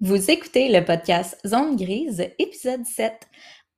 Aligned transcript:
Vous 0.00 0.30
écoutez 0.30 0.68
le 0.68 0.84
podcast 0.84 1.36
Zone 1.44 1.74
Grise, 1.74 2.24
épisode 2.38 2.86
7. 2.86 3.14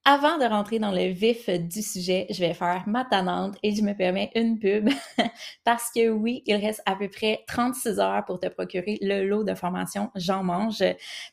Avant 0.07 0.39
de 0.39 0.45
rentrer 0.47 0.79
dans 0.79 0.93
le 0.93 1.09
vif 1.09 1.51
du 1.51 1.83
sujet, 1.83 2.27
je 2.31 2.41
vais 2.41 2.55
faire 2.55 2.85
ma 2.87 3.05
tannante 3.05 3.59
et 3.63 3.75
je 3.75 3.83
me 3.83 3.93
permets 3.93 4.31
une 4.35 4.59
pub 4.59 4.89
parce 5.65 5.91
que 5.95 6.09
oui, 6.09 6.43
il 6.47 6.55
reste 6.55 6.81
à 6.87 6.97
peu 6.97 7.11
près 7.11 7.45
36 7.47 8.01
heures 8.01 8.25
pour 8.25 8.41
te 8.41 8.47
procurer 8.47 8.99
le 9.03 9.29
lot 9.29 9.45
de 9.45 9.55
formation 9.55 10.11
J'en 10.15 10.43
mange. 10.43 10.83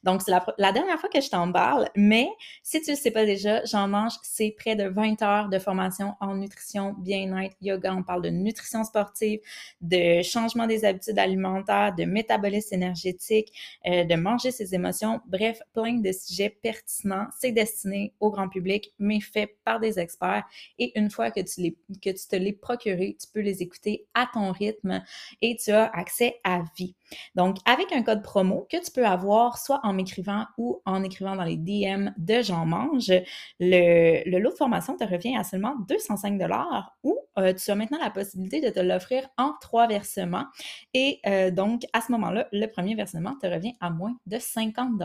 Donc, 0.04 0.21
c'est 0.21 0.34
la, 0.57 0.71
dernière 0.73 1.00
fois 1.00 1.09
que 1.09 1.21
je 1.21 1.30
t'en 1.30 1.50
parle, 1.50 1.88
mais 1.95 2.27
si 2.61 2.82
tu 2.82 2.91
ne 2.91 2.98
le 2.98 3.02
sais 3.02 3.11
pas 3.11 3.25
déjà, 3.25 3.64
J'en 3.64 3.88
mange, 3.88 4.16
c'est 4.21 4.54
près 4.59 4.75
de 4.75 4.84
20 4.89 5.21
heures 5.21 5.47
de 5.47 5.59
formation 5.59 6.15
en 6.20 6.36
nutrition, 6.36 6.93
bien-être, 6.99 7.55
yoga. 7.61 7.95
On 7.95 8.04
parle 8.04 8.21
de 8.21 8.29
nutrition 8.29 8.84
sportive, 8.84 9.39
de 9.79 10.21
changement 10.23 10.68
des 10.68 10.84
habitudes 10.84 11.20
alimentaires, 11.20 11.95
de 11.95 12.04
métabolisme 12.04 12.75
énergétique, 12.75 13.54
euh, 13.88 14.04
de 14.04 14.15
manger 14.15 14.52
ses 14.52 14.75
émotions. 14.75 15.21
Bref, 15.25 15.61
plein 15.74 16.02
de 16.02 16.11
sujets 16.11 16.50
pertinents. 16.50 17.28
C'est 17.39 17.54
destiné 17.54 18.14
au 18.20 18.29
grand 18.29 18.50
public 18.50 18.57
mais 19.00 19.20
fait 19.20 19.57
par 19.64 19.80
des 19.80 20.00
experts. 20.00 20.44
Et 20.78 20.98
une 21.00 21.10
fois 21.10 21.32
que 21.32 21.42
tu, 21.42 21.62
les, 21.62 21.78
que 22.02 22.10
tu 22.10 22.28
te 22.28 22.36
les 22.36 22.54
procurés, 22.54 23.18
tu 23.20 23.28
peux 23.34 23.42
les 23.42 23.62
écouter 23.62 24.06
à 24.14 24.30
ton 24.32 24.52
rythme 24.52 25.04
et 25.42 25.56
tu 25.56 25.71
as 25.71 25.86
accès 25.86 26.40
à 26.43 26.64
vie. 26.78 26.96
Donc, 27.36 27.57
avec 27.66 27.92
un 27.92 28.04
code 28.04 28.21
promo 28.21 28.68
que 28.71 28.84
tu 28.84 28.92
peux 28.92 29.06
avoir 29.06 29.57
soit 29.57 29.79
en 29.84 29.93
m'écrivant 29.93 30.46
ou 30.57 30.82
en 30.86 31.04
écrivant 31.04 31.36
dans 31.36 31.43
les 31.43 31.57
DM 31.57 32.09
de 32.17 32.42
Jean 32.42 32.66
Mange, 32.66 33.11
le, 33.59 34.39
lot 34.39 34.52
de 34.52 34.56
formation 34.56 34.95
te 34.95 35.03
revient 35.03 35.36
à 35.38 35.44
seulement 35.44 35.75
205 35.88 36.39
ou 37.03 37.17
euh, 37.38 37.53
tu 37.53 37.72
as 37.72 37.75
maintenant 37.75 38.00
la 38.00 38.09
possibilité 38.09 38.62
de 38.62 38.70
te 38.70 38.80
l'offrir 38.80 39.28
en 39.38 39.53
trois 39.62 39.88
versements. 39.88 40.45
Et 40.94 41.20
euh, 41.25 41.52
donc, 41.52 41.84
à 41.94 42.02
ce 42.02 42.12
moment-là, 42.12 42.48
le 42.52 42.66
premier 42.67 42.95
versement 42.95 43.36
te 43.42 43.48
revient 43.48 43.73
à 43.80 43.89
moins 43.89 44.16
de 44.26 44.39
50 44.39 44.98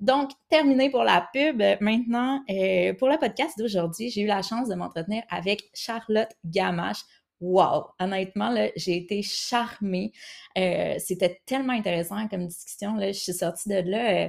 donc, 0.00 0.30
terminé 0.48 0.90
pour 0.90 1.02
la 1.02 1.28
pub. 1.32 1.60
Maintenant, 1.80 2.42
euh, 2.48 2.94
pour 2.94 3.08
le 3.08 3.18
podcast 3.18 3.58
d'aujourd'hui, 3.58 4.10
j'ai 4.10 4.22
eu 4.22 4.26
la 4.26 4.42
chance 4.42 4.68
de 4.68 4.74
m'entretenir 4.74 5.24
avec 5.28 5.70
Charlotte 5.74 6.30
Gamache. 6.44 7.00
Wow! 7.40 7.86
Honnêtement, 8.00 8.54
j'ai 8.76 8.96
été 8.96 9.22
charmée. 9.22 10.12
Euh, 10.56 10.96
c'était 10.98 11.40
tellement 11.46 11.72
intéressant 11.72 12.26
comme 12.28 12.46
discussion. 12.46 12.94
Là. 12.96 13.12
Je 13.12 13.18
suis 13.18 13.32
sortie 13.32 13.68
de 13.68 13.88
là 13.88 14.24
euh, 14.24 14.28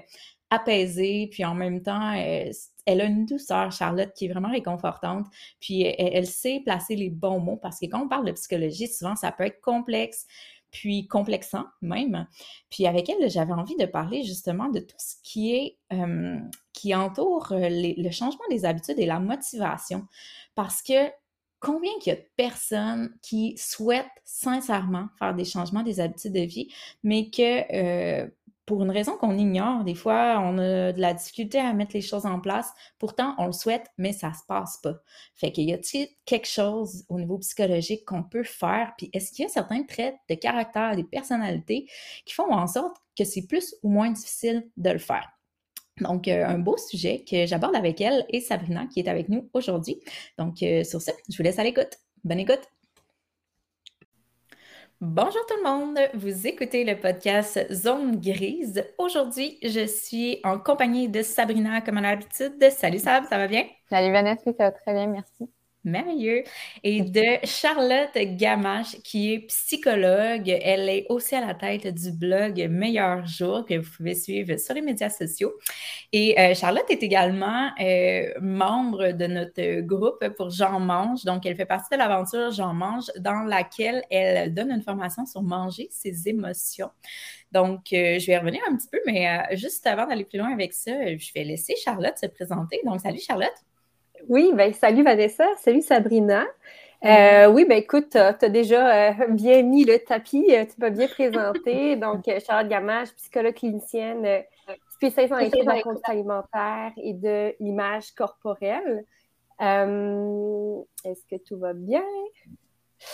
apaisée, 0.52 1.28
puis 1.32 1.46
en 1.46 1.56
même 1.56 1.82
temps, 1.82 2.12
elle 2.14 3.02
a 3.02 3.06
une 3.06 3.26
douceur, 3.26 3.72
Charlotte, 3.72 4.12
qui 4.16 4.26
est 4.26 4.30
vraiment 4.30 4.52
réconfortante. 4.52 5.28
Puis 5.60 5.84
elle, 5.84 6.26
sait 6.26 6.62
placer 6.64 6.96
les 6.96 7.10
bons 7.10 7.40
mots 7.40 7.58
parce 7.58 7.80
que 7.80 7.86
quand 7.86 8.04
on 8.04 8.08
parle 8.08 8.26
de 8.26 8.32
psychologie, 8.32 8.88
souvent, 8.88 9.16
ça 9.16 9.32
peut 9.32 9.46
être 9.46 9.62
complexe 9.62 10.26
puis 10.72 11.08
complexant 11.08 11.66
même. 11.82 12.28
Puis 12.70 12.86
avec 12.86 13.10
elle, 13.10 13.30
j'avais 13.30 13.54
envie 13.54 13.76
de 13.76 13.86
parler 13.86 14.24
justement 14.24 14.70
de 14.70 14.80
tout 14.80 14.98
ce 15.00 15.16
qui 15.24 15.56
est 15.56 15.78
qui 16.80 16.96
entoure 16.96 17.52
euh, 17.52 17.68
le 17.70 18.12
changement 18.12 18.46
des 18.50 18.64
habitudes 18.64 19.00
et 19.00 19.06
la 19.06 19.20
motivation. 19.20 20.08
Parce 20.56 20.82
que 20.82 21.10
combien 21.60 21.92
qu'il 22.00 22.14
y 22.14 22.16
a 22.16 22.20
de 22.20 22.28
personnes 22.36 23.14
qui 23.22 23.58
souhaitent 23.58 24.06
sincèrement 24.24 25.08
faire 25.18 25.36
des 25.36 25.46
changements 25.46 25.84
des 25.84 26.00
habitudes 26.00 26.34
de 26.34 26.42
vie, 26.42 26.74
mais 27.04 27.30
que 27.30 28.24
euh, 28.24 28.28
pour 28.70 28.84
une 28.84 28.92
raison 28.92 29.18
qu'on 29.18 29.36
ignore. 29.36 29.84
Des 29.84 29.96
fois, 29.96 30.40
on 30.44 30.60
a 30.60 30.92
de 30.92 31.02
la 31.02 31.16
difficulté 31.16 31.58
à 31.58 31.74
mettre 31.74 31.96
les 31.96 32.02
choses 32.02 32.28
en 32.28 32.40
place. 32.40 32.72
Pourtant, 33.00 33.34
on 33.40 33.48
le 33.48 33.52
souhaite, 33.52 33.88
mais 33.98 34.14
ça 34.14 34.32
se 34.32 34.44
passe 34.48 34.78
pas. 34.78 35.02
Fait 35.34 35.52
qu'il 35.52 35.68
y 35.68 35.74
a-t-il 35.74 36.08
quelque 36.24 36.48
chose 36.48 37.04
au 37.10 37.20
niveau 37.20 37.40
psychologique 37.40 38.06
qu'on 38.06 38.22
peut 38.22 38.44
faire? 38.44 38.94
Puis 38.96 39.10
est-ce 39.12 39.32
qu'il 39.32 39.42
y 39.42 39.48
a 39.48 39.50
certains 39.50 39.82
traits 39.82 40.16
de 40.30 40.36
caractère, 40.36 40.96
des 40.96 41.04
personnalités 41.04 41.90
qui 42.26 42.36
font 42.36 42.54
en 42.54 42.68
sorte 42.68 42.96
que 43.18 43.24
c'est 43.24 43.48
plus 43.48 43.74
ou 43.82 43.90
moins 43.90 44.12
difficile 44.12 44.70
de 44.78 44.92
le 44.92 45.00
faire? 45.00 45.39
Donc, 46.02 46.28
euh, 46.28 46.46
un 46.46 46.60
beau 46.60 46.78
sujet 46.78 47.24
que 47.30 47.46
j'aborde 47.46 47.76
avec 47.76 48.02
elle 48.02 48.26
et 48.30 48.42
Sabrina 48.42 48.86
qui 48.88 49.00
est 49.00 49.08
avec 49.08 49.30
nous 49.30 49.50
aujourd'hui. 49.54 50.00
Donc, 50.38 50.62
euh, 50.64 50.84
sur 50.84 51.02
ce, 51.02 51.12
je 51.30 51.38
vous 51.38 51.44
laisse 51.44 51.60
à 51.60 51.64
l'écoute. 51.64 51.98
Bonne 52.24 52.40
écoute! 52.40 52.62
Bonjour 55.02 55.46
tout 55.48 55.56
le 55.56 55.64
monde, 55.64 55.98
vous 56.14 56.46
écoutez 56.46 56.84
le 56.84 57.00
podcast 57.00 57.66
Zone 57.72 58.20
Grise. 58.20 58.84
Aujourd'hui, 58.98 59.58
je 59.64 59.88
suis 59.88 60.42
en 60.44 60.60
compagnie 60.60 61.08
de 61.08 61.22
Sabrina 61.22 61.80
comme 61.80 61.98
à 61.98 62.02
l'habitude. 62.02 62.70
Salut 62.70 63.00
Sab, 63.00 63.24
ça 63.30 63.38
va 63.38 63.48
bien? 63.48 63.64
Salut 63.90 64.12
Vanessa, 64.12 64.52
ça 64.58 64.66
va 64.66 64.72
très 64.72 64.92
bien, 64.92 65.08
merci 65.08 65.50
merveilleux. 65.84 66.44
Et 66.84 67.02
de 67.02 67.46
Charlotte 67.46 68.16
Gamache, 68.16 68.98
qui 69.04 69.34
est 69.34 69.40
psychologue. 69.48 70.50
Elle 70.50 70.90
est 70.90 71.06
aussi 71.10 71.36
à 71.36 71.46
la 71.46 71.54
tête 71.54 71.88
du 71.88 72.12
blog 72.12 72.68
Meilleur 72.70 73.26
Jour, 73.26 73.66
que 73.66 73.78
vous 73.78 73.90
pouvez 73.98 74.16
suivre 74.16 74.58
sur 74.58 74.74
les 74.74 74.82
médias 74.82 75.10
sociaux. 75.10 75.54
Et 76.12 76.40
euh, 76.40 76.54
Charlotte 76.54 76.90
est 76.90 77.04
également 77.04 77.72
euh, 77.80 78.34
membre 78.42 79.12
de 79.12 79.28
notre 79.28 79.82
groupe 79.82 80.28
pour 80.36 80.50
Jean 80.50 80.80
Mange. 80.80 81.24
Donc, 81.24 81.46
elle 81.46 81.56
fait 81.56 81.66
partie 81.66 81.90
de 81.92 81.98
l'aventure 81.98 82.52
Jean 82.52 82.74
Mange, 82.74 83.12
dans 83.18 83.44
laquelle 83.44 84.04
elle 84.10 84.54
donne 84.54 84.72
une 84.72 84.84
formation 84.84 85.26
sur 85.26 85.42
manger 85.42 85.88
ses 85.92 86.28
émotions. 86.28 86.90
Donc, 87.52 87.94
euh, 87.94 88.20
je 88.20 88.28
vais 88.28 88.38
revenir 88.38 88.62
un 88.70 88.76
petit 88.76 88.88
peu, 88.92 89.00
mais 89.06 89.56
juste 89.56 89.86
avant 89.88 90.06
d'aller 90.06 90.26
plus 90.26 90.38
loin 90.38 90.54
avec 90.54 90.74
ça, 90.74 90.92
je 91.18 91.32
vais 91.34 91.44
laisser 91.44 91.76
Charlotte 91.84 92.18
se 92.18 92.28
présenter. 92.28 92.80
Donc, 92.86 93.02
salut 93.02 93.20
Charlotte. 93.20 93.69
Oui, 94.28 94.52
ben, 94.54 94.74
salut 94.74 95.04
Vanessa, 95.04 95.46
salut 95.58 95.82
Sabrina. 95.82 96.46
Euh, 97.06 97.48
oui, 97.48 97.66
ben 97.66 97.78
écoute, 97.78 98.10
tu 98.10 98.18
as, 98.18 98.34
déjà 98.50 99.12
euh, 99.12 99.28
bien 99.30 99.64
mis 99.64 99.86
le 99.86 100.00
tapis, 100.00 100.46
euh, 100.50 100.66
tu 100.66 100.74
m'as 100.80 100.90
bien 100.90 101.08
présenté. 101.08 101.96
Donc, 101.96 102.30
Charlotte 102.46 102.70
Gamache, 102.70 103.10
psychologue 103.16 103.54
clinicienne, 103.54 104.44
spécialiste 104.96 105.34
en 105.34 105.38
études 105.38 105.62
de 105.62 105.66
la 105.66 105.82
conduite 105.82 106.10
alimentaire 106.10 106.92
et 106.98 107.14
de 107.14 107.56
l'image 107.60 108.12
corporelle. 108.12 109.06
Est-ce 109.60 111.26
que 111.30 111.42
tout 111.42 111.58
va 111.58 111.74
bien? 111.74 112.04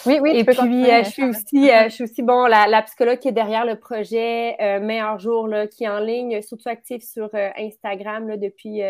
Oui, 0.07 0.17
oui. 0.19 0.31
Et 0.33 0.43
puis, 0.43 0.55
je 0.55 1.09
suis 1.09 1.23
aussi, 1.23 1.69
je 1.69 1.89
suis 1.89 2.03
aussi 2.05 2.23
bon, 2.23 2.47
la, 2.47 2.81
psychologue 2.81 3.19
qui 3.19 3.27
est 3.27 3.33
derrière 3.33 3.65
le 3.65 3.75
projet 3.75 4.79
Meilleur 4.79 5.19
jour, 5.19 5.47
là, 5.47 5.67
qui 5.67 5.83
est 5.83 5.89
en 5.89 5.99
ligne, 5.99 6.41
surtout 6.41 6.69
active 6.69 7.01
sur 7.01 7.29
Instagram 7.55 8.27
là, 8.27 8.37
depuis 8.37 8.81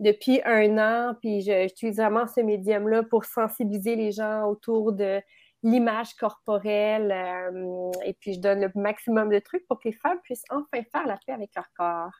depuis 0.00 0.40
un 0.44 0.78
an, 0.78 1.14
puis 1.20 1.42
j'utilise 1.42 1.96
vraiment 1.96 2.26
ce 2.26 2.40
médium-là 2.40 3.04
pour 3.04 3.24
sensibiliser 3.24 3.96
les 3.96 4.12
gens 4.12 4.46
autour 4.46 4.92
de 4.92 5.20
l'image 5.62 6.14
corporelle. 6.14 7.12
Euh, 7.12 7.90
et 8.04 8.14
puis, 8.14 8.34
je 8.34 8.40
donne 8.40 8.60
le 8.62 8.70
maximum 8.74 9.28
de 9.28 9.38
trucs 9.38 9.66
pour 9.68 9.78
que 9.78 9.88
les 9.88 9.94
femmes 9.94 10.18
puissent 10.22 10.44
enfin 10.50 10.82
faire 10.90 11.06
la 11.06 11.18
paix 11.26 11.32
avec 11.32 11.50
leur 11.54 11.66
corps. 11.76 12.12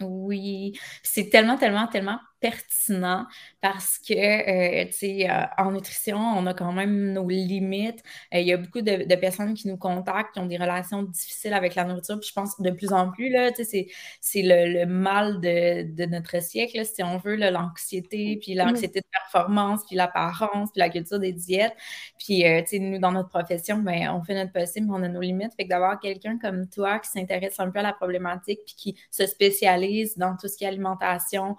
Oui, 0.00 0.78
c'est 1.02 1.30
tellement, 1.30 1.56
tellement, 1.56 1.86
tellement 1.88 2.18
pertinent 2.40 3.26
parce 3.60 3.98
que, 3.98 4.14
euh, 4.14 4.84
tu 4.86 4.92
sais, 4.92 5.30
euh, 5.30 5.44
en 5.58 5.72
nutrition, 5.72 6.18
on 6.18 6.46
a 6.46 6.54
quand 6.54 6.72
même 6.72 7.12
nos 7.12 7.28
limites. 7.28 8.02
Euh, 8.34 8.40
il 8.40 8.46
y 8.46 8.52
a 8.52 8.56
beaucoup 8.56 8.82
de, 8.82 9.14
personnes 9.16 9.54
qui 9.54 9.68
nous 9.68 9.76
contactent, 9.76 10.34
qui 10.34 10.40
ont 10.40 10.46
des 10.46 10.58
relations 10.58 11.02
difficiles 11.02 11.54
avec 11.54 11.74
la 11.74 11.84
nourriture. 11.84 12.18
Puis 12.20 12.28
je 12.28 12.34
pense 12.34 12.60
de 12.60 12.70
plus 12.70 12.92
en 12.92 13.10
plus, 13.10 13.30
là, 13.30 13.50
tu 13.52 13.64
sais, 13.64 13.88
c'est 14.20 14.42
le, 14.42 14.84
mal 14.86 15.40
de, 15.40 16.06
notre 16.06 16.42
siècle, 16.42 16.84
si 16.84 17.02
on 17.02 17.18
veut, 17.18 17.36
l'anxiété, 17.36 18.38
puis 18.40 18.54
l'anxiété 18.54 19.00
de 19.00 19.06
performance, 19.10 19.80
puis 19.86 19.96
l'apparence, 19.96 20.70
puis 20.72 20.80
la 20.80 20.90
culture 20.90 21.18
des 21.18 21.32
diètes. 21.32 21.74
Puis, 22.18 22.42
tu 22.42 22.66
sais, 22.66 22.78
nous, 22.78 22.98
dans 22.98 23.12
notre 23.12 23.28
profession, 23.28 23.78
ben, 23.78 24.10
on 24.10 24.22
fait 24.22 24.34
notre 24.34 24.52
possible, 24.52 24.86
mais 24.86 24.98
on 24.98 25.02
a 25.02 25.08
nos 25.08 25.20
limites. 25.20 25.54
Fait 25.56 25.64
que 25.64 25.68
d'avoir 25.68 25.98
quelqu'un 25.98 26.38
comme 26.38 26.68
toi 26.68 26.98
qui 26.98 27.10
s'intéresse 27.10 27.58
un 27.58 27.70
peu 27.70 27.78
à 27.78 27.82
la 27.82 27.92
problématique, 27.92 28.60
puis 28.66 28.74
qui 28.76 28.96
se 29.10 29.26
spécialise 29.26 30.16
dans 30.16 30.36
tout 30.36 30.48
ce 30.48 30.56
qui 30.56 30.64
est 30.64 30.68
alimentation, 30.68 31.56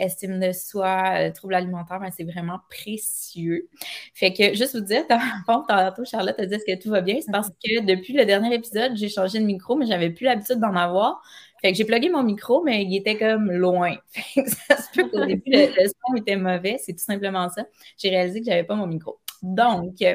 estime 0.00 0.40
de 0.40 0.52
soi, 0.52 1.14
euh, 1.16 1.32
trouble 1.32 1.54
alimentaire, 1.54 2.00
ben, 2.00 2.10
c'est 2.10 2.24
vraiment 2.24 2.60
précieux. 2.68 3.68
Fait 4.14 4.32
que 4.32 4.54
juste 4.54 4.74
vous 4.74 4.84
dire, 4.84 5.04
tantôt, 5.46 6.04
Charlotte 6.04 6.38
a 6.38 6.46
dit 6.46 6.56
que 6.66 6.80
tout 6.80 6.90
va 6.90 7.00
bien? 7.00 7.18
C'est 7.20 7.32
parce 7.32 7.48
que 7.48 7.84
depuis 7.84 8.12
le 8.12 8.24
dernier 8.24 8.54
épisode, 8.54 8.96
j'ai 8.96 9.08
changé 9.08 9.38
de 9.38 9.44
micro, 9.44 9.76
mais 9.76 9.86
j'avais 9.86 10.10
plus 10.10 10.24
l'habitude 10.24 10.58
d'en 10.58 10.74
avoir. 10.76 11.22
Fait 11.60 11.72
que 11.72 11.78
j'ai 11.78 11.84
plugué 11.84 12.08
mon 12.08 12.22
micro, 12.22 12.62
mais 12.64 12.84
il 12.84 12.96
était 12.96 13.18
comme 13.18 13.52
loin. 13.52 13.96
Fait 14.08 14.42
que 14.42 14.50
ça 14.50 14.76
se 14.78 14.90
peut 14.94 15.08
qu'au 15.10 15.24
début, 15.26 15.42
le, 15.50 15.66
le, 15.66 15.88
son 15.88 16.16
était 16.16 16.36
mauvais. 16.36 16.76
C'est 16.78 16.94
tout 16.94 17.04
simplement 17.04 17.48
ça. 17.50 17.66
J'ai 17.98 18.08
réalisé 18.08 18.40
que 18.40 18.46
j'avais 18.46 18.64
pas 18.64 18.76
mon 18.76 18.86
micro. 18.86 19.18
Donc, 19.42 20.02
euh, 20.02 20.14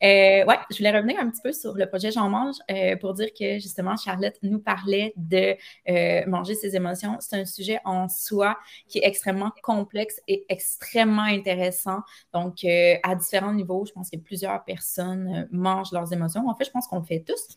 ouais, 0.00 0.58
je 0.70 0.76
voulais 0.78 0.90
revenir 0.90 1.18
un 1.20 1.30
petit 1.30 1.42
peu 1.42 1.52
sur 1.52 1.74
le 1.74 1.86
projet 1.88 2.10
J'en 2.10 2.28
mange 2.28 2.56
euh, 2.70 2.96
pour 2.96 3.14
dire 3.14 3.28
que 3.38 3.58
justement, 3.58 3.96
Charlotte 3.96 4.34
nous 4.42 4.58
parlait 4.58 5.12
de 5.16 5.56
euh, 5.88 6.26
manger 6.26 6.54
ses 6.54 6.76
émotions. 6.76 7.16
C'est 7.20 7.36
un 7.36 7.44
sujet 7.44 7.78
en 7.84 8.08
soi 8.08 8.58
qui 8.88 8.98
est 8.98 9.06
extrêmement 9.06 9.52
complexe 9.62 10.20
et 10.28 10.44
extrêmement 10.48 11.22
intéressant. 11.22 12.00
Donc, 12.32 12.64
à 12.64 13.14
différents 13.14 13.52
niveaux, 13.52 13.84
je 13.86 13.92
pense 13.92 14.10
que 14.10 14.16
plusieurs 14.16 14.64
personnes 14.64 15.48
mangent 15.50 15.92
leurs 15.92 16.12
émotions. 16.12 16.48
En 16.48 16.54
fait, 16.54 16.64
je 16.64 16.70
pense 16.70 16.86
qu'on 16.86 16.98
le 16.98 17.04
fait 17.04 17.24
tous. 17.26 17.56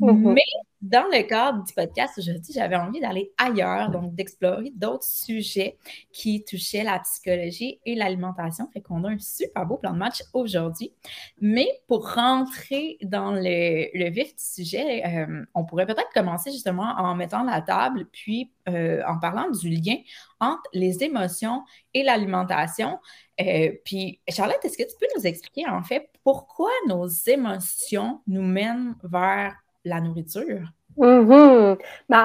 Mm-hmm. 0.00 0.32
Mais 0.32 0.42
dans 0.84 1.06
le 1.10 1.22
cadre 1.22 1.64
du 1.64 1.72
podcast 1.72 2.18
aujourd'hui, 2.18 2.52
j'avais 2.52 2.76
envie 2.76 3.00
d'aller 3.00 3.32
ailleurs, 3.38 3.90
donc 3.90 4.14
d'explorer 4.14 4.70
d'autres 4.74 5.06
sujets 5.06 5.78
qui 6.12 6.44
touchaient 6.44 6.82
la 6.82 6.98
psychologie 6.98 7.80
et 7.86 7.94
l'alimentation. 7.94 8.68
Fait 8.72 8.82
qu'on 8.82 9.02
a 9.04 9.10
un 9.10 9.18
super 9.18 9.64
beau 9.64 9.78
plan 9.78 9.92
de 9.92 9.98
match 9.98 10.22
aujourd'hui. 10.34 10.92
Mais 11.40 11.68
pour 11.88 12.12
rentrer 12.12 12.98
dans 13.02 13.32
le, 13.32 14.10
vif 14.10 14.34
du 14.36 14.44
sujet, 14.44 15.06
euh, 15.06 15.44
on 15.54 15.64
pourrait 15.64 15.86
peut-être 15.86 16.12
commencer 16.12 16.50
justement 16.50 16.92
en 16.98 17.14
mettant 17.14 17.44
la 17.44 17.62
table, 17.62 18.06
puis 18.12 18.52
euh, 18.68 19.02
en 19.06 19.18
parlant 19.18 19.50
du 19.50 19.70
lien 19.70 19.96
entre 20.38 20.68
les 20.74 21.02
émotions 21.02 21.62
et 21.94 22.02
l'alimentation. 22.02 22.98
Euh, 23.40 23.72
puis, 23.86 24.20
Charlotte, 24.28 24.58
est-ce 24.62 24.76
que 24.76 24.82
tu 24.82 24.96
peux 25.00 25.06
nous 25.16 25.26
expliquer 25.26 25.66
en 25.66 25.82
fait 25.82 26.10
pourquoi 26.24 26.70
nos 26.88 27.06
émotions 27.06 28.20
nous 28.26 28.42
mènent 28.42 28.96
vers 29.02 29.54
la 29.84 30.00
nourriture? 30.00 30.60
Ben, 30.96 31.76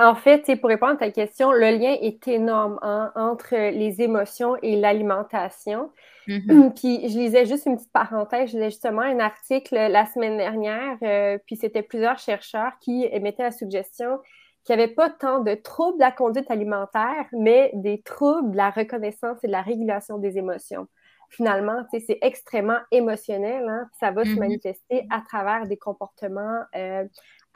en 0.08 0.16
fait, 0.16 0.44
pour 0.60 0.70
répondre 0.70 0.94
à 0.94 0.98
ta 0.98 1.12
question, 1.12 1.52
le 1.52 1.72
lien 1.78 1.96
est 2.02 2.28
énorme 2.28 2.80
hein, 2.82 3.12
entre 3.16 3.56
les 3.56 4.02
émotions 4.02 4.56
et 4.62 4.76
l'alimentation. 4.76 5.92
Mm-hmm. 6.28 6.74
Puis 6.80 7.10
je 7.10 7.18
lisais 7.18 7.46
juste 7.46 7.66
une 7.66 7.78
petite 7.78 7.92
parenthèse, 7.92 8.52
je 8.52 8.58
lisais 8.58 8.70
justement 8.70 9.02
un 9.02 9.20
article 9.20 9.76
la 9.76 10.06
semaine 10.06 10.38
dernière, 10.38 10.98
euh, 11.02 11.38
puis 11.46 11.56
c'était 11.56 11.82
plusieurs 11.82 12.20
chercheurs 12.20 12.74
qui 12.80 13.08
émettaient 13.12 13.44
la 13.44 13.52
suggestion 13.52 14.20
qu'il 14.64 14.76
n'y 14.76 14.84
avait 14.84 14.94
pas 14.94 15.10
tant 15.10 15.40
de 15.40 15.56
troubles 15.56 15.98
de 15.98 16.04
la 16.04 16.12
conduite 16.12 16.52
alimentaire, 16.52 17.26
mais 17.32 17.72
des 17.74 18.02
troubles 18.02 18.52
de 18.52 18.58
la 18.58 18.70
reconnaissance 18.70 19.38
et 19.44 19.48
de 19.48 19.52
la 19.52 19.62
régulation 19.62 20.20
des 20.20 20.38
émotions 20.38 20.88
finalement, 21.30 21.84
c'est 21.92 22.18
extrêmement 22.22 22.80
émotionnel, 22.92 23.68
hein, 23.70 23.88
ça 24.00 24.12
va 24.12 24.24
se 24.24 24.30
mm-hmm. 24.30 24.40
manifester 24.40 25.08
à 25.10 25.22
travers 25.22 25.68
des 25.68 25.78
comportements 25.78 26.62
euh, 26.76 27.06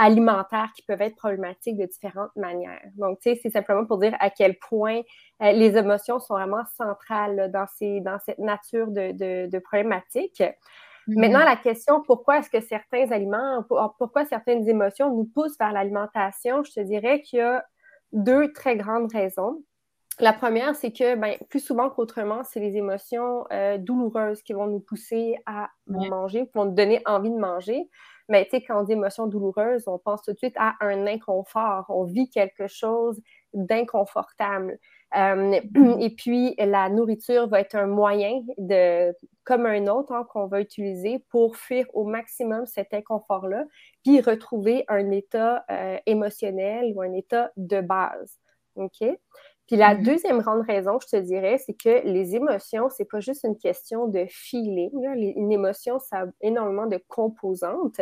alimentaires 0.03 0.69
qui 0.75 0.81
peuvent 0.81 1.01
être 1.01 1.15
problématiques 1.15 1.77
de 1.77 1.85
différentes 1.85 2.35
manières. 2.35 2.81
Donc, 2.97 3.19
tu 3.19 3.29
sais, 3.29 3.39
c'est 3.41 3.49
simplement 3.49 3.85
pour 3.85 3.97
dire 3.99 4.15
à 4.19 4.29
quel 4.29 4.57
point 4.59 5.01
euh, 5.41 5.51
les 5.53 5.77
émotions 5.77 6.19
sont 6.19 6.33
vraiment 6.33 6.63
centrales 6.77 7.49
dans, 7.51 7.65
ces, 7.77 8.01
dans 8.01 8.19
cette 8.19 8.39
nature 8.39 8.87
de, 8.87 9.47
de, 9.47 9.59
problématiques. 9.59 10.41
Mm-hmm. 10.41 11.19
Maintenant, 11.19 11.45
la 11.45 11.55
question, 11.55 12.01
pourquoi 12.01 12.39
est-ce 12.39 12.49
que 12.49 12.59
certains 12.59 13.11
aliments, 13.11 13.63
pourquoi 13.97 14.25
certaines 14.25 14.67
émotions 14.67 15.15
nous 15.15 15.25
poussent 15.25 15.57
vers 15.57 15.71
l'alimentation, 15.71 16.63
je 16.63 16.73
te 16.73 16.79
dirais 16.81 17.21
qu'il 17.21 17.39
y 17.39 17.41
a 17.41 17.63
deux 18.11 18.51
très 18.51 18.75
grandes 18.75 19.11
raisons. 19.11 19.63
La 20.19 20.33
première, 20.33 20.75
c'est 20.75 20.91
que 20.91 21.15
ben, 21.15 21.35
plus 21.49 21.59
souvent 21.59 21.89
qu'autrement, 21.89 22.43
c'est 22.43 22.59
les 22.59 22.77
émotions 22.77 23.45
euh, 23.51 23.79
douloureuses 23.79 24.43
qui 24.43 24.53
vont 24.53 24.67
nous 24.67 24.79
pousser 24.79 25.37
à 25.47 25.69
manger, 25.87 26.45
qui 26.45 26.51
vont 26.53 26.65
nous 26.65 26.75
donner 26.75 27.01
envie 27.05 27.31
de 27.31 27.39
manger. 27.39 27.89
Mais 28.29 28.45
tu 28.45 28.51
sais, 28.51 28.63
quand 28.63 28.79
on 28.79 28.83
dit 28.83 28.93
émotion 28.93 29.27
douloureuse, 29.27 29.87
on 29.87 29.99
pense 29.99 30.21
tout 30.21 30.31
de 30.31 30.37
suite 30.37 30.55
à 30.57 30.75
un 30.81 31.07
inconfort. 31.07 31.85
On 31.89 32.05
vit 32.05 32.29
quelque 32.29 32.67
chose 32.67 33.21
d'inconfortable. 33.53 34.79
Euh, 35.15 35.59
et 35.99 36.09
puis, 36.15 36.55
la 36.57 36.89
nourriture 36.89 37.47
va 37.47 37.59
être 37.59 37.75
un 37.75 37.87
moyen 37.87 38.41
de, 38.57 39.13
comme 39.43 39.65
un 39.65 39.87
autre 39.87 40.13
hein, 40.13 40.25
qu'on 40.31 40.47
va 40.47 40.61
utiliser 40.61 41.19
pour 41.29 41.57
fuir 41.57 41.85
au 41.93 42.05
maximum 42.05 42.65
cet 42.65 42.93
inconfort-là, 42.93 43.65
puis 44.03 44.21
retrouver 44.21 44.85
un 44.87 45.11
état 45.11 45.65
euh, 45.69 45.97
émotionnel 46.05 46.93
ou 46.95 47.01
un 47.01 47.13
état 47.13 47.51
de 47.57 47.81
base. 47.81 48.39
OK? 48.75 49.03
Puis 49.67 49.77
la 49.77 49.95
mm-hmm. 49.95 50.03
deuxième 50.03 50.39
grande 50.39 50.65
raison, 50.67 50.99
je 51.01 51.17
te 51.17 51.21
dirais, 51.21 51.57
c'est 51.57 51.73
que 51.73 52.05
les 52.05 52.35
émotions, 52.35 52.89
c'est 52.89 53.09
pas 53.09 53.21
juste 53.21 53.43
une 53.45 53.57
question 53.57 54.07
de 54.07 54.25
feeling. 54.29 54.91
Une 55.37 55.51
émotion, 55.51 55.99
ça 55.99 56.23
a 56.23 56.25
énormément 56.41 56.85
de 56.85 56.99
composantes. 57.07 58.01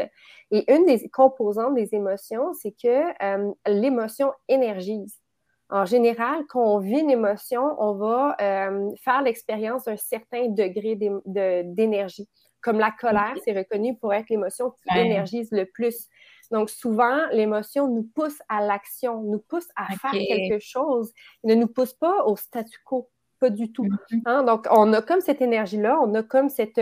Et 0.49 0.71
une 0.73 0.85
des 0.85 1.07
composantes 1.09 1.75
des 1.75 1.93
émotions, 1.93 2.53
c'est 2.53 2.71
que 2.71 3.13
euh, 3.23 3.51
l'émotion 3.67 4.31
énergise. 4.47 5.21
En 5.69 5.85
général, 5.85 6.43
quand 6.49 6.63
on 6.63 6.79
vit 6.79 6.99
une 6.99 7.11
émotion, 7.11 7.75
on 7.79 7.93
va 7.93 8.35
euh, 8.41 8.89
faire 9.01 9.21
l'expérience 9.21 9.85
d'un 9.85 9.95
certain 9.95 10.49
degré 10.49 10.95
d'énergie. 10.95 12.27
Comme 12.59 12.77
la 12.77 12.91
colère, 12.91 13.35
c'est 13.45 13.57
reconnu 13.57 13.95
pour 13.95 14.13
être 14.13 14.29
l'émotion 14.29 14.71
qui 14.71 14.99
énergise 14.99 15.49
le 15.51 15.65
plus. 15.65 16.07
Donc, 16.51 16.69
souvent, 16.69 17.27
l'émotion 17.31 17.87
nous 17.87 18.03
pousse 18.03 18.39
à 18.49 18.61
l'action, 18.61 19.21
nous 19.21 19.39
pousse 19.39 19.67
à 19.75 19.87
faire 19.95 20.11
quelque 20.11 20.59
chose, 20.59 21.11
ne 21.43 21.55
nous 21.55 21.67
pousse 21.67 21.93
pas 21.93 22.25
au 22.25 22.35
statu 22.35 22.77
quo, 22.83 23.09
pas 23.39 23.49
du 23.49 23.71
tout. 23.71 23.85
Mm-hmm. 23.85 24.21
Hein. 24.25 24.43
Donc, 24.43 24.67
on 24.69 24.91
a 24.93 25.01
comme 25.01 25.21
cette 25.21 25.41
énergie-là, 25.41 25.99
on 26.01 26.13
a 26.13 26.23
comme 26.23 26.49
cette, 26.49 26.81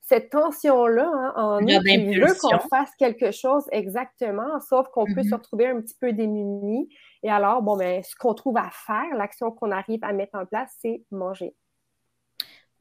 cette 0.00 0.30
tension-là 0.30 1.10
hein, 1.12 1.32
en 1.36 1.60
nous 1.60 1.66
qui 1.66 2.14
veut 2.18 2.34
qu'on 2.40 2.58
fasse 2.68 2.90
quelque 2.98 3.30
chose 3.30 3.64
exactement, 3.72 4.58
sauf 4.60 4.88
qu'on 4.88 5.04
peut 5.04 5.22
se 5.22 5.28
mm-hmm. 5.28 5.34
retrouver 5.34 5.66
un 5.66 5.80
petit 5.82 5.96
peu 6.00 6.12
démuni. 6.14 6.88
Et 7.22 7.30
alors, 7.30 7.60
bon, 7.60 7.76
ben, 7.76 8.02
ce 8.02 8.16
qu'on 8.16 8.32
trouve 8.32 8.56
à 8.56 8.70
faire, 8.70 9.14
l'action 9.16 9.50
qu'on 9.50 9.70
arrive 9.70 10.02
à 10.02 10.14
mettre 10.14 10.38
en 10.38 10.46
place, 10.46 10.70
c'est 10.80 11.02
manger. 11.10 11.54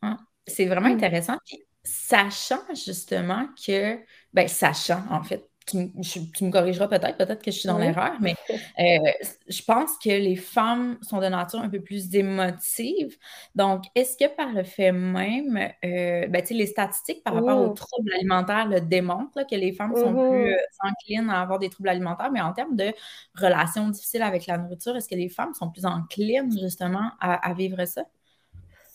Ah, 0.01 0.17
c'est 0.47 0.65
vraiment 0.65 0.89
mm. 0.89 0.93
intéressant. 0.93 1.37
sachant 1.83 2.63
justement 2.73 3.47
que, 3.65 3.99
ben, 4.33 4.47
sachant 4.47 5.03
en 5.09 5.23
fait, 5.23 5.48
tu, 5.69 6.45
me 6.45 6.51
corrigeras 6.51 6.87
peut-être, 6.87 7.17
peut-être 7.17 7.43
que 7.43 7.51
je 7.51 7.59
suis 7.59 7.67
dans 7.67 7.77
l'erreur, 7.77 8.13
mais 8.19 8.35
euh, 8.79 9.11
je 9.47 9.61
pense 9.63 9.97
que 9.97 10.09
les 10.09 10.35
femmes 10.35 10.97
sont 11.01 11.19
de 11.19 11.27
nature 11.27 11.59
un 11.59 11.69
peu 11.69 11.81
plus 11.81 12.13
émotive. 12.15 13.17
Donc, 13.55 13.83
est-ce 13.95 14.17
que 14.17 14.33
par 14.33 14.51
le 14.51 14.63
fait 14.63 14.91
même, 14.91 15.57
euh, 15.57 16.27
ben, 16.27 16.43
les 16.49 16.65
statistiques 16.65 17.23
par 17.23 17.35
rapport 17.35 17.61
aux 17.61 17.73
troubles 17.73 18.11
alimentaires 18.13 18.67
le 18.67 18.81
démontrent, 18.81 19.45
que 19.49 19.55
les 19.55 19.71
femmes 19.71 19.95
sont 19.95 20.13
plus 20.13 20.19
mmh 20.19 20.49
euh, 20.49 20.55
enclines 20.81 21.29
à 21.29 21.41
avoir 21.41 21.59
des 21.59 21.69
troubles 21.69 21.89
alimentaires, 21.89 22.31
mais 22.31 22.41
en 22.41 22.53
termes 22.53 22.75
de 22.75 22.93
relations 23.35 23.87
difficiles 23.89 24.21
avec 24.21 24.47
la 24.47 24.57
nourriture, 24.57 24.95
est-ce 24.95 25.07
que 25.07 25.15
les 25.15 25.29
femmes 25.29 25.53
sont 25.53 25.69
plus 25.69 25.85
enclines 25.85 26.51
justement 26.59 27.11
à, 27.19 27.53
vivre 27.53 27.83
ça? 27.85 28.03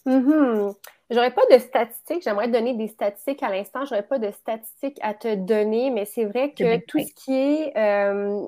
Mmh 0.06 0.72
J'aurais 1.10 1.32
pas 1.32 1.42
de 1.52 1.58
statistiques. 1.58 2.22
J'aimerais 2.22 2.48
donner 2.48 2.74
des 2.74 2.88
statistiques 2.88 3.42
à 3.42 3.50
l'instant. 3.50 3.84
J'aurais 3.84 4.02
pas 4.06 4.18
de 4.18 4.30
statistiques 4.30 4.98
à 5.02 5.14
te 5.14 5.34
donner, 5.34 5.90
mais 5.90 6.04
c'est 6.06 6.24
vrai 6.24 6.52
que 6.52 6.78
tout 6.86 6.98
ce 6.98 7.14
qui 7.14 7.34
est 7.34 7.76
euh, 7.76 8.46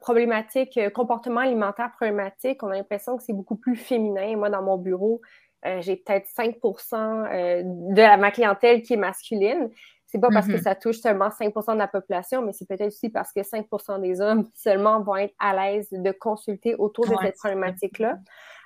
problématique, 0.00 0.76
euh, 0.78 0.90
comportement 0.90 1.40
alimentaire 1.40 1.90
problématique, 1.92 2.62
on 2.62 2.68
a 2.68 2.74
l'impression 2.74 3.16
que 3.16 3.22
c'est 3.22 3.32
beaucoup 3.32 3.56
plus 3.56 3.76
féminin. 3.76 4.36
Moi, 4.36 4.50
dans 4.50 4.62
mon 4.62 4.76
bureau, 4.76 5.20
euh, 5.64 5.80
j'ai 5.80 5.96
peut-être 5.96 6.26
5% 6.26 6.94
euh, 6.94 7.62
de 7.64 8.20
ma 8.20 8.30
clientèle 8.30 8.82
qui 8.82 8.94
est 8.94 8.96
masculine. 8.96 9.70
C'est 10.06 10.20
pas 10.20 10.28
parce 10.30 10.46
que 10.46 10.52
mm-hmm. 10.52 10.62
ça 10.62 10.74
touche 10.74 10.98
seulement 10.98 11.28
5% 11.28 11.72
de 11.72 11.78
la 11.78 11.88
population, 11.88 12.42
mais 12.42 12.52
c'est 12.52 12.68
peut-être 12.68 12.88
aussi 12.88 13.08
parce 13.08 13.32
que 13.32 13.40
5% 13.40 14.00
des 14.00 14.20
hommes 14.20 14.46
seulement 14.54 15.00
vont 15.00 15.16
être 15.16 15.34
à 15.38 15.54
l'aise 15.54 15.88
de 15.90 16.12
consulter 16.12 16.74
autour 16.74 17.06
de 17.06 17.14
cette 17.22 17.36
problématique-là. 17.36 18.18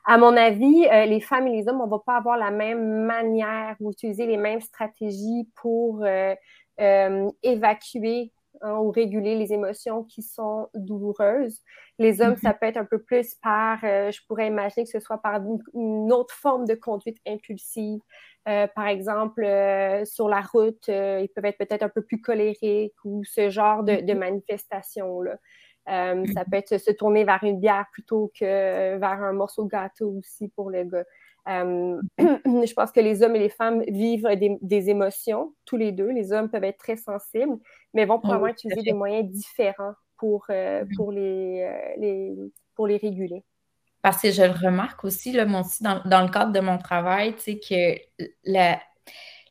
À 0.08 0.18
mon 0.18 0.36
avis, 0.36 0.86
euh, 0.86 1.04
les 1.04 1.20
femmes 1.20 1.48
et 1.48 1.50
les 1.50 1.68
hommes, 1.68 1.80
on 1.80 1.86
ne 1.86 1.90
va 1.90 1.98
pas 1.98 2.16
avoir 2.16 2.38
la 2.38 2.52
même 2.52 3.04
manière 3.06 3.74
ou 3.80 3.90
utiliser 3.90 4.24
les 4.24 4.36
mêmes 4.36 4.60
stratégies 4.60 5.50
pour 5.56 6.04
euh, 6.04 6.32
euh, 6.80 7.28
évacuer 7.42 8.30
hein, 8.60 8.76
ou 8.76 8.92
réguler 8.92 9.34
les 9.34 9.52
émotions 9.52 10.04
qui 10.04 10.22
sont 10.22 10.68
douloureuses. 10.74 11.60
Les 11.98 12.20
hommes, 12.20 12.36
ça 12.36 12.50
mm-hmm. 12.50 12.58
peut 12.60 12.66
être 12.66 12.76
un 12.76 12.84
peu 12.84 13.02
plus 13.02 13.34
par, 13.42 13.80
je 13.80 14.18
pourrais 14.28 14.46
imaginer 14.46 14.84
que 14.84 14.90
ce 14.90 15.00
soit 15.00 15.18
par 15.18 15.42
une, 15.74 16.12
autre 16.12 16.34
forme 16.34 16.66
de 16.66 16.76
conduite 16.76 17.18
impulsive. 17.26 18.00
par 18.44 18.86
exemple, 18.86 19.42
sur 20.04 20.28
la 20.28 20.40
route, 20.40 20.86
ils 20.86 21.28
peuvent 21.34 21.46
être 21.46 21.58
peut-être 21.58 21.82
un 21.82 21.88
peu 21.88 22.02
plus 22.02 22.20
colériques 22.20 22.94
ou 23.04 23.24
ce 23.24 23.50
genre 23.50 23.82
de, 23.82 23.96
de 23.96 24.00
mm-hmm. 24.00 24.18
manifestations-là. 24.18 25.36
Euh, 25.88 26.24
ça 26.34 26.44
peut 26.44 26.56
être 26.56 26.78
se 26.78 26.90
tourner 26.90 27.24
vers 27.24 27.42
une 27.42 27.60
bière 27.60 27.86
plutôt 27.92 28.32
que 28.38 28.98
vers 28.98 29.22
un 29.22 29.32
morceau 29.32 29.64
de 29.64 29.68
gâteau 29.68 30.16
aussi 30.18 30.48
pour 30.48 30.70
le 30.70 30.84
gars. 30.84 31.04
Euh, 31.48 32.00
je 32.18 32.72
pense 32.74 32.90
que 32.90 33.00
les 33.00 33.22
hommes 33.22 33.36
et 33.36 33.40
les 33.40 33.48
femmes 33.48 33.82
vivent 33.86 34.28
des, 34.60 34.90
émotions, 34.90 35.54
tous 35.64 35.76
les 35.76 35.92
deux. 35.92 36.10
Les 36.10 36.32
hommes 36.32 36.50
peuvent 36.50 36.64
être 36.64 36.78
très 36.78 36.96
sensibles, 36.96 37.56
mais 37.94 38.04
vont 38.04 38.18
probablement 38.18 38.48
utiliser 38.48 38.82
des 38.82 38.92
moyens 38.92 39.30
différents 39.30 39.94
pour, 40.16 40.46
euh, 40.50 40.84
pour, 40.96 41.12
les, 41.12 41.70
les, 41.98 42.34
pour 42.74 42.86
les 42.88 42.96
réguler. 42.96 43.44
Parce 44.02 44.22
que 44.22 44.30
je 44.30 44.42
le 44.42 44.52
remarque 44.52 45.04
aussi, 45.04 45.32
là, 45.32 45.46
aussi 45.60 45.82
dans, 45.82 46.00
dans, 46.04 46.22
le 46.22 46.30
cadre 46.30 46.52
de 46.52 46.60
mon 46.60 46.78
travail, 46.78 47.34
que 47.36 47.96
la, 48.44 48.80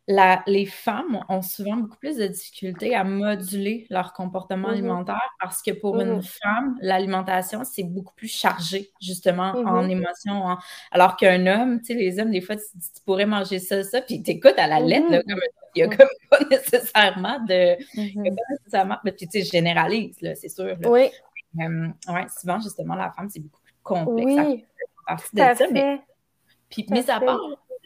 les 0.08 0.66
femmes 0.66 1.20
ont 1.30 1.42
souvent 1.42 1.78
beaucoup 1.78 1.98
plus 1.98 2.18
de 2.18 2.28
difficultés 2.28 2.96
à 2.96 3.04
moduler 3.04 3.88
leur 3.90 4.14
comportement 4.14 4.68
mm-hmm. 4.68 4.74
alimentaire 4.74 5.36
parce 5.40 5.64
que 5.64 5.72
pour 5.72 6.00
une 6.00 6.20
mm-hmm. 6.20 6.40
femme, 6.44 6.78
l'alimentation, 6.82 7.64
c'est 7.64 7.84
beaucoup 7.84 8.14
plus 8.14 8.28
chargé, 8.28 8.92
justement, 9.02 9.52
en 9.52 9.84
mm-hmm. 9.84 9.90
émotions. 9.90 10.58
Alors 10.92 11.16
qu'un 11.16 11.48
homme, 11.48 11.80
tu 11.80 11.88
sais, 11.88 11.94
les 11.96 12.20
hommes, 12.20 12.32
des 12.32 12.42
fois, 12.42 12.56
tu, 12.56 12.64
pourrais 13.06 13.26
manger 13.26 13.60
ça, 13.60 13.84
ça, 13.84 14.02
puis 14.02 14.22
t'écoutes 14.22 14.58
à 14.58 14.68
la 14.68 14.80
lettre, 14.80 15.10
là, 15.10 15.24
comme, 15.24 15.40
il 15.76 15.84
n'y 15.86 15.94
a 15.94 15.96
comme 15.96 16.08
pas 16.30 16.40
nécessairement 16.52 17.40
de. 17.40 17.76
Pas 17.76 18.42
nécessairement. 18.52 18.98
Puis, 19.04 19.28
tu 19.28 19.40
sais, 19.40 19.44
je 19.44 19.52
généralise, 19.52 20.16
c'est 20.20 20.50
sûr. 20.50 20.78
Oui. 20.86 21.10
Euh, 21.60 21.88
ouais, 22.10 22.26
souvent, 22.40 22.60
justement, 22.60 22.96
la 22.96 23.12
femme, 23.12 23.30
c'est 23.30 23.40
beaucoup 23.40 23.62
plus 23.64 23.74
complexe. 23.82 24.48
Oui. 24.48 24.66
À, 25.08 25.16
de 25.16 25.58
ça, 25.58 25.66
mais, 25.72 26.02
puis, 26.70 26.86
mis 26.90 27.10
à 27.10 27.20
part 27.20 27.40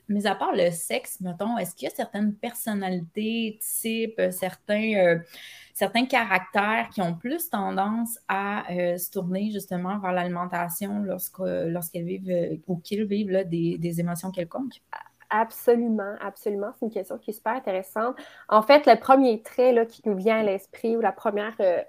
mis 0.09 0.27
à 0.27 0.35
part 0.35 0.53
le 0.53 0.71
sexe, 0.71 1.21
mettons, 1.21 1.57
est-ce 1.57 1.75
qu'il 1.75 1.87
y 1.87 1.91
a 1.91 1.95
certaines 1.95 2.33
personnalités, 2.35 3.59
types, 3.61 4.21
certains, 4.31 4.95
euh, 4.95 5.19
certains 5.73 6.05
caractères 6.05 6.89
qui 6.93 7.01
ont 7.01 7.15
plus 7.15 7.49
tendance 7.49 8.19
à 8.27 8.63
se 8.69 9.09
tourner 9.11 9.51
justement 9.51 9.99
vers 9.99 10.11
l'alimentation 10.11 11.03
lorsqu'elles 11.03 12.03
vivent 12.03 12.59
ou 12.67 12.77
qu'ils 12.77 13.05
vivent 13.05 13.47
des, 13.47 13.77
des 13.77 13.99
émotions 13.99 14.31
quelconques? 14.31 14.81
Absolument, 15.29 16.15
absolument. 16.21 16.71
C'est 16.79 16.85
une 16.85 16.91
question 16.91 17.17
qui 17.19 17.29
est 17.29 17.33
super 17.33 17.53
intéressante. 17.53 18.15
En 18.47 18.63
fait, 18.63 18.87
le 18.87 18.99
premier 18.99 19.43
trait 19.43 19.73
là, 19.73 19.85
qui 19.85 20.01
nous 20.05 20.15
vient 20.15 20.39
à 20.39 20.43
l'esprit 20.43 20.97
ou 20.97 21.01
la 21.01 21.11
première, 21.11 21.55
euh, 21.59 21.81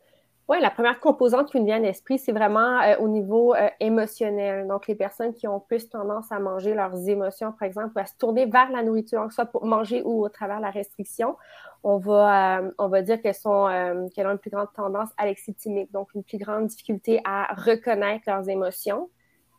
ouais, 0.50 0.61
la 0.61 0.71
première 0.71 0.99
composante 0.99 1.50
qui 1.50 1.61
nous 1.61 1.64
vient 1.64 1.76
à 1.76 1.78
l'esprit, 1.78 2.19
c'est 2.19 2.33
vraiment 2.33 2.80
euh, 2.80 2.97
au 2.99 3.07
niveau 3.07 3.54
euh, 3.54 3.69
émotionnel. 3.78 4.66
Donc, 4.66 4.88
les 4.88 4.97
personnes 4.97 5.33
qui 5.33 5.47
ont 5.47 5.61
plus 5.61 5.88
tendance 5.88 6.33
à 6.33 6.40
manger 6.40 6.75
leurs 6.75 7.09
émotions, 7.09 7.52
par 7.52 7.69
exemple, 7.69 7.92
ou 7.95 8.00
à 8.00 8.07
se 8.07 8.16
tourner 8.19 8.47
vers 8.47 8.69
la 8.71 8.83
nourriture, 8.83 9.30
soit 9.30 9.47
pour 9.47 9.64
manger 9.64 10.02
ou 10.04 10.25
au 10.25 10.28
travers 10.28 10.59
la 10.59 10.71
restriction, 10.71 11.37
on 11.85 11.99
va, 11.99 12.62
on 12.78 12.88
va 12.88 13.00
dire 13.00 13.23
qu'elles 13.23 13.35
sont 13.35 13.69
qu'elles 14.14 14.26
ont 14.26 14.33
une 14.33 14.38
plus 14.38 14.50
grande 14.50 14.71
tendance 14.75 15.09
à 15.16 15.25
l'excitémique, 15.25 15.90
donc 15.92 16.09
une 16.14 16.25
plus 16.25 16.37
grande 16.37 16.66
difficulté 16.66 17.23
à 17.25 17.54
reconnaître 17.54 18.25
leurs 18.26 18.47
émotions 18.50 19.09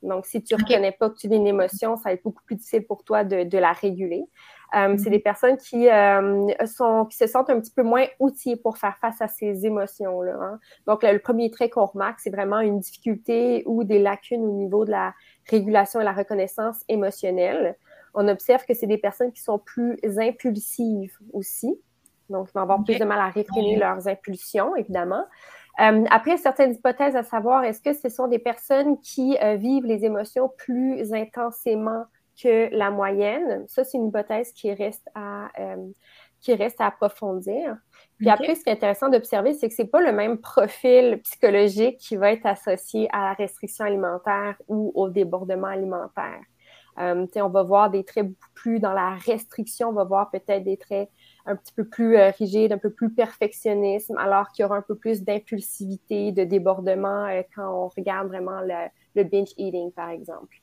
donc, 0.04 0.26
si 0.26 0.42
tu 0.44 0.56
ne 0.56 0.60
reconnais 0.60 0.92
pas 0.92 1.10
que 1.10 1.16
tu 1.16 1.32
as 1.32 1.36
une 1.36 1.48
émotion, 1.48 1.96
ça 1.96 2.04
va 2.06 2.14
être 2.14 2.24
beaucoup 2.24 2.44
plus 2.44 2.56
difficile 2.56 2.86
pour 2.86 3.04
toi 3.04 3.24
de, 3.24 3.58
la 3.58 3.72
réguler. 3.72 4.24
Euh, 4.74 4.96
c'est 4.98 5.08
mhm. 5.08 5.12
des 5.12 5.20
personnes 5.20 5.58
qui, 5.58 5.90
euh, 5.90 6.48
sont, 6.66 7.06
qui 7.06 7.18
se 7.18 7.28
sentent 7.28 7.50
un 7.50 7.60
petit 7.60 7.74
peu 7.74 7.84
moins 7.84 8.06
outillées 8.20 8.56
pour 8.56 8.78
faire 8.78 8.98
face 9.00 9.22
à 9.22 9.28
ces 9.28 9.66
émotions-là. 9.66 10.38
Hein. 10.40 10.60
Donc, 10.88 11.04
le, 11.04 11.20
premier 11.20 11.52
trait 11.52 11.70
qu'on 11.70 11.86
remarque, 11.86 12.22
c'est 12.22 12.30
vraiment 12.30 12.62
une 12.62 12.80
difficulté 12.80 13.64
ou 13.66 13.84
des 13.84 14.00
lacunes 14.00 14.44
au 14.46 14.54
niveau 14.54 14.86
de 14.86 14.92
la 14.92 15.14
régulation 15.50 16.00
et 16.00 16.06
la 16.06 16.14
reconnaissance 16.14 16.84
émotionnelle. 16.88 17.76
On 18.14 18.28
observe 18.28 18.66
que 18.66 18.74
c'est 18.74 18.88
des 18.88 18.98
personnes 18.98 19.34
qui 19.34 19.42
sont 19.42 19.60
plus 19.60 20.00
impulsives 20.04 21.18
aussi. 21.34 21.78
Donc, 22.30 22.48
ils 22.50 22.54
vont 22.54 22.62
avoir 22.62 22.82
plus 22.84 22.98
de 22.98 23.06
mal 23.06 23.20
à 23.20 23.28
réfréner 23.28 23.76
leurs 23.76 24.08
impulsions, 24.08 24.76
évidemment. 24.78 25.26
Euh, 25.80 26.04
après, 26.10 26.38
certaines 26.38 26.74
hypothèses 26.74 27.16
à 27.16 27.24
savoir, 27.24 27.64
est-ce 27.64 27.82
que 27.82 27.94
ce 27.94 28.10
sont 28.10 28.28
des 28.28 28.40
personnes 28.40 29.00
qui 29.02 29.38
euh, 29.42 29.56
vivent 29.56 29.86
les 29.86 30.06
émotions 30.06 30.50
plus 30.58 31.14
intensément 31.14 32.06
que 32.42 32.74
la 32.76 32.92
moyenne? 32.92 33.66
Ça, 33.68 33.84
c'est 33.84 33.98
une 33.98 34.08
hypothèse 34.08 34.52
qui 34.54 34.74
reste 34.74 35.08
à, 35.16 35.50
euh, 35.60 35.92
qui 36.42 36.54
reste 36.54 36.82
à 36.82 36.88
approfondir. 36.88 37.78
Puis 38.18 38.30
après, 38.30 38.56
ce 38.56 38.64
qui 38.64 38.70
est 38.70 38.74
intéressant 38.74 39.10
d'observer, 39.10 39.54
c'est 39.54 39.70
que 39.70 39.76
ce 39.76 39.82
n'est 39.84 39.88
pas 39.88 40.02
le 40.02 40.12
même 40.12 40.38
profil 40.38 41.20
psychologique 41.24 41.98
qui 41.98 42.16
va 42.16 42.32
être 42.32 42.46
associé 42.46 43.08
à 43.12 43.22
la 43.22 43.34
restriction 43.34 43.86
alimentaire 43.86 44.56
ou 44.68 44.92
au 44.96 45.10
débordement 45.10 45.68
alimentaire. 45.68 46.42
on 46.98 47.50
va 47.50 47.64
voir 47.64 47.90
des 47.90 48.04
traits 48.04 48.28
beaucoup 48.28 48.54
plus 48.54 48.80
dans 48.80 48.94
la 48.94 49.16
restriction, 49.16 49.90
on 49.90 49.94
va 49.94 50.04
voir 50.04 50.30
peut-être 50.30 50.64
des 50.64 50.78
traits 50.78 51.10
un 51.46 51.56
petit 51.56 51.74
peu 51.74 51.84
plus 51.84 52.18
euh, 52.18 52.30
rigide, 52.32 52.74
un 52.74 52.78
peu 52.78 52.92
plus 52.92 53.12
perfectionnisme, 53.12 54.18
alors 54.18 54.50
qu'il 54.52 54.64
y 54.64 54.66
aura 54.66 54.78
un 54.78 54.82
peu 54.82 54.96
plus 54.96 55.24
d'impulsivité, 55.24 56.32
de 56.32 56.44
débordement 56.44 57.26
euh, 57.26 57.42
quand 57.56 57.68
on 57.68 57.88
regarde 57.88 58.28
vraiment 58.28 58.62
le, 58.62 59.24
binge 59.24 59.54
eating, 59.58 59.92
par 59.92 60.10
exemple. 60.10 60.62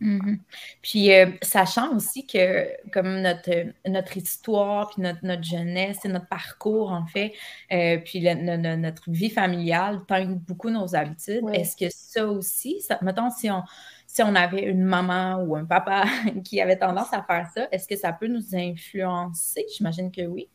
Mm-hmm. 0.00 0.38
Puis, 0.82 1.12
euh, 1.12 1.26
sachant 1.42 1.94
aussi 1.96 2.26
que, 2.26 2.68
comme 2.90 3.20
notre, 3.20 3.72
notre 3.86 4.16
histoire, 4.16 4.90
puis 4.90 5.02
notre, 5.02 5.24
notre 5.24 5.42
jeunesse 5.42 6.04
et 6.04 6.08
notre 6.08 6.28
parcours, 6.28 6.92
en 6.92 7.06
fait, 7.06 7.32
puis 8.04 8.22
notre 8.22 9.10
vie 9.10 9.30
familiale 9.30 10.00
teint 10.06 10.38
beaucoup 10.46 10.70
nos 10.70 10.94
habitudes, 10.94 11.44
est-ce 11.52 11.76
que 11.76 11.90
ça 11.90 12.26
aussi, 12.26 12.80
ça, 12.80 12.98
mettons, 13.02 13.30
si 13.30 13.50
on, 13.50 13.62
si 14.08 14.22
on 14.22 14.34
avait 14.34 14.62
une 14.62 14.82
maman 14.82 15.36
ou 15.42 15.54
un 15.54 15.64
papa 15.64 16.04
qui 16.44 16.60
avait 16.60 16.78
tendance 16.78 17.12
à 17.12 17.22
faire 17.22 17.46
ça, 17.54 17.68
est-ce 17.70 17.86
que 17.86 17.96
ça 17.96 18.12
peut 18.12 18.26
nous 18.26 18.54
influencer? 18.54 19.66
J'imagine 19.76 20.10
que 20.10 20.22
oui. 20.22 20.48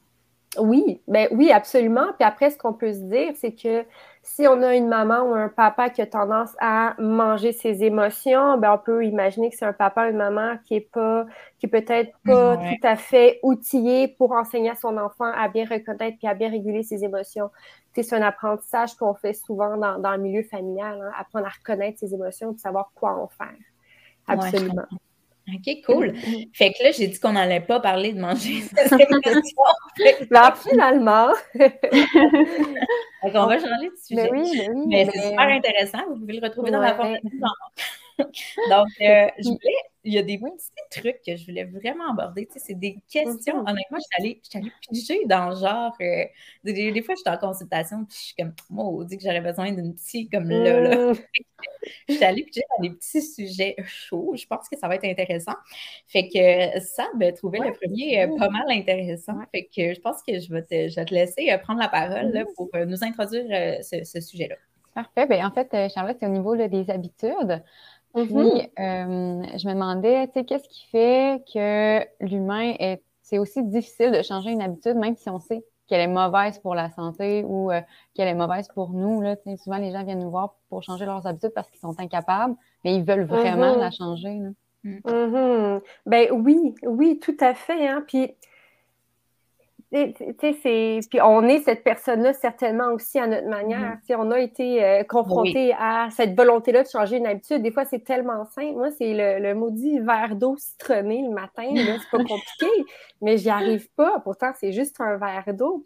Oui, 0.60 1.02
ben 1.08 1.28
oui, 1.32 1.52
absolument. 1.52 2.14
Puis 2.20 2.28
après, 2.28 2.50
ce 2.50 2.58
qu'on 2.58 2.74
peut 2.74 2.94
se 2.94 3.00
dire, 3.00 3.34
c'est 3.40 3.54
que 3.54 3.86
si 4.24 4.48
on 4.48 4.62
a 4.64 4.76
une 4.76 4.88
maman 4.88 5.22
ou 5.24 5.34
un 5.34 5.50
papa 5.50 5.90
qui 5.90 6.02
a 6.02 6.08
tendance 6.08 6.52
à 6.60 6.96
manger 6.98 7.52
ses 7.52 7.84
émotions, 7.84 8.58
ben 8.58 8.74
on 8.74 8.78
peut 8.78 9.06
imaginer 9.06 9.50
que 9.50 9.58
c'est 9.58 9.66
un 9.66 9.74
papa 9.74 10.08
ou 10.08 10.10
une 10.12 10.18
maman 10.18 10.58
qui 10.66 10.76
est 10.76 10.90
pas, 10.92 11.26
qui 11.60 11.68
peut-être 11.68 12.12
pas 12.26 12.58
tout 12.58 12.88
à 12.88 12.96
fait 12.96 13.40
outillé 13.44 14.08
pour 14.08 14.32
enseigner 14.32 14.70
à 14.70 14.76
son 14.76 14.98
enfant 14.98 15.32
à 15.36 15.50
bien 15.50 15.66
reconnaître 15.66 16.18
puis 16.18 16.28
à 16.28 16.34
bien 16.34 16.50
réguler 16.50 16.84
ses 16.84 17.04
émotions 17.04 17.50
c'est 18.02 18.16
un 18.16 18.22
apprentissage 18.24 18.96
qu'on 18.96 19.14
fait 19.14 19.34
souvent 19.34 19.78
dans, 19.78 20.12
le 20.12 20.18
milieu 20.18 20.44
familial, 20.44 21.00
hein, 21.00 21.12
apprendre 21.16 21.46
à 21.46 21.50
reconnaître 21.50 22.00
ses 22.00 22.14
émotions 22.14 22.54
et 22.54 22.58
savoir 22.58 22.92
quoi 22.96 23.12
en 23.12 23.28
faire. 23.28 23.54
Absolument. 24.28 24.86
OK, 25.50 25.82
cool. 25.86 26.14
Fait 26.54 26.72
que 26.72 26.84
là, 26.84 26.92
j'ai 26.92 27.08
dit 27.08 27.20
qu'on 27.20 27.34
n'allait 27.34 27.60
pas 27.60 27.80
parler 27.80 28.14
de 28.14 28.20
manger. 28.20 28.64
Ben, 30.30 30.54
finalement. 30.56 31.28
on 33.22 33.30
va 33.30 33.60
changer 33.60 33.90
de 33.90 33.96
sujet. 34.04 34.30
Mais 34.32 34.32
oui, 34.32 34.68
oui. 34.74 34.86
Mais, 34.88 35.08
c'est 35.12 35.30
super 35.30 35.48
intéressant. 35.48 36.00
Vous 36.10 36.20
pouvez 36.20 36.34
le 36.34 36.48
retrouver 36.48 36.72
dans 36.72 36.80
la 36.82 36.96
formation. 36.96 37.30
Donc, 38.20 38.88
euh, 39.02 39.28
je 39.38 39.50
voulais 39.50 39.93
il 40.06 40.14
y 40.14 40.18
a 40.18 40.24
des 40.24 40.38
petits 40.38 41.02
trucs 41.02 41.22
que 41.26 41.36
je 41.36 41.46
voulais 41.46 41.64
vraiment 41.64 42.12
aborder. 42.12 42.46
Tu 42.46 42.54
sais, 42.54 42.60
c'est 42.60 42.74
des 42.74 42.98
questions. 43.10 43.60
Honnêtement, 43.60 43.98
je 43.98 44.26
suis 44.26 44.42
allée, 44.60 44.72
piger 44.92 45.26
dans 45.26 45.56
genre. 45.56 45.96
Euh, 46.02 46.26
des, 46.64 47.02
fois, 47.02 47.16
je 47.16 47.22
suis 47.22 47.30
en 47.30 47.38
consultation, 47.38 48.06
puis 48.06 48.18
je 48.18 48.24
suis 48.26 48.36
comme, 48.36 48.54
moi, 48.70 48.86
on 48.86 49.04
dit 49.04 49.18
que 49.18 49.24
j'aurais 49.24 49.42
besoin 49.42 49.72
d'une 49.72 49.96
petite 49.96 50.32
comme 50.32 50.50
là. 50.50 50.80
là. 50.80 51.14
Mm. 51.64 51.86
je 52.10 52.14
suis 52.16 52.24
allée 52.26 52.44
piger 52.44 52.62
dans 52.76 52.82
des 52.82 52.90
petits 52.90 53.22
sujets 53.22 53.76
chauds. 53.86 54.34
Je 54.36 54.46
pense 54.46 54.68
que 54.68 54.78
ça 54.78 54.90
va 54.90 54.96
être 54.96 55.06
intéressant. 55.06 55.56
Fait 56.08 56.28
que 56.28 56.80
ça, 56.82 57.08
ben, 57.16 57.34
trouver 57.34 57.60
le 57.60 57.72
premier 57.72 58.22
euh, 58.22 58.38
pas 58.38 58.50
mal 58.50 58.66
intéressant. 58.70 59.38
Fait 59.52 59.64
que 59.64 59.94
je 59.94 60.00
pense 60.02 60.22
que 60.24 60.40
je 60.40 60.52
vais 60.52 60.64
te, 60.64 60.90
je 60.90 60.96
vais 60.96 61.06
te 61.06 61.14
laisser 61.14 61.52
euh, 61.52 61.58
prendre 61.58 61.80
la 61.80 61.88
parole 61.88 62.32
là, 62.34 62.44
pour 62.58 62.70
nous 62.86 63.02
introduire 63.04 63.82
ce, 63.82 64.20
sujet-là. 64.20 64.56
Parfait. 64.94 65.26
Bien, 65.26 65.48
en 65.48 65.52
fait, 65.52 65.70
Charlotte, 65.94 66.18
c'est 66.20 66.28
au 66.28 66.32
niveau 66.32 66.56
des 66.56 66.90
habitudes. 66.92 67.64
Puis, 68.14 68.26
mm-hmm. 68.26 68.70
euh, 68.80 69.58
je 69.58 69.68
me 69.68 69.74
demandais, 69.74 70.28
tu 70.28 70.34
sais, 70.34 70.46
qu'est-ce 70.46 70.70
qui 70.70 70.86
fait 70.92 71.44
que 71.52 72.02
l'humain 72.24 72.74
est. 72.80 73.02
C'est 73.26 73.40
aussi 73.40 73.64
difficile 73.64 74.12
de 74.12 74.22
changer 74.22 74.52
une 74.52 74.62
habitude, 74.62 74.96
même 74.96 75.16
si 75.16 75.30
on 75.30 75.40
sait 75.40 75.64
qu'elle 75.88 76.02
est 76.02 76.08
mauvaise 76.08 76.60
pour 76.60 76.76
la 76.76 76.90
santé 76.90 77.44
ou 77.48 77.72
euh, 77.72 77.82
qu'elle 78.14 78.28
est 78.28 78.36
mauvaise 78.36 78.68
pour 78.68 78.92
nous. 78.92 79.22
Là, 79.22 79.36
souvent, 79.58 79.78
les 79.78 79.92
gens 79.92 80.04
viennent 80.04 80.20
nous 80.20 80.30
voir 80.30 80.56
pour 80.70 80.84
changer 80.84 81.06
leurs 81.06 81.26
habitudes 81.26 81.54
parce 81.56 81.70
qu'ils 81.70 81.80
sont 81.80 81.96
incapables, 82.00 82.56
mais 82.84 82.96
ils 82.96 83.04
veulent 83.04 83.24
vraiment 83.24 83.76
mm-hmm. 83.76 83.80
la 83.80 83.92
changer. 83.92 84.40
Là. 84.40 84.50
Mm. 84.84 84.98
Mm-hmm. 85.06 85.82
Ben 86.06 86.28
oui, 86.34 86.76
oui, 86.84 87.20
tout 87.20 87.38
à 87.40 87.54
fait. 87.54 87.88
Hein? 87.88 88.04
Puis 88.06 88.36
puis 89.94 91.22
on 91.22 91.48
est 91.48 91.60
cette 91.60 91.84
personne-là 91.84 92.34
certainement 92.34 92.92
aussi 92.94 93.20
à 93.20 93.28
notre 93.28 93.48
manière. 93.48 93.98
Mm-hmm. 94.10 94.16
On 94.18 94.32
a 94.32 94.40
été 94.40 94.84
euh, 94.84 95.04
confronté 95.04 95.74
à 95.78 96.08
cette 96.12 96.36
volonté-là 96.36 96.84
de 96.84 96.90
changer 96.90 97.18
une 97.18 97.28
habitude. 97.28 97.62
Des 97.62 97.72
fois, 97.72 97.86
c'est 97.86 98.04
tellement 98.04 98.46
simple. 98.46 98.74
Moi, 98.74 98.90
c'est 98.92 99.14
le, 99.14 99.54
maudit 99.54 100.00
verre 100.00 100.36
d'eau 100.36 100.56
citronné 100.58 101.24
le 101.28 101.34
matin. 101.34 101.64
C'est 101.76 102.18
pas 102.18 102.24
compliqué, 102.24 102.86
mais 103.22 103.38
j'y 103.38 103.50
arrive 103.50 103.88
pas. 103.96 104.20
Pourtant, 104.24 104.52
c'est 104.60 104.72
juste 104.72 105.00
un 105.00 105.18
verre 105.18 105.54
d'eau. 105.54 105.84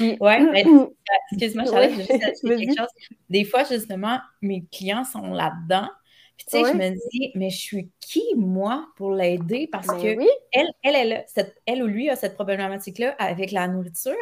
Oui, 0.00 0.16
excuse-moi, 1.32 1.64
Charlotte, 1.66 1.90
je 1.92 1.96
juste 1.98 2.42
quelque 2.42 2.78
chose. 2.78 2.88
Des 3.28 3.44
fois, 3.44 3.62
justement, 3.64 4.18
mes 4.42 4.64
clients 4.72 5.04
sont 5.04 5.32
là-dedans. 5.32 5.88
Puis, 6.36 6.46
tu 6.50 6.58
sais, 6.58 6.70
je 6.70 6.76
me 6.76 6.90
dis, 6.90 7.32
mais 7.34 7.48
je 7.48 7.56
suis 7.56 7.90
qui, 7.98 8.22
moi, 8.36 8.88
pour 8.96 9.12
l'aider? 9.12 9.68
Parce 9.72 9.86
ben 9.86 9.96
que 9.96 10.22
elle, 10.52 10.68
elle, 10.82 11.24
elle, 11.64 11.82
ou 11.82 11.86
lui 11.86 12.10
a 12.10 12.16
cette 12.16 12.34
problématique-là 12.34 13.14
avec 13.18 13.52
la 13.52 13.68
nourriture. 13.68 14.12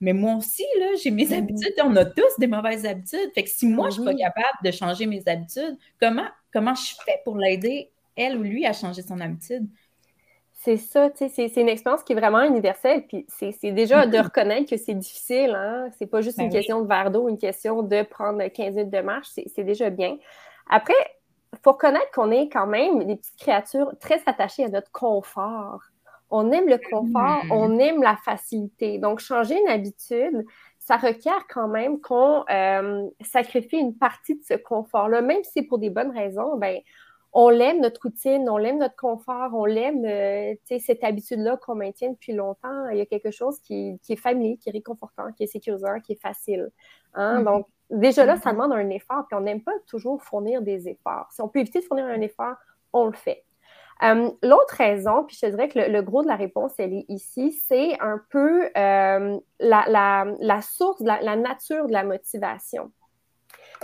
Mais 0.00 0.12
moi 0.12 0.36
aussi, 0.36 0.64
là, 0.78 0.86
j'ai 1.02 1.10
mes 1.10 1.26
ben 1.26 1.38
habitudes. 1.38 1.74
On 1.82 1.96
a 1.96 2.04
tous 2.04 2.38
des 2.38 2.46
mauvaises 2.46 2.86
habitudes. 2.86 3.32
Fait 3.34 3.42
que 3.42 3.50
si 3.50 3.66
moi, 3.66 3.90
je 3.90 4.00
ne 4.00 4.02
suis 4.02 4.04
pas 4.04 4.12
ben 4.12 4.32
capable 4.34 4.58
de 4.64 4.70
changer 4.70 5.06
mes 5.06 5.22
habitudes, 5.26 5.76
comment, 6.00 6.28
comment 6.52 6.74
je 6.74 6.94
fais 7.04 7.20
pour 7.24 7.36
l'aider, 7.36 7.90
elle 8.14 8.38
ou 8.38 8.42
lui, 8.42 8.64
à 8.66 8.72
changer 8.72 9.02
son 9.02 9.20
habitude? 9.20 9.66
C'est 10.64 10.78
ça, 10.78 11.10
tu 11.10 11.28
sais, 11.28 11.48
c'est 11.48 11.60
une 11.60 11.68
expérience 11.68 12.02
qui 12.04 12.14
est 12.14 12.16
vraiment 12.16 12.42
universelle. 12.42 13.06
Puis 13.06 13.26
c'est 13.28 13.72
déjà 13.72 14.06
de 14.06 14.16
reconnaître 14.16 14.70
que 14.70 14.78
c'est 14.78 14.94
difficile. 14.94 15.54
Hein? 15.54 15.90
C'est 15.98 16.06
pas 16.06 16.22
juste 16.22 16.38
une 16.38 16.48
question 16.48 16.80
de 16.80 16.88
verre 16.88 17.10
d'eau, 17.10 17.28
une 17.28 17.36
question 17.36 17.82
de 17.82 18.02
prendre 18.02 18.46
15 18.46 18.76
minutes 18.76 18.90
de 18.90 19.00
marche. 19.00 19.28
C'est 19.34 19.64
déjà 19.64 19.90
bien. 19.90 20.16
Après, 20.70 20.94
faut 21.62 21.72
reconnaître 21.72 22.10
qu'on 22.12 22.30
est 22.30 22.48
quand 22.48 22.66
même 22.66 23.04
des 23.04 23.16
petites 23.16 23.38
créatures 23.38 23.92
très 24.00 24.22
attachées 24.26 24.64
à 24.64 24.68
notre 24.68 24.90
confort. 24.92 25.80
On 26.30 26.50
aime 26.50 26.68
le 26.68 26.78
confort, 26.90 27.44
hmm. 27.44 27.52
on 27.52 27.78
aime 27.78 28.02
la 28.02 28.16
facilité. 28.16 28.98
Donc, 28.98 29.20
changer 29.20 29.60
une 29.60 29.68
habitude, 29.68 30.44
ça 30.78 30.96
requiert 30.96 31.46
quand 31.48 31.68
même 31.68 32.00
qu'on 32.00 32.44
euh, 32.50 33.08
sacrifie 33.20 33.76
une 33.76 33.96
partie 33.96 34.34
de 34.34 34.42
ce 34.42 34.54
confort-là, 34.54 35.22
même 35.22 35.42
si 35.44 35.50
c'est 35.54 35.62
pour 35.62 35.78
des 35.78 35.90
bonnes 35.90 36.10
raisons. 36.10 36.56
Ben, 36.56 36.80
on 37.32 37.48
l'aime 37.48 37.80
notre 37.80 38.00
routine, 38.02 38.48
on 38.48 38.56
l'aime 38.56 38.78
notre 38.78 38.94
confort, 38.94 39.50
on 39.54 39.64
l'aime 39.64 40.04
euh, 40.04 40.54
cette 40.78 41.02
habitude-là 41.02 41.56
qu'on 41.56 41.74
maintient 41.74 42.12
depuis 42.12 42.32
longtemps. 42.32 42.88
Il 42.90 42.98
y 42.98 43.00
a 43.00 43.06
quelque 43.06 43.32
chose 43.32 43.58
qui, 43.60 43.98
est 44.08 44.16
familier, 44.16 44.56
qui 44.56 44.68
est 44.68 44.72
réconfortant, 44.72 45.32
qui 45.32 45.42
est 45.42 45.48
sécurisant, 45.48 46.00
qui 46.00 46.12
est 46.12 46.20
facile. 46.20 46.70
Hein? 47.14 47.40
Mm-hmm. 47.40 47.44
Donc, 47.44 47.66
déjà 47.90 48.24
là, 48.24 48.36
ça 48.36 48.50
mm-hmm. 48.50 48.52
demande 48.52 48.72
un 48.72 48.90
effort, 48.90 49.26
puis 49.28 49.36
on 49.36 49.42
n'aime 49.42 49.62
pas 49.62 49.72
toujours 49.86 50.22
fournir 50.22 50.62
des 50.62 50.88
efforts. 50.88 51.28
Si 51.30 51.40
on 51.40 51.48
peut 51.48 51.60
éviter 51.60 51.80
de 51.80 51.84
fournir 51.84 52.06
un 52.06 52.20
effort, 52.20 52.56
on 52.92 53.06
le 53.06 53.12
fait. 53.12 53.44
Euh, 54.02 54.30
l'autre 54.42 54.74
raison, 54.76 55.24
puis 55.24 55.36
je 55.36 55.46
te 55.46 55.50
dirais 55.50 55.68
que 55.68 55.78
le, 55.78 56.02
gros 56.02 56.22
de 56.22 56.28
la 56.28 56.36
réponse, 56.36 56.72
elle 56.78 56.92
est 56.92 57.06
ici, 57.08 57.52
c'est 57.66 57.98
un 58.00 58.20
peu 58.30 58.68
euh, 58.76 59.38
la, 59.60 60.62
source, 60.62 61.00
la, 61.00 61.36
nature 61.36 61.86
de 61.86 61.92
la 61.92 62.04
motivation. 62.04 62.90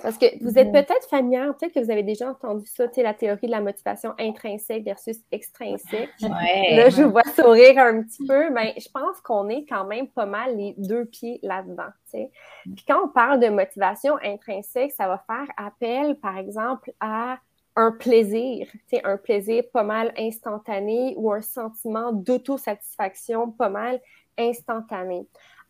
Parce 0.03 0.17
que 0.17 0.27
vous 0.43 0.59
êtes 0.59 0.73
peut-être 0.73 1.09
familière, 1.09 1.55
peut-être 1.57 1.75
que 1.75 1.81
vous 1.81 1.91
avez 1.91 2.03
déjà 2.03 2.31
entendu 2.31 2.67
ça, 2.67 2.89
tu 2.89 2.95
sais, 2.95 3.03
la 3.03 3.15
théorie 3.15 3.47
de 3.47 3.51
la 3.51 3.61
motivation 3.61 4.15
intrinsèque 4.19 4.85
versus 4.85 5.19
extrinsèque. 5.31 6.11
Là, 6.21 6.89
je 6.89 7.03
vous 7.03 7.11
vois 7.11 7.23
sourire 7.35 7.79
un 7.79 8.03
petit 8.03 8.27
peu, 8.27 8.51
mais 8.51 8.75
je 8.79 8.89
pense 8.89 9.21
qu'on 9.21 9.49
est 9.49 9.67
quand 9.69 9.85
même 9.85 10.09
pas 10.09 10.27
mal 10.27 10.57
les 10.57 10.75
deux 10.79 11.05
pieds 11.05 11.39
là-dedans. 11.43 11.91
Sais. 12.07 12.31
Puis 12.65 12.85
quand 12.87 13.05
on 13.05 13.09
parle 13.09 13.41
de 13.41 13.49
motivation 13.49 14.17
intrinsèque, 14.23 14.93
ça 14.93 15.07
va 15.07 15.23
faire 15.27 15.47
appel, 15.57 16.17
par 16.17 16.39
exemple, 16.39 16.93
à 17.01 17.39
un 17.77 17.93
plaisir, 17.93 18.67
un 19.05 19.17
plaisir 19.17 19.65
pas 19.73 19.85
mal 19.85 20.13
instantané 20.19 21.15
ou 21.17 21.33
un 21.33 21.41
sentiment 21.41 22.13
d'autosatisfaction 22.13 23.51
pas 23.53 23.69
mal 23.69 24.01
instantané. 24.39 25.27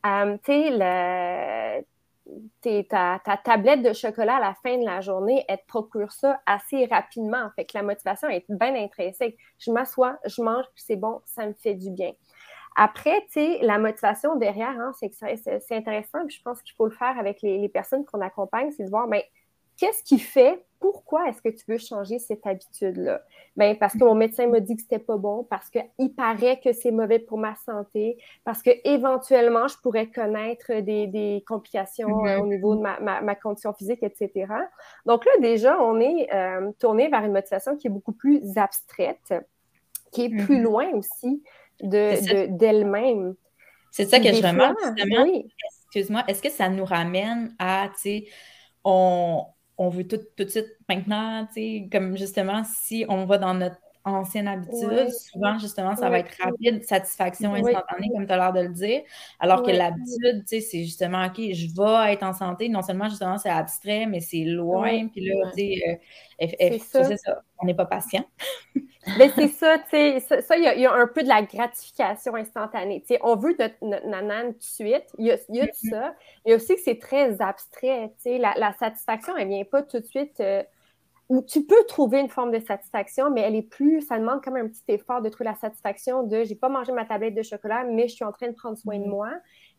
Euh, 0.07 0.37
tu 0.45 0.53
sais, 0.53 1.85
ta, 2.61 3.21
ta, 3.25 3.37
tablette 3.37 3.83
de 3.83 3.93
chocolat 3.93 4.37
à 4.37 4.41
la 4.41 4.55
fin 4.63 4.79
de 4.79 4.85
la 4.85 5.01
journée, 5.01 5.45
elle 5.49 5.59
te 5.59 5.67
procure 5.67 6.13
ça 6.13 6.41
assez 6.47 6.87
rapidement. 6.87 7.51
Fait 7.57 7.65
que 7.65 7.77
la 7.77 7.83
motivation 7.83 8.29
est 8.29 8.45
bien 8.49 8.75
intrinsèque. 8.75 9.37
Je 9.59 9.71
m'assois, 9.71 10.19
je 10.27 10.43
mange, 10.43 10.65
c'est 10.77 10.97
bon, 10.97 11.21
ça 11.25 11.47
me 11.47 11.55
fait 11.55 11.75
du 11.75 11.91
bien. 11.91 12.13
Après, 12.77 13.21
tu 13.23 13.33
sais, 13.33 13.59
la 13.63 13.79
motivation 13.79 14.37
derrière, 14.37 14.79
hein, 14.79 14.93
c'est 14.95 15.73
intéressant, 15.73 16.21
je 16.29 16.41
pense 16.43 16.63
qu'il 16.63 16.75
faut 16.77 16.87
le 16.87 16.95
faire 16.95 17.19
avec 17.19 17.43
les, 17.43 17.59
les 17.59 17.69
personnes 17.69 18.05
qu'on 18.05 18.21
accompagne, 18.21 18.71
c'est 18.77 18.85
de 18.85 18.91
voir, 18.91 19.09
mais 19.09 19.29
qu'est-ce 19.77 20.05
qui 20.05 20.19
fait 20.19 20.65
pourquoi 20.81 21.29
est-ce 21.29 21.43
que 21.43 21.51
tu 21.51 21.65
veux 21.69 21.79
changer 21.79 22.19
cette 22.19 22.47
habitude-là? 22.47 23.23
Bien, 23.55 23.75
parce 23.75 23.93
que 23.93 24.03
mon 24.03 24.15
médecin 24.15 24.47
m'a 24.47 24.61
dit 24.61 24.75
que 24.75 24.83
c'était 24.83 24.99
pas 24.99 25.19
bon, 25.19 25.45
parce 25.45 25.69
qu'il 25.69 26.15
paraît 26.17 26.59
que 26.59 26.73
c'est 26.73 26.91
mauvais 26.91 27.19
pour 27.19 27.37
ma 27.39 27.55
santé, 27.55 28.17
parce 28.45 28.63
que 28.63 28.71
éventuellement 28.85 29.69
je 29.69 29.77
pourrais 29.83 30.09
connaître 30.09 30.81
des, 30.81 31.45
complications 31.47 32.27
euh, 32.27 32.39
au 32.39 32.47
niveau 32.47 32.75
de 32.75 32.81
ma, 32.81 33.35
condition 33.35 33.75
physique, 33.75 34.03
etc. 34.03 34.47
Donc 35.05 35.25
là, 35.27 35.33
déjà, 35.41 35.81
on 35.81 36.01
est 36.01 36.33
euh, 36.33 36.73
tourné 36.79 37.09
vers 37.09 37.25
une 37.25 37.33
motivation 37.33 37.77
qui 37.77 37.87
est 37.89 37.91
beaucoup 37.91 38.13
plus 38.13 38.57
abstraite, 38.57 39.35
qui 40.13 40.25
est 40.25 40.29
plus 40.31 40.59
mm-hmm. 40.59 40.63
loin 40.63 40.91
aussi 40.95 41.43
d'elle-même. 41.83 43.35
c'est 43.91 44.07
ça 44.07 44.19
que 44.19 44.33
je 44.33 44.47
remarque, 44.47 44.79
justement. 44.83 45.27
Excuse-moi, 45.85 46.23
est-ce 46.29 46.41
que 46.41 46.51
ça 46.51 46.69
nous 46.69 46.85
ramène 46.85 47.55
à, 47.59 47.89
tu 47.95 48.01
sais, 48.01 48.25
on, 48.85 49.45
on 49.81 49.89
veut 49.89 50.07
tout, 50.07 50.19
tout 50.37 50.45
de 50.45 50.49
suite 50.51 50.77
maintenant, 50.91 51.47
tu 51.47 51.55
sais, 51.55 51.89
comme 51.91 52.17
justement, 52.17 52.63
si 52.65 53.07
on 53.09 53.25
va 53.25 53.39
dans 53.39 53.55
notre 53.55 53.81
ancienne 54.05 54.49
habitude, 54.49 55.11
souvent, 55.11 55.59
justement, 55.59 55.95
ça 55.95 56.09
va 56.09 56.21
être 56.21 56.35
rapide, 56.43 56.83
satisfaction 56.85 57.55
instantanée, 57.55 58.09
comme 58.15 58.27
tu 58.27 58.33
as 58.33 58.37
l'air 58.37 58.53
de 58.53 58.61
le 58.61 58.73
dire. 58.73 59.03
Alors 59.39 59.63
que 59.63 59.71
l'habitude, 59.71 60.43
tu 60.43 60.47
sais, 60.47 60.61
c'est 60.61 60.85
justement, 60.85 61.27
OK, 61.27 61.37
je 61.37 61.67
vais 61.75 62.13
être 62.13 62.23
en 62.23 62.33
santé. 62.33 62.69
Non 62.69 62.83
seulement, 62.83 63.09
justement, 63.09 63.39
c'est 63.39 63.51
abstrait, 63.51 64.07
mais 64.07 64.21
c'est 64.21 64.45
loin. 64.45 65.09
Puis 65.09 65.27
là, 65.27 65.51
tu 65.51 65.63
sais, 65.63 66.01
euh, 66.43 66.79
c'est 66.83 67.17
ça. 67.17 67.43
On 67.59 67.67
n'est 67.67 67.75
pas 67.75 67.85
patient. 67.85 68.25
mais 69.19 69.29
c'est 69.35 69.49
ça, 69.49 69.79
tu 69.79 70.21
sais, 70.21 70.21
ça, 70.21 70.57
il 70.57 70.81
y, 70.81 70.87
a 70.87 70.93
un 70.93 71.07
peu 71.07 71.23
de 71.23 71.29
la 71.29 71.43
gratification 71.43 72.35
instantanée. 72.37 73.03
Tu 73.03 73.15
sais, 73.15 73.21
on 73.23 73.37
veut 73.37 73.55
notre, 73.59 73.75
notre 73.83 74.53
tout 74.53 74.59
de 74.59 74.63
suite. 74.63 75.07
Il 75.19 75.27
y 75.27 75.31
a, 75.31 75.37
y 75.51 75.61
a 75.61 75.67
de 75.67 75.71
mm-hmm. 75.71 75.91
ça. 75.91 76.15
Il 76.47 76.51
y 76.51 76.53
a 76.53 76.57
aussi 76.57 76.75
que 76.75 76.81
c'est 76.83 76.99
très 76.99 77.41
abstrait. 77.43 78.13
Tu 78.17 78.31
sais, 78.31 78.39
la, 78.39 78.73
satisfaction, 78.79 79.37
elle 79.37 79.49
ne 79.49 79.55
vient 79.55 79.65
pas 79.65 79.83
tout 79.83 80.01
de 80.01 80.07
suite. 80.07 80.41
Euh, 80.41 80.63
où 81.31 81.43
tu 81.43 81.65
peux 81.65 81.85
trouver 81.87 82.19
une 82.19 82.29
forme 82.29 82.51
de 82.51 82.59
satisfaction, 82.59 83.31
mais 83.31 83.43
elle 83.43 83.55
est 83.55 83.63
plus, 83.63 84.01
ça 84.01 84.19
demande 84.19 84.41
quand 84.43 84.51
même 84.51 84.67
un 84.67 84.69
petit 84.69 84.83
effort 84.89 85.23
de 85.23 85.29
trouver 85.29 85.49
la 85.49 85.55
satisfaction 85.55 86.25
de 86.25 86.43
j'ai 86.43 86.57
pas 86.57 86.69
mangé 86.69 86.91
ma 86.91 87.05
tablette 87.05 87.37
de 87.37 87.43
chocolat, 87.43 87.85
mais 87.85 88.09
je 88.09 88.17
suis 88.17 88.25
en 88.25 88.33
train 88.33 88.49
de 88.49 88.55
prendre 88.55 88.77
soin 88.77 88.99
de 88.99 89.05
mm-hmm. 89.05 89.09
moi. 89.09 89.31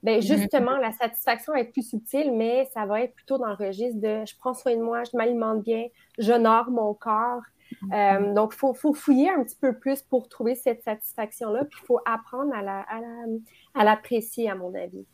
Bien, 0.02 0.20
mm-hmm. 0.20 0.38
justement, 0.38 0.78
la 0.78 0.94
satisfaction 0.94 1.52
va 1.52 1.60
être 1.60 1.74
plus 1.74 1.90
subtile, 1.90 2.32
mais 2.34 2.70
ça 2.74 2.86
va 2.86 3.02
être 3.02 3.14
plutôt 3.14 3.38
dans 3.38 3.50
le 3.50 3.56
registre 3.56 4.00
de 4.00 4.24
je 4.26 4.34
prends 4.38 4.54
soin 4.54 4.78
de 4.78 4.82
moi, 4.82 5.04
je 5.04 5.18
m'alimente 5.18 5.62
bien, 5.62 5.88
j'honore 6.18 6.72
mon 6.72 6.94
corps. 6.94 7.42
Mm-hmm. 7.84 8.30
Euh, 8.30 8.34
donc, 8.34 8.54
il 8.56 8.58
faut, 8.58 8.74
faut, 8.74 8.94
fouiller 8.94 9.30
un 9.30 9.44
petit 9.44 9.58
peu 9.60 9.78
plus 9.78 10.02
pour 10.04 10.30
trouver 10.30 10.56
cette 10.56 10.84
satisfaction-là, 10.84 11.66
puis 11.66 11.80
il 11.84 11.86
faut 11.86 12.00
apprendre 12.06 12.54
à 12.54 13.84
l'apprécier, 13.84 14.50
à, 14.50 14.54
à 14.54 14.56
mon 14.56 14.74
avis. 14.74 15.06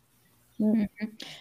Mm-hmm. 0.59 0.87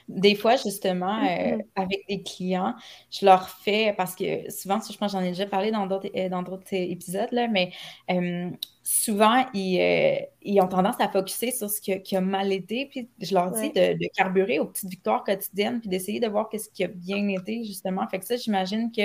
Des 0.08 0.35
fois, 0.35 0.56
justement, 0.56 1.18
euh, 1.18 1.56
mm-hmm. 1.56 1.64
avec 1.76 2.04
des 2.08 2.23
clients, 2.23 2.75
je 3.11 3.25
leur 3.25 3.49
fais, 3.49 3.94
parce 3.96 4.14
que 4.14 4.50
souvent, 4.50 4.78
je 4.78 4.96
pense 4.96 5.12
j'en 5.12 5.23
ai 5.23 5.28
déjà 5.28 5.46
parlé 5.46 5.70
dans 5.70 5.87
d'autres, 5.87 6.11
euh, 6.14 6.28
dans 6.28 6.42
d'autres 6.42 6.73
épisodes, 6.73 7.30
là, 7.32 7.49
mais 7.49 7.73
euh, 8.11 8.50
souvent, 8.82 9.47
ils, 9.54 10.60
ont 10.60 10.69
tendance 10.69 10.97
à 11.00 11.08
focuser 11.08 11.50
sur 11.50 11.71
ce 11.71 11.80
qui 11.80 12.17
a, 12.17 12.21
mal 12.21 12.52
été, 12.52 12.86
puis 12.86 13.08
je 13.21 13.34
leur 13.34 13.52
dis 13.52 13.71
de, 13.71 13.97
carburer 14.14 14.58
aux 14.58 14.67
petites 14.67 14.91
victoires 14.91 15.25
quotidiennes, 15.25 15.80
puis 15.80 15.88
d'essayer 15.88 16.21
de 16.21 16.28
voir 16.28 16.49
ce 16.52 16.69
qui 16.69 16.84
a 16.84 16.88
bien 16.88 17.28
été, 17.28 17.64
justement. 17.64 18.06
Fait 18.08 18.19
que 18.19 18.26
ça, 18.26 18.36
j'imagine 18.36 18.93
que 18.93 19.02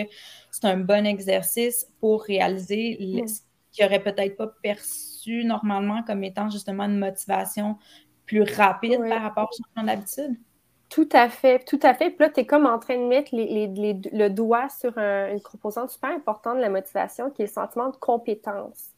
c'est 0.51 0.65
un 0.65 0.77
bon 0.77 1.05
exercice 1.05 1.87
pour 1.99 2.23
réaliser 2.23 2.97
mm. 2.99 3.27
ce 3.27 3.39
qu'ils 3.71 3.85
n'auraient 3.85 4.03
peut-être 4.03 4.35
pas 4.35 4.47
perçu 4.61 5.45
normalement 5.45 6.03
comme 6.03 6.23
étant 6.23 6.49
justement 6.49 6.83
une 6.83 6.99
motivation 6.99 7.77
plus 8.31 8.55
rapide 8.55 9.01
par 9.07 9.21
rapport 9.21 9.49
au 9.51 9.63
changement 9.63 9.91
d'habitude. 9.91 10.37
Tout 10.89 11.09
à 11.13 11.29
fait, 11.29 11.59
tout 11.59 11.79
à 11.83 11.93
fait. 11.93 12.09
Puis 12.09 12.19
là, 12.19 12.29
tu 12.29 12.41
es 12.41 12.45
comme 12.45 12.65
en 12.65 12.79
train 12.79 12.97
de 12.97 13.07
mettre 13.07 13.31
le 13.33 14.27
doigt 14.29 14.67
sur 14.69 14.97
une 14.97 15.41
composante 15.41 15.89
super 15.89 16.11
importante 16.11 16.57
de 16.57 16.61
la 16.61 16.69
motivation 16.69 17.29
qui 17.29 17.41
est 17.41 17.45
le 17.45 17.51
sentiment 17.51 17.89
de 17.89 17.95
compétence. 17.95 18.89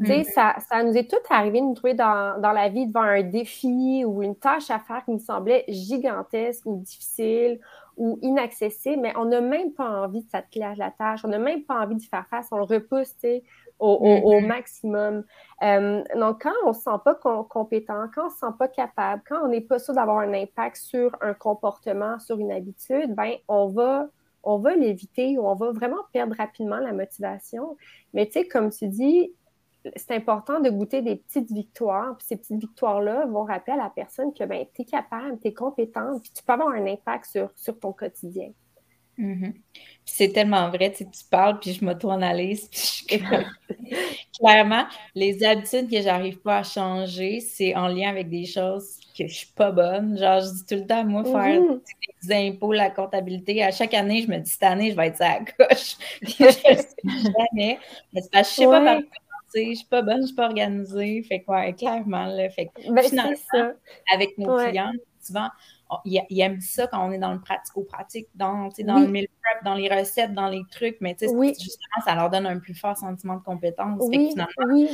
Tu 0.00 0.06
sais, 0.06 0.20
mm-hmm. 0.22 0.60
ça, 0.68 0.82
nous 0.82 0.96
est 0.96 1.08
tout 1.08 1.16
arrivé 1.30 1.60
de 1.60 1.66
nous 1.66 1.74
trouver 1.74 1.94
dans, 1.94 2.36
la 2.40 2.68
vie 2.68 2.86
devant 2.86 3.02
un 3.02 3.22
défi 3.22 4.04
ou 4.04 4.22
une 4.24 4.34
tâche 4.34 4.70
à 4.70 4.80
faire 4.80 5.04
qui 5.04 5.12
nous 5.12 5.20
semblait 5.20 5.64
gigantesque 5.68 6.66
ou 6.66 6.78
difficile 6.78 7.60
ou 7.96 8.18
inaccessible, 8.22 9.02
mais 9.02 9.16
on 9.16 9.26
n'a 9.26 9.40
même 9.40 9.72
pas 9.72 9.88
envie 10.02 10.24
de 10.24 10.28
s'atteler 10.28 10.64
à 10.64 10.74
la 10.74 10.90
tâche, 10.90 11.20
on 11.24 11.28
n'a 11.28 11.38
même 11.38 11.62
pas 11.62 11.80
envie 11.80 11.94
d'y 11.94 12.06
faire 12.06 12.26
face, 12.28 12.48
on 12.50 12.56
le 12.56 12.64
repousse, 12.64 13.12
tu 13.14 13.20
sais, 13.20 13.44
au, 13.78 13.98
mm-hmm. 14.06 14.46
maximum. 14.46 15.24
Euh, 15.62 16.02
donc, 16.16 16.42
quand 16.42 16.52
on 16.64 16.68
ne 16.68 16.72
se 16.72 16.80
sent 16.80 16.98
pas 17.04 17.14
compétent, 17.14 18.06
quand 18.14 18.22
on 18.22 18.26
ne 18.26 18.30
se 18.30 18.38
sent 18.38 18.52
pas 18.58 18.68
capable, 18.68 19.22
quand 19.28 19.44
on 19.44 19.48
n'est 19.48 19.60
pas 19.60 19.78
sûr 19.78 19.94
d'avoir 19.94 20.18
un 20.18 20.32
impact 20.32 20.76
sur 20.76 21.16
un 21.20 21.34
comportement, 21.34 22.18
sur 22.18 22.38
une 22.38 22.52
habitude, 22.52 23.14
ben, 23.14 23.32
on 23.48 23.68
va, 23.68 24.06
on 24.42 24.58
va 24.58 24.74
l'éviter 24.74 25.38
ou 25.38 25.46
on 25.46 25.54
va 25.54 25.72
vraiment 25.72 26.02
perdre 26.12 26.34
rapidement 26.36 26.78
la 26.78 26.92
motivation. 26.92 27.76
Mais 28.12 28.26
tu 28.26 28.32
sais, 28.32 28.48
comme 28.48 28.70
tu 28.70 28.88
dis, 28.88 29.32
c'est 29.96 30.12
important 30.12 30.60
de 30.60 30.70
goûter 30.70 31.02
des 31.02 31.16
petites 31.16 31.50
victoires. 31.50 32.16
Puis 32.16 32.26
ces 32.28 32.36
petites 32.36 32.60
victoires-là 32.60 33.26
vont 33.26 33.44
rappeler 33.44 33.74
à 33.74 33.76
la 33.76 33.90
personne 33.90 34.32
que 34.32 34.44
ben, 34.44 34.66
tu 34.74 34.82
es 34.82 34.84
capable, 34.84 35.38
tu 35.40 35.48
es 35.48 35.52
compétente, 35.52 36.22
puis 36.22 36.32
tu 36.34 36.42
peux 36.42 36.52
avoir 36.52 36.70
un 36.70 36.86
impact 36.86 37.26
sur, 37.26 37.50
sur 37.54 37.78
ton 37.78 37.92
quotidien. 37.92 38.50
Mm-hmm. 39.18 39.52
C'est 40.04 40.32
tellement 40.32 40.68
vrai, 40.68 40.92
tu, 40.92 41.04
tu 41.04 41.24
parles, 41.30 41.58
puis 41.60 41.72
je 41.72 41.84
m'auto-analyse, 41.84 42.68
Clairement, 44.38 44.84
les 45.14 45.44
habitudes 45.44 45.88
que 45.88 46.02
j'arrive 46.02 46.38
pas 46.38 46.58
à 46.58 46.62
changer, 46.64 47.38
c'est 47.38 47.74
en 47.76 47.86
lien 47.86 48.10
avec 48.10 48.28
des 48.28 48.44
choses 48.46 48.98
que 49.16 49.28
je 49.28 49.32
suis 49.32 49.52
pas 49.54 49.70
bonne. 49.70 50.18
Genre, 50.18 50.40
je 50.40 50.54
dis 50.54 50.66
tout 50.66 50.74
le 50.74 50.86
temps, 50.86 51.04
moi, 51.04 51.24
faire 51.24 51.60
mm-hmm. 51.60 51.80
des 52.22 52.34
impôts, 52.34 52.72
la 52.72 52.90
comptabilité, 52.90 53.62
à 53.62 53.70
chaque 53.70 53.94
année, 53.94 54.22
je 54.22 54.28
me 54.28 54.38
dis, 54.38 54.50
cette 54.50 54.64
année, 54.64 54.90
je 54.90 54.96
vais 54.96 55.06
être 55.06 55.18
ça 55.18 55.30
à 55.30 55.38
gauche. 55.38 55.96
puis 56.20 56.34
je 56.40 56.50
sais 56.50 56.88
jamais. 57.04 57.78
Mais 58.12 58.22
c'est 58.22 58.30
parce 58.32 58.48
que 58.48 58.54
je 58.54 58.60
sais 58.60 58.66
pas 58.66 58.84
par 58.84 59.00
je 59.54 59.74
suis 59.74 59.86
pas 59.86 60.02
bonne, 60.02 60.22
je 60.22 60.26
suis 60.26 60.34
pas 60.34 60.46
organisée. 60.46 61.22
Fait 61.22 61.40
quoi, 61.40 61.72
clairement, 61.72 62.26
là. 62.26 62.50
Fait 62.50 62.66
que, 62.66 62.92
ben, 62.92 63.02
finalement, 63.02 63.72
avec 64.12 64.36
nos 64.38 64.56
clients, 64.56 64.92
souvent, 65.20 65.48
ils, 66.04 66.40
aiment 66.40 66.60
ça 66.60 66.86
quand 66.86 67.06
on 67.06 67.12
est 67.12 67.18
dans 67.18 67.32
le 67.32 67.40
pratico-pratique, 67.40 68.28
dans, 68.34 68.68
dans 68.84 68.98
le 68.98 69.08
meal 69.08 69.26
prep, 69.28 69.64
dans 69.64 69.74
les 69.74 69.88
recettes, 69.88 70.34
dans 70.34 70.48
les 70.48 70.62
trucs, 70.70 70.96
mais 71.00 71.16
justement, 71.20 72.02
ça 72.04 72.14
leur 72.14 72.30
donne 72.30 72.46
un 72.46 72.58
plus 72.58 72.74
fort 72.74 72.96
sentiment 72.96 73.36
de 73.36 73.42
compétence. 73.42 74.00
Oui, 74.06 74.30
finalement, 74.30 74.88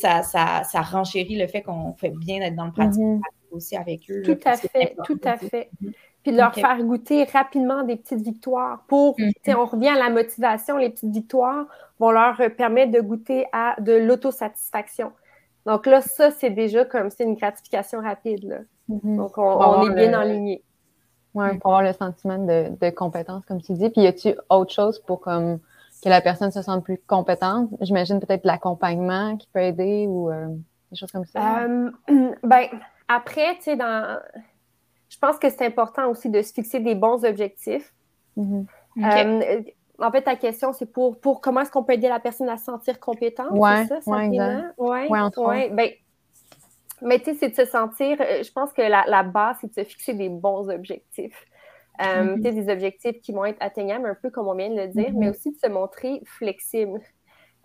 ça, 0.00 0.22
ça, 0.22 0.62
ça 0.64 0.82
renchérit 0.82 1.36
le 1.36 1.46
fait 1.46 1.62
qu'on 1.62 1.94
fait 1.94 2.10
bien 2.10 2.40
d'être 2.40 2.56
dans 2.56 2.66
le 2.66 2.72
pratico-pratique 2.72 3.38
mm-hmm. 3.50 3.56
aussi 3.56 3.76
avec 3.76 4.10
eux. 4.10 4.22
Tout 4.22 4.38
à 4.44 4.56
fait, 4.56 4.96
tout 5.04 5.20
à 5.24 5.36
fait. 5.36 5.70
Puis 6.22 6.32
leur 6.32 6.54
faire 6.54 6.82
goûter 6.82 7.24
rapidement 7.24 7.84
des 7.84 7.96
petites 7.96 8.22
victoires 8.22 8.84
pour, 8.88 9.18
mm-hmm. 9.18 9.56
on 9.56 9.66
revient 9.66 9.88
à 9.88 9.98
la 9.98 10.10
motivation, 10.10 10.76
les 10.76 10.90
petites 10.90 11.12
victoires 11.12 11.66
vont 11.98 12.10
leur 12.10 12.36
permettre 12.56 12.92
de 12.92 13.00
goûter 13.00 13.46
à 13.52 13.76
de 13.80 13.92
l'autosatisfaction. 13.92 15.12
Donc 15.66 15.86
là, 15.86 16.00
ça, 16.00 16.30
c'est 16.30 16.50
déjà 16.50 16.84
comme 16.84 17.10
c'est 17.10 17.24
une 17.24 17.34
gratification 17.34 18.00
rapide. 18.00 18.44
Là. 18.44 18.58
Mhm. 18.88 19.16
Donc, 19.16 19.38
on, 19.38 19.90
est 19.90 19.94
bien 19.94 20.18
aligné. 20.18 20.62
Oui, 21.34 21.58
pour 21.58 21.72
avoir 21.72 21.82
le 21.82 21.92
sentiment 21.92 22.38
de, 22.38 22.90
compétence, 22.90 23.44
comme 23.44 23.60
tu 23.60 23.72
dis. 23.74 23.90
Puis, 23.90 24.02
y 24.02 24.06
a-tu 24.06 24.34
autre 24.48 24.72
chose 24.72 24.98
pour 25.00 25.20
comme, 25.20 25.58
que 26.02 26.08
la 26.08 26.20
personne 26.20 26.50
se 26.50 26.62
sente 26.62 26.84
plus 26.84 26.98
compétente? 27.06 27.70
J'imagine 27.80 28.18
peut-être 28.18 28.44
l'accompagnement 28.44 29.36
qui 29.36 29.48
peut 29.52 29.60
aider 29.60 30.06
ou 30.08 30.30
euh, 30.30 30.48
des 30.90 30.96
choses 30.96 31.12
comme 31.12 31.26
ça. 31.26 31.64
Euh, 31.64 31.90
ben, 32.42 32.66
après, 33.08 33.56
tu 33.56 33.64
sais, 33.64 33.76
dans... 33.76 34.18
je 35.08 35.18
pense 35.18 35.38
que 35.38 35.50
c'est 35.50 35.66
important 35.66 36.08
aussi 36.08 36.30
de 36.30 36.42
se 36.42 36.52
fixer 36.52 36.80
des 36.80 36.94
bons 36.94 37.24
objectifs. 37.24 37.94
Mhm. 38.36 38.66
Euh, 39.04 39.62
en 40.00 40.10
fait, 40.10 40.22
ta 40.22 40.36
question, 40.36 40.72
c'est 40.72 40.86
pour, 40.86 41.18
pour 41.18 41.40
comment 41.40 41.60
est-ce 41.60 41.70
qu'on 41.70 41.82
peut 41.82 41.94
aider 41.94 42.08
la 42.08 42.20
personne 42.20 42.48
à 42.48 42.56
se 42.56 42.64
sentir 42.64 43.00
compétente, 43.00 43.50
ouais, 43.50 43.84
c'est 43.88 44.00
ça, 44.00 44.10
ouais, 44.10 44.28
ouais, 44.78 45.08
ouais, 45.36 45.70
ben, 45.70 45.90
mais 47.02 47.18
tu 47.18 47.26
sais, 47.26 47.34
c'est 47.34 47.48
de 47.50 47.54
se 47.54 47.64
sentir, 47.64 48.20
euh, 48.20 48.42
je 48.42 48.52
pense 48.52 48.72
que 48.72 48.82
la, 48.82 49.04
la 49.06 49.22
base, 49.22 49.58
c'est 49.60 49.68
de 49.68 49.74
se 49.74 49.84
fixer 49.84 50.14
des 50.14 50.28
bons 50.28 50.68
objectifs. 50.70 51.46
Euh, 52.00 52.36
mm-hmm. 52.36 52.40
Des 52.40 52.72
objectifs 52.72 53.20
qui 53.20 53.32
vont 53.32 53.44
être 53.44 53.58
atteignables, 53.60 54.06
un 54.06 54.14
peu 54.14 54.30
comme 54.30 54.46
on 54.46 54.54
vient 54.54 54.70
de 54.70 54.76
le 54.76 54.88
dire, 54.88 55.10
mais 55.14 55.26
mm-hmm. 55.26 55.30
aussi 55.30 55.52
de 55.52 55.58
se 55.58 55.68
montrer 55.68 56.22
flexible. 56.24 57.00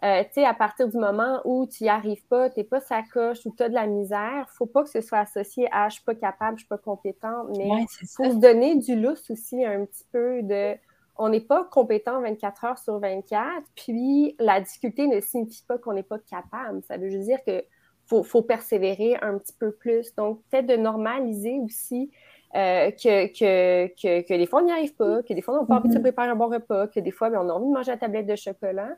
Euh, 0.03 0.23
tu 0.23 0.33
sais, 0.33 0.45
à 0.45 0.53
partir 0.53 0.89
du 0.89 0.97
moment 0.97 1.39
où 1.45 1.65
tu 1.65 1.83
n'y 1.83 1.89
arrives 1.89 2.25
pas, 2.27 2.49
tu 2.49 2.59
n'es 2.59 2.65
pas 2.65 2.81
sacoche 2.81 3.45
ou 3.45 3.53
tu 3.55 3.63
as 3.63 3.69
de 3.69 3.73
la 3.73 3.87
misère, 3.87 4.49
faut 4.49 4.65
pas 4.65 4.83
que 4.83 4.89
ce 4.89 4.99
soit 4.99 5.19
associé 5.19 5.69
à 5.71 5.87
je 5.87 5.95
suis 5.95 6.03
pas 6.03 6.15
capable, 6.15 6.57
je 6.57 6.63
suis 6.63 6.67
pas 6.67 6.77
compétente, 6.77 7.47
mais 7.55 7.69
il 7.69 8.07
faut 8.07 8.29
se 8.29 8.35
donner 8.35 8.75
du 8.75 8.99
lousse 8.99 9.29
aussi 9.29 9.63
un 9.63 9.85
petit 9.85 10.03
peu 10.11 10.41
de 10.43 10.75
on 11.15 11.29
n'est 11.29 11.39
pas 11.39 11.63
compétent 11.63 12.19
24 12.21 12.65
heures 12.65 12.77
sur 12.79 12.99
24, 12.99 13.63
puis 13.75 14.35
la 14.39 14.59
difficulté 14.59 15.07
ne 15.07 15.21
signifie 15.21 15.63
pas 15.65 15.77
qu'on 15.77 15.93
n'est 15.93 16.03
pas 16.03 16.19
capable. 16.19 16.81
Ça 16.87 16.97
veut 16.97 17.09
juste 17.09 17.27
dire 17.27 17.39
que 17.45 17.63
faut, 18.05 18.23
faut 18.23 18.41
persévérer 18.41 19.15
un 19.21 19.37
petit 19.37 19.53
peu 19.53 19.71
plus. 19.71 20.13
Donc, 20.15 20.41
peut-être 20.49 20.67
de 20.67 20.75
normaliser 20.75 21.59
aussi 21.63 22.11
euh, 22.55 22.91
que, 22.91 23.27
que, 23.27 23.87
que, 23.87 24.21
que, 24.21 24.33
des 24.37 24.45
fois, 24.45 24.61
on 24.61 24.65
n'y 24.65 24.71
arrive 24.71 24.93
pas, 24.95 25.23
que 25.23 25.33
des 25.33 25.41
fois, 25.41 25.55
on 25.55 25.61
n'a 25.61 25.65
pas 25.65 25.75
envie 25.77 25.87
de 25.87 25.93
se 25.93 25.97
mm-hmm. 25.97 26.01
préparer 26.03 26.29
un 26.29 26.35
bon 26.35 26.49
repas, 26.49 26.87
que 26.87 26.99
des 26.99 27.11
fois, 27.11 27.29
ben, 27.31 27.39
on 27.43 27.49
a 27.49 27.53
envie 27.53 27.67
de 27.67 27.73
manger 27.73 27.91
la 27.91 27.97
tablette 27.97 28.27
de 28.27 28.35
chocolat, 28.35 28.89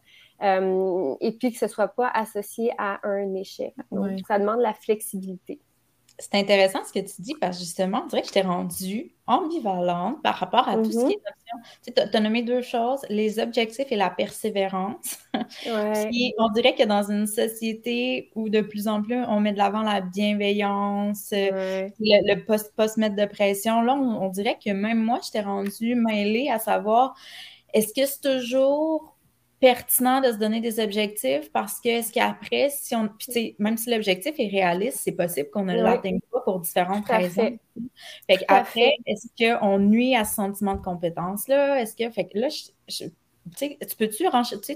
euh, 0.43 1.15
et 1.21 1.31
puis 1.31 1.53
que 1.53 1.57
ce 1.57 1.65
ne 1.65 1.69
soit 1.69 1.87
pas 1.87 2.09
associé 2.09 2.71
à 2.77 2.99
un 3.07 3.33
échec. 3.35 3.73
Donc, 3.91 4.11
ça 4.27 4.39
demande 4.39 4.59
la 4.59 4.73
flexibilité. 4.73 5.61
C'est 6.17 6.35
intéressant 6.35 6.79
ce 6.85 6.93
que 6.93 7.05
tu 7.05 7.21
dis 7.21 7.35
parce 7.41 7.57
que 7.57 7.63
justement, 7.63 8.03
on 8.05 8.07
dirait 8.07 8.21
que 8.21 8.27
je 8.29 8.33
t'ai 8.33 8.41
rendue 8.41 9.11
ambivalente 9.27 10.21
par 10.23 10.35
rapport 10.35 10.67
à 10.69 10.75
tout 10.77 10.91
ce 10.91 11.05
qui 11.07 11.13
est 11.13 11.21
option. 11.29 11.57
Tu 11.83 12.17
as, 12.17 12.19
nommé 12.21 12.41
deux 12.41 12.61
choses, 12.61 13.01
les 13.09 13.39
objectifs 13.39 13.91
et 13.91 13.95
la 13.95 14.09
persévérance. 14.09 15.17
Ouais. 15.65 16.31
on 16.39 16.49
dirait 16.51 16.75
que 16.75 16.83
dans 16.83 17.11
une 17.11 17.27
société 17.27 18.31
où 18.35 18.49
de 18.49 18.61
plus 18.61 18.87
en 18.87 19.01
plus 19.01 19.21
on 19.27 19.39
met 19.39 19.51
de 19.51 19.57
l'avant 19.57 19.81
la 19.81 19.99
bienveillance, 20.01 21.29
le, 21.31 21.89
le 21.99 22.45
post 22.45 22.97
mettre 22.97 23.15
de 23.15 23.25
pression, 23.25 23.81
là, 23.81 23.95
on, 23.95 24.23
on, 24.23 24.29
dirait 24.29 24.57
que 24.63 24.71
même 24.71 25.03
moi, 25.03 25.19
je 25.25 25.31
t'ai 25.31 25.41
rendue 25.41 25.95
mêlée 25.95 26.49
à 26.49 26.59
savoir 26.59 27.15
est-ce 27.73 27.93
que 27.93 28.05
c'est 28.05 28.21
toujours 28.21 29.14
pertinent 29.65 30.21
de 30.21 30.31
se 30.31 30.37
donner 30.37 30.61
des 30.61 30.79
objectifs 30.79 31.51
parce 31.51 31.81
que 31.81 31.89
est-ce 31.89 32.13
qu'après, 32.13 32.69
si 32.69 32.95
on. 32.95 33.09
Même 33.57 33.77
si 33.77 33.89
l'objectif 33.89 34.35
est 34.37 34.47
réaliste, 34.47 34.99
c'est 35.03 35.11
possible 35.11 35.49
qu'on 35.49 35.63
ne 35.63 35.75
l'atteigne 35.75 36.19
pas 36.31 36.41
pour 36.41 36.59
différentes 36.59 37.07
raisons. 37.07 37.57
Fait, 38.29 38.37
qu'après, 38.37 38.93
est-ce 39.07 39.27
qu'on 39.39 39.79
nuit 39.79 40.15
à 40.15 40.23
ce 40.23 40.35
sentiment 40.35 40.75
de 40.75 40.83
compétence-là? 40.83 41.81
Est-ce 41.81 41.95
que. 41.95 42.07
Fait 42.11 42.25
que 42.25 42.37
là, 42.37 42.49
je, 42.87 43.05
tu 43.57 43.95
peux-tu 43.97 44.27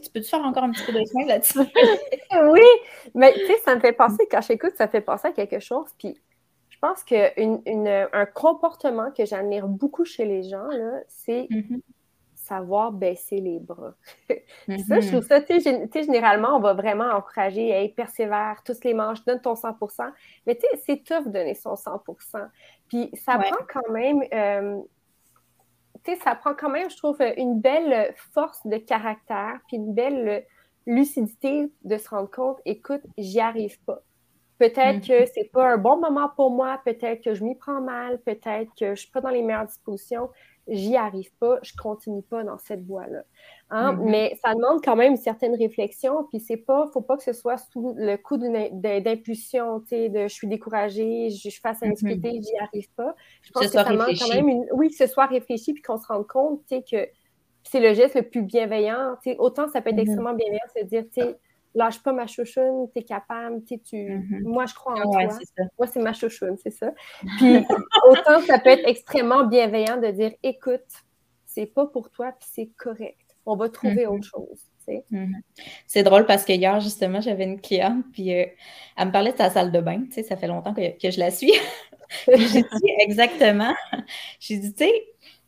tu 0.01 0.09
peux 0.11 0.21
faire 0.23 0.39
encore 0.39 0.63
un 0.63 0.71
petit 0.71 0.91
peu 0.91 0.99
de 0.99 1.05
soin 1.05 1.23
là-dessus? 1.27 1.59
oui, 2.51 2.67
mais 3.13 3.31
tu 3.33 3.45
sais, 3.45 3.57
ça 3.63 3.75
me 3.75 3.81
fait 3.81 3.93
penser, 3.93 4.27
quand 4.31 4.41
j'écoute, 4.41 4.73
ça 4.75 4.87
fait 4.87 5.01
penser 5.01 5.27
à 5.27 5.31
quelque 5.33 5.59
chose. 5.59 5.89
Puis 5.99 6.17
je 6.69 6.77
pense 6.81 7.03
qu'un 7.03 8.25
comportement 8.33 9.11
que 9.15 9.23
j'admire 9.23 9.67
beaucoup 9.67 10.05
chez 10.05 10.25
les 10.25 10.41
gens, 10.41 10.67
c'est 11.07 11.47
mm-hmm 11.51 11.79
savoir 12.49 12.91
baisser 12.91 13.37
les 13.37 13.59
bras. 13.59 13.93
ça, 14.27 14.33
je 14.67 14.73
mm-hmm. 14.73 15.07
trouve 15.07 15.27
ça, 15.27 15.41
tu 15.41 15.59
sais, 15.61 16.03
généralement, 16.03 16.57
on 16.57 16.59
va 16.59 16.73
vraiment 16.73 17.11
encourager, 17.11 17.69
hey, 17.69 17.89
persévère, 17.89 18.61
tous 18.65 18.83
les 18.83 18.93
manches, 18.93 19.23
donne 19.25 19.39
ton 19.39 19.53
100% 19.53 20.11
Mais 20.45 20.55
tu 20.55 20.61
sais, 20.61 20.81
c'est 20.85 21.03
tough 21.03 21.27
de 21.27 21.31
donner 21.31 21.53
son 21.53 21.75
100% 21.75 22.47
Puis 22.87 23.09
ça 23.13 23.37
prend 23.37 23.65
quand 23.71 23.91
même, 23.91 24.23
euh, 24.33 24.81
tu 26.03 26.11
sais, 26.11 26.19
ça 26.23 26.35
prend 26.35 26.53
quand 26.53 26.69
même, 26.69 26.89
je 26.89 26.97
trouve, 26.97 27.21
une 27.37 27.59
belle 27.61 28.13
force 28.33 28.65
de 28.65 28.77
caractère, 28.77 29.59
puis 29.67 29.77
une 29.77 29.93
belle 29.93 30.45
lucidité 30.85 31.71
de 31.83 31.97
se 31.97 32.09
rendre 32.09 32.31
compte, 32.31 32.57
écoute, 32.65 33.01
j'y 33.17 33.39
arrive 33.39 33.79
pas. 33.83 34.01
Peut-être 34.57 35.07
que 35.07 35.23
mm-hmm. 35.23 35.31
c'est 35.33 35.51
pas 35.51 35.71
un 35.71 35.77
bon 35.77 35.97
moment 35.97 36.29
pour 36.35 36.51
moi, 36.51 36.81
peut-être 36.83 37.23
que 37.23 37.33
je 37.33 37.45
m'y 37.45 37.55
prends 37.55 37.79
mal, 37.79 38.19
peut-être 38.19 38.69
que 38.77 38.93
je 38.95 39.01
suis 39.01 39.11
pas 39.11 39.21
dans 39.21 39.29
les 39.29 39.41
meilleures 39.41 39.67
dispositions 39.67 40.29
j'y 40.69 40.95
arrive 40.95 41.31
pas, 41.39 41.59
je 41.61 41.73
continue 41.75 42.21
pas 42.21 42.43
dans 42.43 42.57
cette 42.57 42.85
voie-là. 42.85 43.23
Hein? 43.69 43.93
Mm-hmm. 43.93 44.09
Mais 44.09 44.39
ça 44.43 44.53
demande 44.53 44.83
quand 44.83 44.95
même 44.95 45.11
une 45.11 45.17
certaine 45.17 45.55
réflexion, 45.55 46.25
puis 46.29 46.39
c'est 46.39 46.57
pas, 46.57 46.87
faut 46.93 47.01
pas 47.01 47.17
que 47.17 47.23
ce 47.23 47.33
soit 47.33 47.57
sous 47.57 47.93
le 47.97 48.15
coup 48.17 48.37
d'impulsion, 48.37 49.81
tu 49.81 49.87
sais, 49.87 50.09
de 50.09 50.27
je 50.27 50.33
suis 50.33 50.47
découragée, 50.47 51.29
je, 51.29 51.49
suis 51.49 51.61
face 51.61 51.81
à 51.83 51.85
une 51.85 51.93
mm-hmm. 51.93 51.95
difficulté, 51.95 52.41
j'y 52.41 52.57
arrive 52.57 52.89
pas. 52.95 53.15
Je 53.41 53.51
pense 53.51 53.63
que, 53.63 53.69
ça 53.69 53.83
demande 53.83 54.17
quand 54.17 54.33
même 54.33 54.49
une, 54.49 54.65
oui, 54.73 54.89
que 54.89 54.95
ce 54.95 55.07
soit 55.07 55.25
réfléchi, 55.25 55.73
puis 55.73 55.81
qu'on 55.81 55.97
se 55.97 56.07
rende 56.07 56.27
compte, 56.27 56.61
tu 56.67 56.77
sais, 56.77 56.83
que 56.83 57.09
c'est 57.63 57.79
le 57.79 57.93
geste 57.93 58.15
le 58.15 58.23
plus 58.23 58.41
bienveillant, 58.41 59.15
tu 59.21 59.31
sais, 59.31 59.37
autant 59.37 59.67
ça 59.67 59.81
peut 59.81 59.89
être 59.89 59.95
mm-hmm. 59.95 60.01
extrêmement 60.01 60.33
bienveillant 60.33 60.65
de 60.75 60.81
se 60.81 60.85
dire, 60.85 61.03
tu 61.13 61.21
sais, 61.21 61.37
lâche 61.79 62.01
pas 62.03 62.13
ma 62.13 62.27
chouchoune, 62.27 62.89
t'es 62.93 63.03
capable, 63.03 63.63
tu 63.63 63.75
mm-hmm. 63.75 64.43
moi 64.43 64.65
je 64.65 64.73
crois 64.73 64.93
en 64.93 65.11
toi. 65.11 65.37
Moi, 65.77 65.87
c'est 65.87 66.01
ma 66.01 66.13
chouchoune, 66.13 66.57
c'est 66.61 66.71
ça. 66.71 66.91
Puis 67.37 67.65
autant 68.07 68.41
ça 68.41 68.59
peut 68.59 68.69
être 68.69 68.87
extrêmement 68.87 69.45
bienveillant 69.45 69.97
de 69.97 70.07
dire 70.07 70.31
écoute, 70.43 70.81
c'est 71.45 71.65
pas 71.65 71.87
pour 71.87 72.11
toi, 72.11 72.31
puis 72.39 72.47
c'est 72.51 72.69
correct. 72.77 73.17
On 73.45 73.55
va 73.55 73.69
trouver 73.69 74.05
mm-hmm. 74.05 74.17
autre 74.17 74.27
chose. 74.27 74.69
Mm-hmm. 74.87 75.41
C'est 75.87 76.03
drôle 76.03 76.25
parce 76.25 76.45
que 76.45 76.53
hier, 76.53 76.79
justement, 76.79 77.21
j'avais 77.21 77.43
une 77.43 77.59
cliente, 77.59 78.03
puis 78.11 78.33
euh, 78.33 78.45
elle 78.97 79.07
me 79.07 79.11
parlait 79.11 79.31
de 79.31 79.37
sa 79.37 79.49
salle 79.49 79.71
de 79.71 79.79
bain. 79.79 80.03
Tu 80.05 80.13
sais, 80.13 80.23
ça 80.23 80.37
fait 80.37 80.47
longtemps 80.47 80.73
que, 80.73 80.97
que 80.99 81.11
je 81.11 81.19
la 81.19 81.31
suis. 81.31 81.53
j'ai 82.27 82.61
dit 82.61 82.91
exactement. 82.99 83.73
J'ai 84.39 84.57
dit, 84.57 84.73
tu 84.73 84.85
sais, 84.85 84.93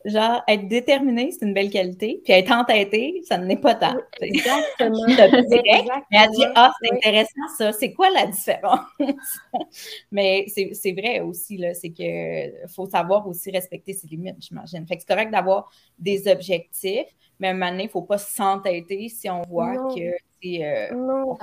genre, 0.06 0.42
être 0.48 0.68
déterminé, 0.68 1.32
c'est 1.32 1.46
une 1.46 1.54
belle 1.54 1.70
qualité, 1.70 2.22
puis 2.24 2.34
être 2.34 2.52
entêté, 2.52 3.22
ça 3.28 3.38
n'est 3.38 3.58
pas 3.58 3.76
tant. 3.76 3.96
Exactement. 4.22 5.06
Mais 5.08 5.84
elle 6.12 6.30
dit, 6.32 6.46
ah, 6.56 6.72
c'est 6.82 6.94
intéressant 6.94 7.48
ça, 7.58 7.72
c'est 7.72 7.94
quoi 7.94 8.10
la 8.10 8.28
différence? 8.28 8.80
mais 10.12 10.46
c'est 10.48 10.92
vrai 10.92 11.20
aussi, 11.20 11.58
là, 11.58 11.74
c'est 11.74 11.92
que 11.92 12.68
faut 12.68 12.86
savoir 12.86 13.28
aussi 13.28 13.52
respecter 13.52 13.94
ses 13.94 14.08
limites, 14.08 14.38
j'imagine. 14.40 14.86
Fait 14.88 14.96
que 14.96 15.02
c'est 15.02 15.14
correct 15.14 15.32
d'avoir 15.32 15.72
des 16.00 16.28
objectifs, 16.28 17.08
mais 17.40 17.48
à 17.48 17.52
un 17.52 17.54
moment 17.54 17.72
donné, 17.72 17.84
il 17.84 17.88
ne 17.88 17.92
faut 17.92 18.02
pas 18.02 18.18
s'entêter 18.18 19.10
si 19.10 19.30
on 19.30 19.42
voit 19.44 19.76
que 19.96 20.12
c'est 20.42 20.64
euh, 20.64 20.96
non. 20.96 21.38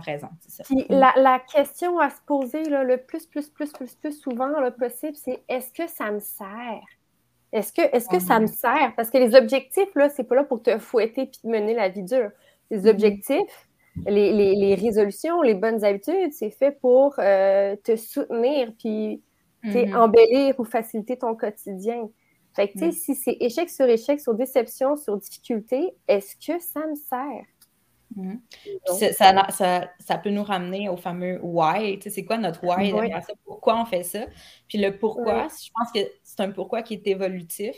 raison. 0.00 0.28
Ça. 0.46 0.64
Puis 0.64 0.86
la, 0.88 1.12
la, 1.16 1.40
question 1.40 1.98
à 1.98 2.10
se 2.10 2.20
poser 2.26 2.64
là, 2.64 2.84
le 2.84 2.98
plus, 2.98 3.26
plus, 3.26 3.48
plus, 3.48 3.72
plus, 3.72 3.94
plus 3.94 4.20
souvent 4.20 4.48
le 4.60 4.70
possible, 4.70 5.16
c'est 5.16 5.42
est-ce 5.48 5.72
que 5.72 5.88
ça 5.88 6.10
me 6.10 6.20
sert? 6.20 6.82
Est-ce 7.52 7.72
que, 7.72 8.10
que 8.10 8.20
ça 8.20 8.40
me 8.40 8.46
sert? 8.46 8.92
Parce 8.96 9.10
que 9.10 9.18
les 9.18 9.34
objectifs, 9.34 9.94
là, 9.94 10.08
c'est 10.08 10.24
pas 10.24 10.34
là 10.34 10.44
pour 10.44 10.62
te 10.62 10.78
fouetter 10.78 11.26
puis 11.26 11.40
te 11.42 11.46
mener 11.46 11.74
la 11.74 11.88
vie 11.88 12.02
dure. 12.02 12.30
Les 12.70 12.80
mm-hmm. 12.80 12.90
objectifs, 12.90 13.68
les, 14.06 14.74
résolutions, 14.74 15.40
les 15.42 15.54
bonnes 15.54 15.84
habitudes, 15.84 16.32
c'est 16.32 16.50
fait 16.50 16.72
pour 16.72 17.14
euh, 17.18 17.74
te 17.82 17.96
soutenir 17.96 18.72
puis 18.78 19.22
mm-hmm. 19.64 19.96
embellir 19.96 20.60
ou 20.60 20.64
faciliter 20.64 21.16
ton 21.16 21.34
quotidien. 21.34 22.08
Fait 22.54 22.68
que, 22.68 22.72
tu 22.72 22.78
sais, 22.78 22.88
mm. 22.88 22.92
si 22.92 23.14
c'est 23.14 23.36
échec 23.40 23.70
sur 23.70 23.86
échec, 23.86 24.20
sur 24.20 24.34
déception, 24.34 24.96
sur 24.96 25.16
difficulté, 25.16 25.94
est-ce 26.06 26.34
que 26.36 26.60
ça 26.60 26.80
me 26.86 26.96
sert? 26.96 27.44
Mhm. 28.18 28.40
Ça, 29.10 29.88
ça, 30.00 30.18
peut 30.18 30.30
nous 30.30 30.42
ramener 30.42 30.88
au 30.88 30.96
fameux 30.96 31.38
why. 31.40 32.00
c'est 32.02 32.24
quoi 32.24 32.36
notre 32.36 32.64
why 32.64 32.92
Pourquoi 33.44 33.80
on 33.80 33.84
fait 33.84 34.02
ça? 34.02 34.26
Puis 34.68 34.78
le 34.78 34.98
pourquoi, 34.98 35.46
je 35.46 35.70
pense 35.72 35.92
que 35.94 36.00
c'est 36.24 36.40
un 36.40 36.50
pourquoi 36.50 36.82
qui 36.82 36.94
est 36.94 37.06
évolutif, 37.06 37.76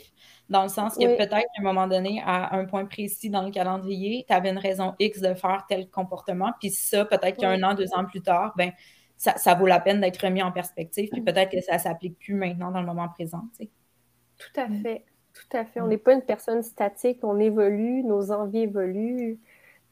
dans 0.49 0.63
le 0.63 0.69
sens 0.69 0.97
que 0.97 1.15
peut-être 1.15 1.35
à 1.35 1.59
un 1.59 1.63
moment 1.63 1.87
donné, 1.87 2.23
à 2.25 2.55
un 2.55 2.65
point 2.65 2.85
précis 2.85 3.29
dans 3.29 3.43
le 3.43 3.51
calendrier, 3.51 4.25
tu 4.27 4.33
avais 4.33 4.49
une 4.49 4.57
raison 4.57 4.95
X 4.99 5.21
de 5.21 5.35
faire 5.35 5.65
tel 5.69 5.87
comportement, 5.89 6.51
puis 6.59 6.71
ça, 6.71 7.05
peut-être 7.05 7.37
qu'un 7.37 7.61
an, 7.61 7.75
deux 7.75 7.93
ans 7.93 8.05
plus 8.05 8.21
tard, 8.21 8.53
ben, 8.57 8.71
ça, 9.17 9.37
ça 9.37 9.53
vaut 9.53 9.67
la 9.67 9.79
peine 9.79 10.01
d'être 10.01 10.17
remis 10.17 10.41
en 10.41 10.51
perspective, 10.51 11.09
puis 11.11 11.21
peut-être 11.21 11.51
que 11.51 11.61
ça 11.61 11.73
ne 11.73 11.79
s'applique 11.79 12.17
plus 12.17 12.33
maintenant 12.33 12.71
dans 12.71 12.81
le 12.81 12.87
moment 12.87 13.07
présent. 13.09 13.43
Tout 13.59 14.59
à 14.59 14.67
fait. 14.67 15.05
Tout 15.33 15.57
à 15.57 15.65
fait. 15.65 15.81
On 15.81 15.87
n'est 15.87 15.97
pas 15.97 16.13
une 16.13 16.23
personne 16.23 16.63
statique, 16.63 17.19
on 17.23 17.39
évolue, 17.39 18.03
nos 18.03 18.31
envies 18.31 18.63
évoluent. 18.63 19.39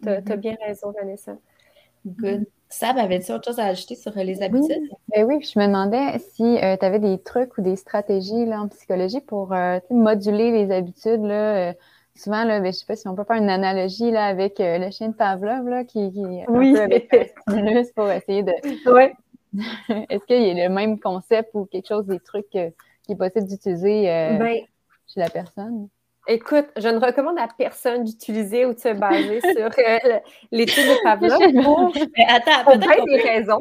Tu 0.01 0.09
as, 0.09 0.21
mm-hmm. 0.21 0.35
bien 0.37 0.55
raison, 0.65 0.91
Vanessa. 0.91 1.37
Good. 2.05 2.45
Sab, 2.71 2.99
avais-tu 2.99 3.31
autre 3.31 3.45
chose 3.45 3.59
à 3.59 3.65
ajouter 3.65 3.95
sur 3.95 4.15
euh, 4.15 4.23
les 4.23 4.43
habitudes? 4.43 4.69
Oui, 4.69 4.97
ben 5.07 5.25
oui 5.25 5.41
je 5.41 5.59
me 5.59 5.65
demandais 5.65 6.19
si 6.19 6.43
euh, 6.43 6.77
tu 6.77 6.85
avais 6.85 6.99
des 6.99 7.17
trucs 7.17 7.57
ou 7.57 7.61
des 7.61 7.75
stratégies 7.75 8.45
là, 8.45 8.61
en 8.61 8.67
psychologie 8.67 9.21
pour 9.21 9.53
euh, 9.53 9.79
moduler 9.89 10.51
les 10.51 10.71
habitudes. 10.71 11.23
Là, 11.23 11.73
souvent, 12.15 12.43
là, 12.43 12.59
ben, 12.59 12.65
je 12.65 12.67
ne 12.67 12.71
sais 12.73 12.85
pas 12.85 12.95
si 12.95 13.07
on 13.07 13.15
peut 13.15 13.23
faire 13.23 13.37
une 13.37 13.49
analogie 13.49 14.11
là, 14.11 14.27
avec 14.27 14.57
le 14.59 14.91
chien 14.91 15.09
de 15.09 15.15
Pavlov 15.15 15.67
là, 15.67 15.83
qui, 15.83 16.11
qui 16.11 16.23
oui. 16.47 16.77
un 16.77 16.87
peu 16.87 16.95
avec 16.95 17.33
stimulus 17.47 17.91
pour 17.91 18.09
essayer 18.11 18.43
de. 18.43 18.53
Oui. 18.93 19.05
Est-ce 20.09 20.23
qu'il 20.25 20.43
y 20.43 20.61
a 20.61 20.67
le 20.67 20.73
même 20.73 20.99
concept 20.99 21.49
ou 21.55 21.65
quelque 21.65 21.87
chose, 21.87 22.05
des 22.05 22.19
trucs 22.19 22.49
qui 22.49 22.59
est 22.59 23.15
possible 23.15 23.47
d'utiliser 23.47 24.03
ben, 24.03 24.57
chez 25.07 25.19
la 25.19 25.29
personne? 25.31 25.89
Écoute, 26.31 26.67
je 26.77 26.87
ne 26.87 27.03
recommande 27.03 27.39
à 27.39 27.47
personne 27.57 28.03
d'utiliser 28.03 28.63
ou 28.67 28.73
de 28.75 28.79
se 28.79 28.93
baser 28.93 29.41
sur 29.55 29.65
euh, 29.65 30.19
l'étude 30.51 30.85
de 30.85 31.03
Pavlov 31.03 31.63
pour 31.63 31.91
Mais 32.17 32.25
attends, 32.29 32.71
peut-être 32.71 33.05
des 33.05 33.17
raisons. 33.17 33.57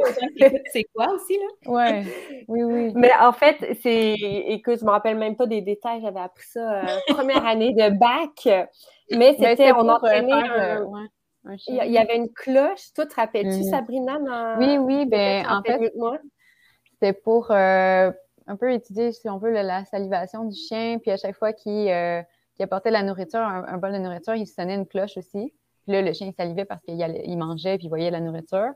C'est 0.70 0.84
quoi 0.94 1.14
aussi, 1.14 1.38
là? 1.38 1.46
Ouais. 1.72 2.04
Oui, 2.46 2.62
oui. 2.62 2.92
Mais 2.94 3.10
en 3.20 3.32
fait, 3.32 3.56
c'est. 3.82 4.12
Écoute, 4.12 4.76
je 4.76 4.82
ne 4.82 4.86
me 4.86 4.90
rappelle 4.90 5.16
même 5.16 5.34
pas 5.34 5.46
des 5.46 5.62
détails. 5.62 6.02
J'avais 6.02 6.20
appris 6.20 6.46
ça 6.46 6.80
euh, 6.80 6.86
première 7.08 7.46
année 7.46 7.72
de 7.72 7.88
bac. 7.98 8.68
Mais 9.12 9.34
c'était, 9.38 9.72
on 9.72 9.88
entraînait 9.88 10.82
il 11.68 11.92
y 11.92 11.96
avait 11.96 12.16
une 12.16 12.30
cloche. 12.30 12.92
Toi, 12.94 13.06
te 13.06 13.14
rappelles-tu, 13.14 13.60
mm. 13.60 13.70
Sabrina? 13.70 14.18
Oui, 14.58 14.76
oui. 14.76 15.06
Ben, 15.06 15.46
en 15.48 15.62
fait, 15.62 15.90
c'était 16.92 17.14
pour 17.14 17.50
euh, 17.50 18.10
un 18.46 18.56
peu 18.56 18.70
étudier, 18.70 19.12
si 19.12 19.30
on 19.30 19.38
veut, 19.38 19.52
la, 19.52 19.86
salivation 19.86 20.44
du 20.44 20.56
chien. 20.56 20.98
Puis 21.00 21.10
à 21.10 21.16
chaque 21.16 21.36
fois 21.36 21.54
qu'il 21.54 21.88
euh, 22.60 22.64
apportait 22.64 22.90
la 22.90 23.02
nourriture, 23.02 23.40
un, 23.40 23.78
bol 23.78 23.92
de 23.92 23.98
nourriture, 23.98 24.34
il 24.34 24.46
sonnait 24.46 24.74
une 24.74 24.86
cloche 24.86 25.16
aussi. 25.16 25.52
Puis 25.84 25.92
là, 25.92 26.02
le 26.02 26.12
chien 26.12 26.30
salivait 26.36 26.64
parce 26.64 26.82
qu'il 26.82 26.98
il 26.98 27.38
mangeait 27.38 27.76
puis 27.78 27.86
il 27.86 27.88
voyait 27.88 28.10
la 28.10 28.20
nourriture. 28.20 28.72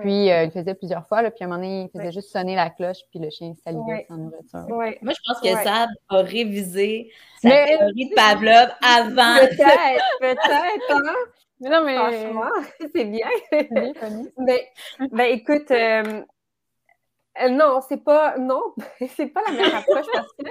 Puis 0.00 0.30
euh, 0.32 0.44
il 0.44 0.50
faisait 0.50 0.74
plusieurs 0.74 1.06
fois, 1.06 1.22
là, 1.22 1.30
puis 1.30 1.44
à 1.44 1.46
un 1.46 1.50
moment 1.50 1.60
donné, 1.60 1.82
il 1.84 1.98
faisait 1.98 2.10
juste 2.10 2.32
sonner 2.32 2.56
la 2.56 2.68
cloche, 2.70 2.98
puis 3.10 3.20
le 3.20 3.30
chien 3.30 3.52
salivait 3.62 4.06
sans 4.08 4.16
nourriture. 4.16 4.66
Moi, 4.68 4.90
je 4.90 5.20
pense 5.24 5.40
que 5.40 5.48
Sad 5.62 5.88
a 6.08 6.16
révisé 6.16 7.12
sa 7.40 7.50
théorie 7.50 8.08
de 8.08 8.14
Pavlov 8.14 8.70
avant. 8.82 9.36
Peut-être, 9.38 10.18
peut-être, 10.20 10.90
hein? 10.90 11.14
Mais 11.60 11.70
non, 11.70 11.84
mais. 11.84 11.96
Franchement, 11.96 12.50
c'est 12.94 13.04
bien. 13.04 13.28
mais, 14.38 14.72
ben, 15.12 15.32
écoute, 15.32 15.70
euh, 15.70 16.22
euh, 17.42 17.48
non, 17.48 17.80
c'est 17.88 18.02
pas. 18.02 18.36
Non, 18.38 18.74
c'est 19.16 19.26
pas 19.26 19.42
la 19.46 19.52
meilleure 19.52 19.76
approche 19.76 20.06
parce 20.12 20.32
que. 20.32 20.44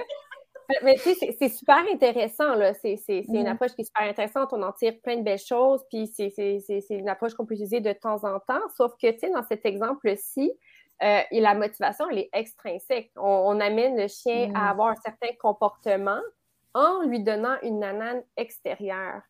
Mais 0.82 0.94
tu 0.94 1.14
sais, 1.14 1.36
c'est 1.38 1.48
super 1.48 1.82
intéressant, 1.92 2.54
là. 2.54 2.74
C'est 2.74 2.96
une 3.08 3.22
mm-hmm. 3.22 3.46
approche 3.46 3.72
qui 3.72 3.82
est 3.82 3.84
super 3.84 4.08
intéressante. 4.08 4.52
On 4.52 4.62
en 4.62 4.72
tire 4.72 4.94
plein 5.02 5.16
de 5.16 5.22
belles 5.22 5.38
choses, 5.38 5.82
puis 5.90 6.06
c'est 6.06 6.86
une 6.90 7.08
approche 7.08 7.34
qu'on 7.34 7.46
peut 7.46 7.54
utiliser 7.54 7.80
de 7.80 7.92
temps 7.92 8.24
en 8.24 8.38
temps. 8.40 8.62
Sauf 8.76 8.92
que, 9.00 9.10
tu 9.10 9.20
sais, 9.20 9.30
dans 9.30 9.42
cet 9.44 9.66
exemple-ci, 9.66 10.52
euh, 11.02 11.20
la 11.32 11.54
motivation, 11.54 12.08
elle 12.10 12.18
est 12.18 12.30
extrinsèque. 12.32 13.10
On, 13.16 13.58
amène 13.60 13.96
le 13.96 14.08
chien 14.08 14.52
à 14.54 14.66
mm. 14.66 14.68
avoir 14.68 14.88
un 14.88 14.96
certain 14.96 15.34
comportement 15.40 16.20
en 16.72 17.02
lui 17.02 17.20
donnant 17.20 17.56
une 17.62 17.80
nanane 17.80 18.22
extérieure. 18.36 19.22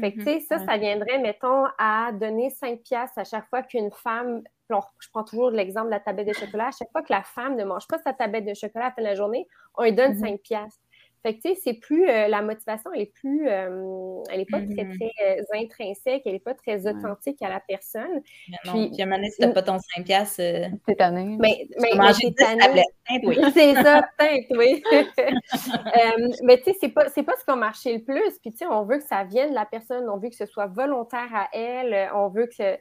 Fait 0.00 0.12
que, 0.12 0.18
tu 0.18 0.24
sais, 0.24 0.40
ça, 0.40 0.64
ça 0.64 0.76
viendrait, 0.76 1.18
mettons, 1.18 1.64
à 1.76 2.12
donner 2.12 2.50
5 2.50 2.82
piastres 2.82 3.18
à 3.18 3.24
chaque 3.24 3.48
fois 3.48 3.62
qu'une 3.62 3.90
femme, 3.90 4.42
je 4.70 5.08
prends 5.12 5.24
toujours 5.24 5.50
l'exemple 5.50 5.86
de 5.86 5.92
la 5.92 6.00
tablette 6.00 6.28
de 6.28 6.32
chocolat, 6.32 6.68
à 6.68 6.70
chaque 6.70 6.90
fois 6.90 7.02
que 7.02 7.12
la 7.12 7.22
femme 7.22 7.56
ne 7.56 7.64
mange 7.64 7.86
pas 7.88 7.98
sa 7.98 8.12
tablette 8.12 8.44
de 8.44 8.54
chocolat 8.54 8.86
à 8.86 8.88
la 8.88 8.94
fin 8.94 9.02
de 9.02 9.06
la 9.06 9.14
journée, 9.14 9.46
on 9.76 9.84
lui 9.84 9.92
donne 9.92 10.14
5 10.18 10.40
piastres. 10.40 10.80
Fait 11.24 11.34
que, 11.34 11.40
tu 11.42 11.48
sais, 11.48 11.60
c'est 11.62 11.74
plus, 11.74 12.08
euh, 12.08 12.28
la 12.28 12.42
motivation, 12.42 12.92
elle 12.94 13.02
est 13.02 13.12
plus, 13.12 13.48
euh, 13.48 14.22
elle 14.30 14.38
n'est 14.38 14.46
pas 14.46 14.58
très, 14.58 14.84
mm-hmm. 14.84 14.98
très 14.98 15.40
euh, 15.40 15.64
intrinsèque, 15.64 16.22
elle 16.24 16.34
n'est 16.34 16.38
pas 16.38 16.54
très 16.54 16.86
authentique 16.86 17.42
à 17.42 17.48
la 17.48 17.58
personne. 17.58 18.22
puis, 18.22 18.52
non, 18.64 18.88
puis 18.90 19.00
à 19.00 19.04
un 19.04 19.06
moment 19.06 19.16
donné, 19.16 19.30
si 19.30 19.38
t'as 19.38 19.48
pas 19.48 19.62
ton 19.62 19.78
5 19.96 20.04
piastres... 20.04 20.36
c'est 20.36 21.00
année. 21.00 21.36
Mais, 21.40 21.66
mais, 21.80 21.90
mais 21.96 22.12
c'est 23.52 23.74
ça, 23.74 24.08
teinte, 24.16 24.46
oui. 24.50 24.82
mais 26.44 26.58
tu 26.58 26.64
sais, 26.64 26.76
c'est 26.80 26.88
pas, 26.90 27.08
c'est 27.08 27.24
pas 27.24 27.34
ce 27.36 27.44
qui 27.44 27.50
a 27.50 27.56
marché 27.56 27.94
le 27.96 28.04
plus. 28.04 28.38
Puis, 28.40 28.52
tu 28.52 28.58
sais, 28.58 28.66
on 28.66 28.84
veut 28.84 28.98
que 28.98 29.06
ça 29.06 29.24
vienne 29.24 29.50
de 29.50 29.54
la 29.56 29.66
personne, 29.66 30.08
on 30.08 30.18
veut 30.18 30.28
que 30.28 30.36
ce 30.36 30.46
soit 30.46 30.66
volontaire 30.66 31.34
à 31.34 31.48
elle, 31.52 32.10
on 32.14 32.28
veut 32.28 32.46
que 32.46 32.78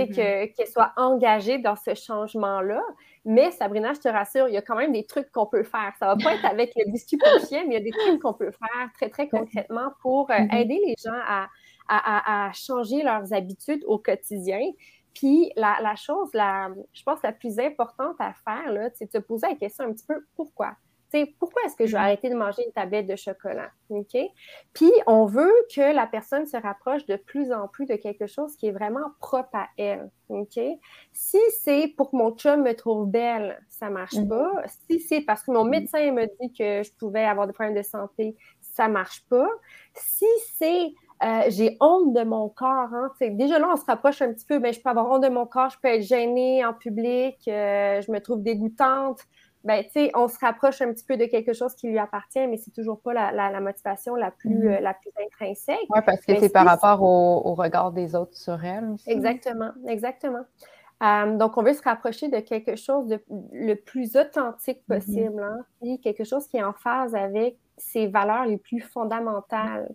Mm-hmm. 0.00 0.54
qu'elle 0.54 0.66
soit 0.66 0.92
engagée 0.96 1.58
dans 1.58 1.76
ce 1.76 1.94
changement-là. 1.94 2.82
Mais 3.24 3.50
Sabrina, 3.50 3.92
je 3.92 4.00
te 4.00 4.08
rassure, 4.08 4.48
il 4.48 4.54
y 4.54 4.56
a 4.56 4.62
quand 4.62 4.76
même 4.76 4.92
des 4.92 5.04
trucs 5.04 5.30
qu'on 5.30 5.46
peut 5.46 5.62
faire. 5.62 5.92
Ça 5.98 6.06
ne 6.06 6.10
va 6.10 6.24
pas 6.24 6.34
être 6.34 6.44
avec 6.44 6.72
le 6.76 6.90
biscuit 6.90 7.16
pour 7.16 7.28
chien, 7.46 7.64
mais 7.66 7.76
il 7.76 7.78
y 7.78 7.80
a 7.80 7.80
des 7.80 7.90
trucs 7.90 8.20
qu'on 8.20 8.34
peut 8.34 8.50
faire 8.50 8.90
très, 8.94 9.08
très 9.08 9.28
concrètement 9.28 9.92
pour 10.00 10.30
euh, 10.30 10.34
mm-hmm. 10.34 10.56
aider 10.56 10.80
les 10.86 10.94
gens 11.02 11.18
à, 11.26 11.48
à, 11.88 12.52
changer 12.52 13.02
leurs 13.02 13.32
habitudes 13.32 13.82
au 13.86 13.98
quotidien. 13.98 14.60
Puis 15.14 15.52
la, 15.56 15.78
la 15.82 15.94
chose, 15.94 16.30
la, 16.32 16.70
je 16.92 17.02
pense, 17.02 17.22
la 17.22 17.32
plus 17.32 17.58
importante 17.58 18.16
à 18.18 18.32
faire, 18.32 18.90
c'est 18.94 19.06
de 19.06 19.12
se 19.12 19.18
poser 19.18 19.48
la 19.48 19.56
question 19.56 19.84
un 19.84 19.92
petit 19.92 20.06
peu 20.06 20.24
pourquoi? 20.34 20.74
Pourquoi 21.38 21.62
est-ce 21.66 21.76
que 21.76 21.86
je 21.86 21.92
vais 21.92 21.98
mm-hmm. 21.98 22.02
arrêter 22.02 22.30
de 22.30 22.34
manger 22.34 22.64
une 22.66 22.72
tablette 22.72 23.06
de 23.06 23.16
chocolat? 23.16 23.70
Puis, 24.72 24.92
on 25.06 25.26
veut 25.26 25.52
que 25.74 25.94
la 25.94 26.06
personne 26.06 26.46
se 26.46 26.56
rapproche 26.56 27.06
de 27.06 27.16
plus 27.16 27.52
en 27.52 27.68
plus 27.68 27.86
de 27.86 27.96
quelque 27.96 28.26
chose 28.26 28.56
qui 28.56 28.68
est 28.68 28.72
vraiment 28.72 29.10
propre 29.20 29.54
à 29.54 29.68
elle. 29.76 30.10
Si 31.12 31.38
c'est 31.60 31.88
pour 31.96 32.10
que 32.10 32.16
mon 32.16 32.30
chum 32.32 32.62
me 32.62 32.72
trouve 32.72 33.06
belle, 33.06 33.62
ça 33.68 33.90
marche 33.90 34.14
mm-hmm. 34.14 34.28
pas. 34.28 34.62
Si 34.88 35.00
c'est 35.00 35.20
parce 35.20 35.42
que 35.42 35.50
mon 35.50 35.66
mm-hmm. 35.66 35.70
médecin 35.70 36.12
me 36.12 36.26
dit 36.40 36.52
que 36.52 36.82
je 36.82 36.90
pouvais 36.98 37.24
avoir 37.24 37.46
des 37.46 37.52
problèmes 37.52 37.76
de 37.76 37.82
santé, 37.82 38.34
ça 38.60 38.88
marche 38.88 39.26
pas. 39.28 39.48
Si 39.94 40.26
c'est 40.54 40.94
euh, 41.22 41.42
j'ai 41.48 41.76
honte 41.80 42.14
de 42.14 42.24
mon 42.24 42.48
corps. 42.48 42.92
Hein, 42.92 43.12
déjà 43.20 43.58
là, 43.58 43.68
on 43.72 43.76
se 43.76 43.84
rapproche 43.84 44.20
un 44.22 44.32
petit 44.32 44.44
peu, 44.44 44.58
mais 44.58 44.72
je 44.72 44.80
peux 44.80 44.90
avoir 44.90 45.08
honte 45.08 45.22
de 45.22 45.28
mon 45.28 45.46
corps, 45.46 45.70
je 45.70 45.78
peux 45.80 45.88
être 45.88 46.02
gênée 46.02 46.64
en 46.64 46.74
public, 46.74 47.36
euh, 47.46 48.00
je 48.00 48.10
me 48.10 48.18
trouve 48.18 48.42
dégoûtante 48.42 49.20
ben, 49.64 49.84
tu 49.84 49.90
sais, 49.90 50.10
on 50.14 50.26
se 50.26 50.38
rapproche 50.40 50.80
un 50.82 50.92
petit 50.92 51.04
peu 51.04 51.16
de 51.16 51.26
quelque 51.26 51.52
chose 51.52 51.74
qui 51.74 51.88
lui 51.88 51.98
appartient, 51.98 52.46
mais 52.48 52.56
c'est 52.56 52.72
toujours 52.72 53.00
pas 53.00 53.12
la, 53.12 53.60
motivation 53.60 54.16
la 54.16 54.30
plus, 54.30 54.50
mm-hmm. 54.50 54.78
euh, 54.78 54.80
la 54.80 54.94
plus 54.94 55.10
intrinsèque. 55.24 55.86
Oui, 55.88 56.00
parce 56.04 56.20
que 56.20 56.38
c'est 56.40 56.52
par 56.52 56.66
rapport 56.66 57.02
au, 57.02 57.54
regard 57.54 57.92
des 57.92 58.14
autres 58.14 58.36
sur 58.36 58.64
elle 58.64 58.90
aussi. 58.90 59.10
Exactement, 59.10 59.70
exactement. 59.86 60.44
Euh, 61.02 61.36
donc, 61.36 61.58
on 61.58 61.62
veut 61.62 61.74
se 61.74 61.82
rapprocher 61.82 62.28
de 62.28 62.40
quelque 62.40 62.76
chose 62.76 63.06
de 63.06 63.20
le 63.52 63.74
plus 63.74 64.16
authentique 64.16 64.82
mm-hmm. 64.88 64.94
possible, 64.94 65.42
hein, 65.42 65.64
puis 65.80 66.00
quelque 66.00 66.24
chose 66.24 66.46
qui 66.48 66.56
est 66.56 66.64
en 66.64 66.72
phase 66.72 67.14
avec 67.14 67.56
ses 67.76 68.08
valeurs 68.08 68.46
les 68.46 68.58
plus 68.58 68.80
fondamentales. 68.80 69.88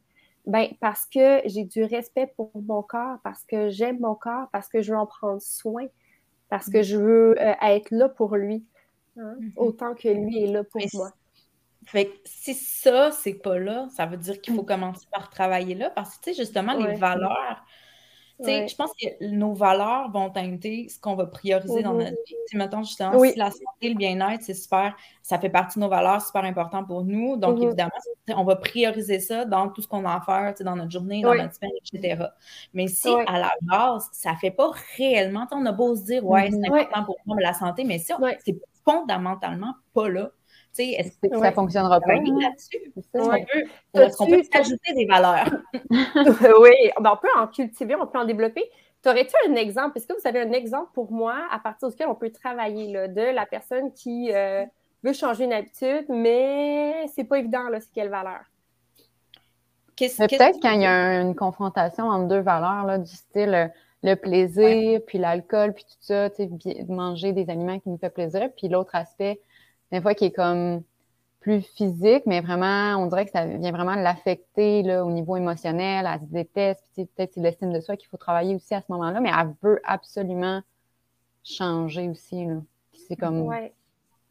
Ben, 0.46 0.70
parce 0.80 1.06
que 1.06 1.42
j'ai 1.44 1.66
du 1.66 1.84
respect 1.84 2.32
pour 2.38 2.52
mon 2.56 2.82
corps, 2.82 3.18
parce 3.22 3.44
que 3.44 3.68
j'aime 3.68 4.00
mon 4.00 4.16
corps, 4.16 4.48
parce 4.54 4.70
que 4.70 4.82
je 4.82 4.94
veux 4.94 4.98
en 4.98 5.06
prendre 5.06 5.42
soin, 5.42 5.88
parce 6.50 6.70
que 6.70 6.78
mm-hmm. 6.78 6.84
je 6.84 6.98
veux 6.98 7.42
euh, 7.42 7.54
être 7.62 7.92
là 7.92 8.08
pour 8.08 8.38
lui. 8.38 8.66
Hein, 9.20 9.36
mhm. 9.40 9.52
autant 9.56 9.96
que 9.96 10.08
lui 10.10 10.44
est 10.44 10.48
là 10.48 10.64
pour 10.64 10.82
moi. 10.94 11.12
Fait 11.86 12.08
que 12.08 12.18
si 12.26 12.54
ça, 12.54 13.12
c'est 13.12 13.36
pas 13.36 13.58
là, 13.58 13.88
ça 13.96 14.06
veut 14.06 14.18
dire 14.18 14.42
qu'il 14.42 14.54
faut 14.54 14.64
mm. 14.64 14.66
commencer 14.66 15.08
par 15.10 15.30
travailler 15.30 15.74
là 15.74 15.90
parce 15.90 16.18
que, 16.18 16.26
tu 16.26 16.34
sais, 16.34 16.38
justement, 16.38 16.74
les 16.74 16.96
valeurs, 16.96 17.64
tu 18.40 18.46
sais, 18.46 18.68
je 18.68 18.76
pense 18.76 18.92
que 19.02 19.26
nos 19.26 19.54
valeurs 19.54 20.12
vont 20.12 20.30
teinter 20.30 20.90
ce 20.90 21.00
qu'on 21.00 21.16
va 21.16 21.26
prioriser 21.28 21.82
dans 21.84 21.94
notre 21.94 22.10
vie. 22.10 22.16
Tu 22.28 22.36
sais, 22.48 22.58
mettons, 22.58 22.84
justement, 22.84 23.18
si 23.24 23.36
la 23.38 23.52
santé, 23.52 23.90
le 23.90 23.96
bien-être, 23.96 24.44
c'est 24.44 24.54
super, 24.54 24.98
ça 25.24 25.40
fait 25.40 25.50
partie 25.50 25.80
de 25.80 25.86
nos 25.86 25.90
valeurs, 25.90 26.22
super 26.22 26.44
important 26.44 26.84
pour 26.84 27.06
nous. 27.06 27.38
Donc, 27.38 27.64
évidemment, 27.64 27.92
on 28.36 28.44
va 28.44 28.58
prioriser 28.58 29.20
ça 29.20 29.46
dans 29.46 29.70
tout 29.70 29.82
ce 29.82 29.88
qu'on 29.88 30.04
a 30.04 30.18
à 30.18 30.22
faire, 30.22 30.54
tu 30.54 30.58
sais, 30.58 30.64
dans 30.66 30.76
notre 30.76 30.92
journée, 30.92 31.22
dans 31.22 31.34
notre 31.34 31.56
semaine, 31.56 31.72
etc. 31.84 32.26
Mais 32.74 32.88
si, 32.88 33.08
à 33.28 33.40
la 33.40 33.52
base, 33.62 34.10
ça 34.12 34.36
fait 34.36 34.52
pas 34.52 34.72
réellement, 34.98 35.48
on 35.52 35.66
a 35.66 35.72
beau 35.72 35.96
se 35.96 36.04
dire, 36.04 36.26
ouais, 36.26 36.50
c'est 36.52 36.58
mm-hmm. 36.58 36.82
important 36.82 37.06
pour 37.06 37.18
moi, 37.26 37.38
la 37.40 37.54
santé, 37.54 37.86
mais 37.86 37.98
si 37.98 38.12
c'est 38.46 38.58
fondamentalement 38.88 39.74
pas 39.94 40.10
là. 40.10 40.32
Est-ce 40.80 41.18
que 41.20 41.40
ça 41.40 41.50
ne 41.50 41.56
fonctionnera 41.56 42.00
pas? 42.00 42.14
là-dessus. 42.14 42.94
Est-ce 42.96 44.18
qu'on 44.18 44.28
peut, 44.28 44.42
ajouter 44.54 44.94
des 44.94 45.06
valeurs? 45.06 45.50
oui, 46.62 46.72
ben, 47.00 47.12
on 47.14 47.18
peut 47.18 47.28
en 47.36 47.48
cultiver, 47.48 47.96
on 47.96 48.06
peut 48.06 48.20
en 48.20 48.26
développer. 48.26 48.70
T'aurais-tu 49.02 49.34
un 49.50 49.56
exemple? 49.56 49.98
Est-ce 49.98 50.08
que 50.08 50.14
vous 50.14 50.28
avez 50.28 50.42
un 50.42 50.52
exemple 50.52 50.92
pour 50.94 51.12
moi 51.12 51.36
à 51.52 51.60
partir 51.60 51.90
duquel 51.90 52.08
on 52.08 52.16
peut 52.16 52.32
travailler 52.32 52.92
là, 52.92 53.08
de 53.08 53.22
la 53.22 53.46
personne 53.46 53.92
qui 53.94 54.32
euh, 54.34 54.66
veut 55.04 55.14
changer 55.14 55.46
une 55.46 55.54
habitude, 55.54 56.06
mais 56.10 57.08
c'est 57.16 57.24
pas 57.24 57.40
évident, 57.40 57.70
là, 57.70 57.80
c'est 57.80 57.92
quelle 57.94 58.10
valeur? 58.10 58.42
Peut-être 59.98 60.60
quand 60.62 60.74
il 60.74 60.82
y 60.82 60.86
a 60.86 61.22
une 61.22 61.36
confrontation 61.36 62.10
entre 62.10 62.28
deux 62.28 62.40
valeurs 62.40 62.86
là, 62.86 63.00
du 63.00 63.12
style 63.12 63.54
euh, 63.54 63.68
le 64.08 64.16
plaisir, 64.16 65.02
puis 65.06 65.18
l'alcool, 65.18 65.74
puis 65.74 65.84
tout 65.84 65.98
ça, 66.00 66.30
tu 66.30 66.48
sais, 66.62 66.86
manger 66.88 67.34
des 67.34 67.50
aliments 67.50 67.80
qui 67.80 67.90
nous 67.90 67.98
fait 67.98 68.10
plaisir. 68.10 68.50
Puis 68.56 68.68
l'autre 68.68 68.96
aspect, 68.96 69.42
des 69.92 70.02
fois, 70.02 70.14
qui 70.14 70.26
est 70.26 70.32
comme 70.32 70.82
plus 71.40 71.62
physique, 71.62 72.24
mais 72.26 72.42
vraiment, 72.42 72.98
on 72.98 73.06
dirait 73.08 73.26
que 73.26 73.32
ça 73.32 73.46
vient 73.46 73.72
vraiment 73.72 73.96
l'affecter 73.96 74.84
au 75.00 75.12
niveau 75.12 75.38
émotionnel, 75.38 76.10
elle 76.12 76.20
se 76.20 76.26
déteste, 76.26 76.84
puis 76.94 77.06
peut-être 77.06 77.34
c'est 77.34 77.42
l'estime 77.42 77.72
de 77.72 77.80
soi 77.80 77.96
qu'il 77.96 78.10
faut 78.10 78.18
travailler 78.18 78.56
aussi 78.56 78.74
à 78.74 78.82
ce 78.82 78.86
moment-là, 78.90 79.22
mais 79.22 79.30
elle 79.30 79.54
veut 79.62 79.80
absolument 79.86 80.62
changer 81.44 82.10
aussi. 82.10 82.48
C'est 83.08 83.16
comme 83.16 83.50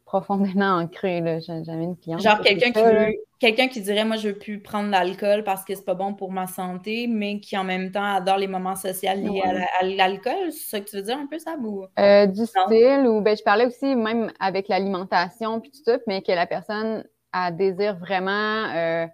profondément 0.07 0.77
ancré. 0.77 1.21
J'avais 1.45 1.83
une 1.83 1.97
cliente. 1.97 2.21
Genre 2.21 2.39
quelqu'un 2.39 2.71
qui, 2.71 3.17
quelqu'un 3.39 3.67
qui 3.67 3.81
dirait 3.81 4.05
Moi, 4.05 4.15
je 4.15 4.29
veux 4.29 4.37
plus 4.37 4.59
prendre 4.59 4.89
l'alcool 4.89 5.43
parce 5.43 5.63
que 5.65 5.75
c'est 5.75 5.85
pas 5.85 5.93
bon 5.93 6.13
pour 6.13 6.31
ma 6.31 6.47
santé, 6.47 7.07
mais 7.07 7.39
qui 7.41 7.57
en 7.57 7.65
même 7.65 7.91
temps 7.91 8.15
adore 8.15 8.37
les 8.37 8.47
moments 8.47 8.77
sociaux 8.77 9.11
liés 9.15 9.43
à 9.79 9.83
l'alcool. 9.83 10.51
C'est 10.51 10.69
ça 10.69 10.79
que 10.79 10.89
tu 10.89 10.95
veux 10.95 11.01
dire 11.03 11.17
un 11.17 11.27
peu, 11.27 11.37
ça? 11.37 11.55
Ou... 11.61 11.85
Euh, 11.99 12.25
du 12.25 12.45
style, 12.45 13.05
ou 13.05 13.21
ben, 13.21 13.35
je 13.37 13.43
parlais 13.43 13.65
aussi 13.65 13.95
même 13.95 14.31
avec 14.39 14.69
l'alimentation 14.69 15.59
puis 15.59 15.71
tout 15.71 15.83
ça, 15.85 15.97
mais 16.07 16.21
que 16.21 16.31
la 16.31 16.47
personne 16.47 17.03
a 17.33 17.51
désire 17.51 17.97
vraiment 17.97 18.65
euh, 18.73 19.05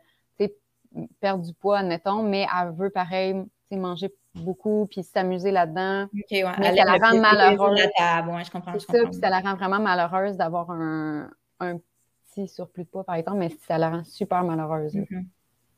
perdre 1.19 1.43
du 1.43 1.53
poids, 1.55 1.79
admettons, 1.79 2.21
mais 2.21 2.45
elle 2.55 2.71
veut 2.77 2.91
pareil 2.91 3.35
manger 3.71 4.09
beaucoup 4.35 4.87
puis 4.89 5.03
s'amuser 5.03 5.51
là-dedans. 5.51 6.07
mais 6.13 6.75
ça 6.75 6.85
la 6.85 6.93
rend 6.93 7.17
malheureuse. 7.17 7.79
Ouais, 7.79 8.43
je 8.43 8.51
comprends, 8.51 8.73
je 8.73 8.79
ça, 8.79 9.03
puis 9.03 9.13
ça 9.13 9.29
la 9.29 9.39
rend 9.39 9.55
vraiment 9.55 9.79
malheureuse 9.79 10.37
d'avoir 10.37 10.71
un, 10.71 11.29
un, 11.59 11.77
petit 12.29 12.47
surplus 12.47 12.83
de 12.83 12.89
poids, 12.89 13.03
par 13.03 13.15
exemple, 13.15 13.37
mais 13.37 13.49
ça 13.67 13.77
la 13.77 13.89
rend 13.89 14.03
super 14.03 14.43
malheureuse. 14.43 14.95
Mm-hmm. 14.95 15.25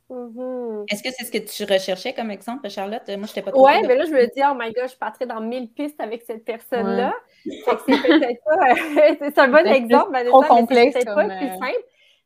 Mm-hmm. 0.10 0.86
Est-ce 0.92 1.04
que 1.04 1.10
c'est 1.12 1.26
ce 1.26 1.32
que 1.32 1.40
tu 1.40 1.72
recherchais 1.72 2.14
comme 2.14 2.30
exemple, 2.30 2.70
Charlotte? 2.70 3.02
Moi, 3.18 3.28
je 3.28 3.34
t'ai 3.34 3.42
pas 3.42 3.52
Oui, 3.56 3.74
mais 3.88 3.96
là, 3.96 4.06
je 4.06 4.12
me 4.12 4.26
dis, 4.34 4.42
oh 4.50 4.56
my 4.56 4.72
god, 4.72 4.90
je 4.90 4.96
passerais 4.96 5.26
dans 5.26 5.42
mille 5.42 5.70
pistes 5.70 6.00
avec 6.00 6.22
cette 6.22 6.46
personne-là. 6.46 7.14
C'est 7.44 7.52
peut-être 7.86 8.44
pas. 8.44 8.76
c'est 9.20 9.40
un 9.40 9.48
bon 9.48 9.66
exemple, 9.66 10.12
mais 10.12 10.24
c'est 10.24 10.68
peut-être 10.68 11.16
pas 11.16 11.26
plus 11.26 11.48
euh, 11.48 11.58
simple. 11.58 11.86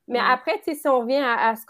Mais 0.09 0.19
après, 0.19 0.57
tu 0.57 0.63
sais, 0.63 0.75
si 0.75 0.87
on 0.87 1.01
revient 1.01 1.23
à, 1.23 1.55
ce, 1.55 1.65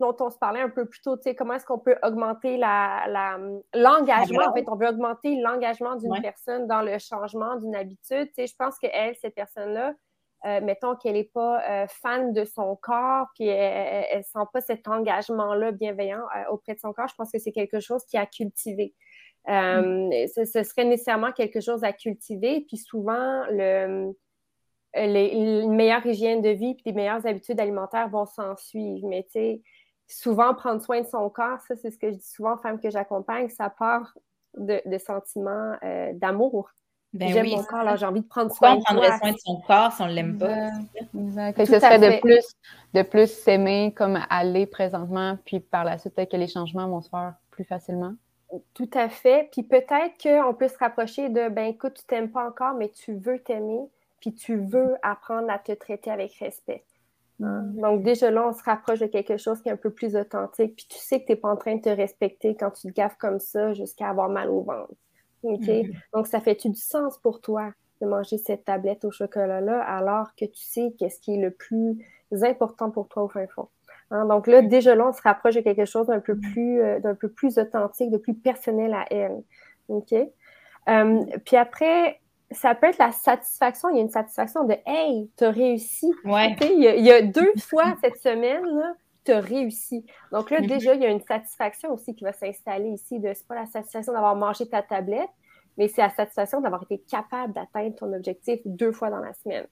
dont 0.00 0.16
on 0.20 0.30
se 0.30 0.38
parlait 0.38 0.60
un 0.60 0.68
peu 0.68 0.84
plus 0.84 1.00
tôt, 1.00 1.16
comment 1.38 1.54
est-ce 1.54 1.64
qu'on 1.64 1.78
peut 1.78 1.96
augmenter 2.02 2.56
l'engagement? 2.56 3.60
La, 3.72 4.50
en 4.50 4.52
fait, 4.52 4.64
on 4.68 4.74
veut 4.74 4.88
augmenter 4.88 5.40
l'engagement 5.40 5.94
d'une 5.94 6.20
personne 6.20 6.66
dans 6.66 6.82
le 6.82 6.98
changement 6.98 7.56
d'une 7.56 7.76
habitude. 7.76 8.28
Je 8.36 8.56
pense 8.58 8.78
qu'elle, 8.78 9.14
cette 9.16 9.36
personne-là, 9.36 9.94
euh, 10.44 10.60
mettons 10.60 10.96
qu'elle 10.96 11.14
n'est 11.14 11.30
pas 11.32 11.62
euh, 11.62 11.86
fan 11.88 12.32
de 12.32 12.44
son 12.44 12.76
corps, 12.76 13.28
puis 13.34 13.46
elle 13.46 14.18
ne 14.18 14.22
sent 14.22 14.46
pas 14.52 14.60
cet 14.60 14.88
engagement-là 14.88 15.72
bienveillant 15.72 16.20
euh, 16.36 16.50
auprès 16.50 16.74
de 16.74 16.80
son 16.80 16.92
corps, 16.92 17.08
je 17.08 17.14
pense 17.14 17.32
que 17.32 17.38
c'est 17.38 17.52
quelque 17.52 17.80
chose 17.80 18.04
qui 18.04 18.18
a 18.18 18.26
cultivé. 18.26 18.92
Mm. 19.46 20.10
Ce, 20.34 20.44
ce, 20.44 20.62
serait 20.62 20.84
nécessairement 20.84 21.32
quelque 21.32 21.60
chose 21.60 21.84
à 21.84 21.92
cultiver, 21.92 22.64
puis 22.66 22.76
souvent, 22.76 23.44
le, 23.50 24.14
une 24.94 25.74
meilleure 25.74 26.04
hygiène 26.06 26.42
de 26.42 26.50
vie 26.50 26.74
puis 26.74 26.84
des 26.84 26.92
meilleures 26.92 27.26
habitudes 27.26 27.60
alimentaires 27.60 28.08
vont 28.08 28.26
s'en 28.26 28.56
suivre. 28.56 29.08
Mais 29.08 29.24
tu 29.24 29.32
sais, 29.32 29.62
souvent, 30.06 30.54
prendre 30.54 30.82
soin 30.82 31.00
de 31.00 31.06
son 31.06 31.28
corps, 31.30 31.60
ça, 31.66 31.76
c'est 31.76 31.90
ce 31.90 31.98
que 31.98 32.10
je 32.10 32.16
dis 32.16 32.28
souvent 32.28 32.54
aux 32.54 32.58
femmes 32.58 32.80
que 32.80 32.90
j'accompagne, 32.90 33.48
ça 33.48 33.70
part 33.70 34.14
de, 34.56 34.80
sentiments 34.98 35.76
d'amour. 36.14 36.70
Ben 37.12 37.28
J'aime 37.28 37.46
mon 37.46 37.62
corps, 37.62 37.78
alors 37.78 37.96
j'ai 37.96 38.06
envie 38.06 38.22
de 38.22 38.26
prendre 38.26 38.52
soin 38.52 38.74
de 38.74 38.80
Pourquoi 38.80 38.96
on 38.96 38.98
prendrait 38.98 39.18
soin 39.18 39.32
de 39.32 39.38
son 39.38 39.60
corps 39.60 39.92
si 39.92 40.02
on 40.02 40.06
ne 40.06 40.12
l'aime 40.12 40.36
pas? 40.36 40.70
Exact. 41.16 41.64
ce 41.64 41.78
serait 41.78 41.98
de 42.00 42.20
plus, 42.20 42.44
de 42.92 43.02
plus 43.02 43.30
s'aimer 43.30 43.94
comme 43.96 44.18
aller 44.30 44.66
présentement, 44.66 45.38
puis 45.44 45.60
par 45.60 45.84
la 45.84 45.98
suite, 45.98 46.14
peut-être 46.16 46.32
que 46.32 46.36
les 46.36 46.48
changements 46.48 46.88
vont 46.88 47.02
se 47.02 47.08
faire 47.08 47.34
plus 47.52 47.64
facilement. 47.64 48.14
Tout 48.74 48.90
à 48.94 49.08
fait. 49.08 49.48
Puis 49.52 49.62
peut-être 49.62 50.14
qu'on 50.20 50.54
peut 50.54 50.68
se 50.68 50.78
rapprocher 50.78 51.28
de, 51.28 51.48
ben 51.48 51.66
écoute, 51.66 51.94
tu 51.94 52.04
t'aimes 52.04 52.30
pas 52.30 52.48
encore, 52.48 52.74
mais 52.74 52.88
tu 52.88 53.14
veux 53.14 53.38
t'aimer, 53.38 53.80
puis 54.24 54.32
tu 54.32 54.56
veux 54.56 54.96
apprendre 55.02 55.50
à 55.50 55.58
te 55.58 55.72
traiter 55.72 56.10
avec 56.10 56.32
respect. 56.36 56.84
Hein? 57.42 57.62
Mm. 57.74 57.80
Donc 57.80 58.02
déjà 58.02 58.30
là, 58.30 58.48
on 58.48 58.52
se 58.54 58.62
rapproche 58.62 59.00
de 59.00 59.06
quelque 59.06 59.36
chose 59.36 59.60
qui 59.60 59.68
est 59.68 59.72
un 59.72 59.76
peu 59.76 59.90
plus 59.90 60.16
authentique, 60.16 60.76
puis 60.76 60.86
tu 60.88 60.96
sais 60.96 61.20
que 61.20 61.26
tu 61.26 61.32
n'es 61.32 61.36
pas 61.36 61.50
en 61.50 61.56
train 61.56 61.76
de 61.76 61.82
te 61.82 61.90
respecter 61.90 62.56
quand 62.56 62.70
tu 62.70 62.88
te 62.88 62.92
gaffes 62.94 63.18
comme 63.18 63.38
ça 63.38 63.74
jusqu'à 63.74 64.08
avoir 64.08 64.30
mal 64.30 64.48
au 64.48 64.62
ventre. 64.62 64.94
Mm-hmm. 65.42 65.94
Donc, 66.14 66.26
ça 66.26 66.40
fait-tu 66.40 66.70
du 66.70 66.80
sens 66.80 67.18
pour 67.18 67.42
toi 67.42 67.70
de 68.00 68.06
manger 68.06 68.38
cette 68.38 68.64
tablette 68.64 69.04
au 69.04 69.10
chocolat-là 69.10 69.82
alors 69.82 70.34
que 70.36 70.46
tu 70.46 70.64
sais 70.64 70.94
qu'est-ce 70.98 71.20
qui 71.20 71.34
est 71.34 71.40
le 71.40 71.50
plus 71.50 72.02
important 72.32 72.90
pour 72.90 73.08
toi 73.08 73.24
au 73.24 73.28
fin 73.28 73.46
fond? 73.48 73.68
Hein? 74.10 74.24
Donc 74.24 74.46
là, 74.46 74.62
déjà 74.62 74.94
là, 74.94 75.08
on 75.08 75.12
se 75.12 75.20
rapproche 75.20 75.56
de 75.56 75.60
quelque 75.60 75.84
chose 75.84 76.06
d'un 76.06 76.20
peu 76.20 76.38
plus, 76.38 76.80
euh, 76.80 76.98
d'un 77.00 77.14
peu 77.14 77.28
plus 77.28 77.58
authentique, 77.58 78.10
de 78.10 78.16
plus 78.16 78.34
personnel 78.34 78.94
à 78.94 79.04
elle. 79.10 79.42
OK? 79.88 80.14
Euh, 80.88 81.24
puis 81.44 81.56
après, 81.56 82.20
ça 82.50 82.74
peut 82.74 82.88
être 82.88 82.98
la 82.98 83.12
satisfaction. 83.12 83.88
Il 83.90 83.96
y 83.96 83.98
a 83.98 84.02
une 84.02 84.10
satisfaction 84.10 84.64
de 84.64 84.76
Hey, 84.86 85.30
tu 85.36 85.44
as 85.44 85.50
réussi. 85.50 86.10
Ouais. 86.24 86.56
Il, 86.60 86.82
y 86.82 86.88
a, 86.88 86.94
il, 86.96 87.04
y 87.04 87.10
a, 87.10 87.22
deux 87.22 87.52
fois 87.58 87.94
cette 88.02 88.20
semaine, 88.20 88.64
tu 89.24 89.32
as 89.32 89.40
réussi. 89.40 90.04
Donc 90.32 90.50
là, 90.50 90.60
mm-hmm. 90.60 90.66
déjà, 90.66 90.94
il 90.94 91.02
y 91.02 91.06
a 91.06 91.10
une 91.10 91.22
satisfaction 91.22 91.92
aussi 91.92 92.14
qui 92.14 92.24
va 92.24 92.32
s'installer 92.32 92.90
ici. 92.90 93.18
De 93.18 93.32
c'est 93.34 93.46
pas 93.46 93.54
la 93.54 93.66
satisfaction 93.66 94.12
d'avoir 94.12 94.36
mangé 94.36 94.68
ta 94.68 94.82
tablette, 94.82 95.30
mais 95.78 95.88
c'est 95.88 96.02
la 96.02 96.10
satisfaction 96.10 96.60
d'avoir 96.60 96.82
été 96.82 96.98
capable 96.98 97.52
d'atteindre 97.54 97.96
ton 97.96 98.12
objectif 98.12 98.60
deux 98.64 98.92
fois 98.92 99.10
dans 99.10 99.20
la 99.20 99.32
semaine. 99.34 99.66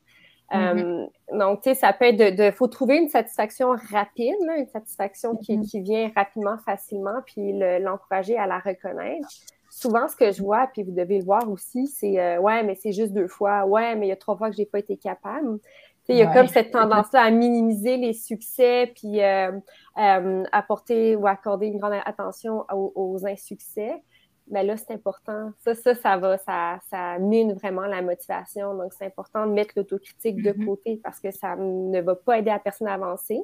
Mm-hmm. 0.50 1.06
Euh, 1.32 1.38
donc, 1.38 1.62
tu 1.62 1.70
sais, 1.70 1.74
ça 1.74 1.92
peut 1.92 2.06
être 2.06 2.36
de, 2.36 2.50
faut 2.50 2.68
trouver 2.68 2.96
une 2.96 3.08
satisfaction 3.08 3.70
rapide, 3.90 4.34
une 4.56 4.66
satisfaction 4.66 5.36
qui, 5.36 5.56
mm-hmm. 5.56 5.70
qui, 5.70 5.80
vient 5.80 6.10
rapidement, 6.14 6.58
facilement, 6.58 7.20
puis 7.24 7.52
l'encourager 7.80 8.36
à 8.36 8.46
la 8.46 8.58
reconnaître. 8.58 9.28
Souvent, 9.74 10.06
ce 10.06 10.16
que 10.16 10.30
je 10.30 10.42
vois, 10.42 10.66
puis 10.66 10.82
vous 10.82 10.92
devez 10.92 11.18
le 11.18 11.24
voir 11.24 11.50
aussi, 11.50 11.86
c'est 11.86 12.20
euh, 12.20 12.38
ouais, 12.38 12.62
mais 12.62 12.74
c'est 12.74 12.92
juste 12.92 13.12
deux 13.12 13.26
fois, 13.26 13.64
ouais, 13.64 13.96
mais 13.96 14.06
il 14.06 14.08
y 14.10 14.12
a 14.12 14.16
trois 14.16 14.36
fois 14.36 14.50
que 14.50 14.56
j'ai 14.56 14.66
pas 14.66 14.78
été 14.78 14.98
capable. 14.98 15.58
Il 16.08 16.16
y 16.16 16.22
a 16.22 16.32
comme 16.32 16.48
cette 16.48 16.70
tendance-là 16.72 17.22
à 17.22 17.30
minimiser 17.30 17.96
les 17.96 18.12
succès, 18.12 18.92
puis 18.94 19.22
euh, 19.22 19.52
apporter 20.52 21.16
ou 21.16 21.26
accorder 21.26 21.68
une 21.68 21.78
grande 21.78 21.94
attention 22.04 22.66
aux, 22.70 22.92
aux 22.94 23.26
insuccès 23.26 24.02
ben 24.48 24.66
là, 24.66 24.76
c'est 24.76 24.92
important. 24.92 25.50
Ça, 25.60 25.74
ça, 25.74 25.94
ça 25.94 26.16
va, 26.16 26.36
ça, 26.38 26.78
ça 26.90 27.18
mine 27.18 27.54
vraiment 27.54 27.86
la 27.86 28.02
motivation. 28.02 28.76
Donc, 28.76 28.92
c'est 28.92 29.06
important 29.06 29.46
de 29.46 29.52
mettre 29.52 29.74
l'autocritique 29.76 30.42
de 30.42 30.50
mm-hmm. 30.50 30.64
côté 30.66 31.00
parce 31.02 31.20
que 31.20 31.30
ça 31.30 31.56
ne 31.56 32.00
va 32.00 32.14
pas 32.14 32.38
aider 32.38 32.50
la 32.50 32.58
personne 32.58 32.88
à 32.88 32.94
avancer. 32.94 33.40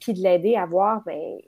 Puis 0.00 0.12
de 0.12 0.20
l'aider 0.20 0.56
à 0.56 0.66
voir, 0.66 1.02
ben, 1.04 1.38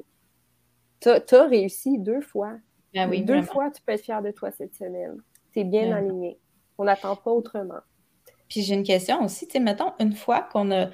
tu 1.01 1.09
as, 1.11 1.47
réussi 1.47 1.99
deux 1.99 2.21
fois. 2.21 2.53
Ben 2.95 3.09
oui, 3.09 3.23
deux 3.23 3.43
fois, 3.43 3.71
tu 3.71 3.83
peux 3.83 3.93
être 3.93 4.03
fier 4.03 4.23
de 4.23 4.31
toi 4.31 4.51
cette 4.51 4.75
semaine. 4.75 5.17
C'est 5.55 5.65
bien 5.65 5.89
ben 5.89 5.97
aligné. 5.97 6.39
On 6.79 6.85
n'attend 6.85 7.17
pas 7.17 7.31
autrement. 7.31 7.81
Puis 8.49 8.63
j'ai 8.63 8.75
une 8.75 8.83
question 8.83 9.25
aussi, 9.25 9.47
tu 9.47 9.53
sais, 9.53 9.61
mettons, 9.61 9.93
une 9.99 10.13
fois 10.13 10.43
qu'on 10.43 10.71
a 10.71 10.91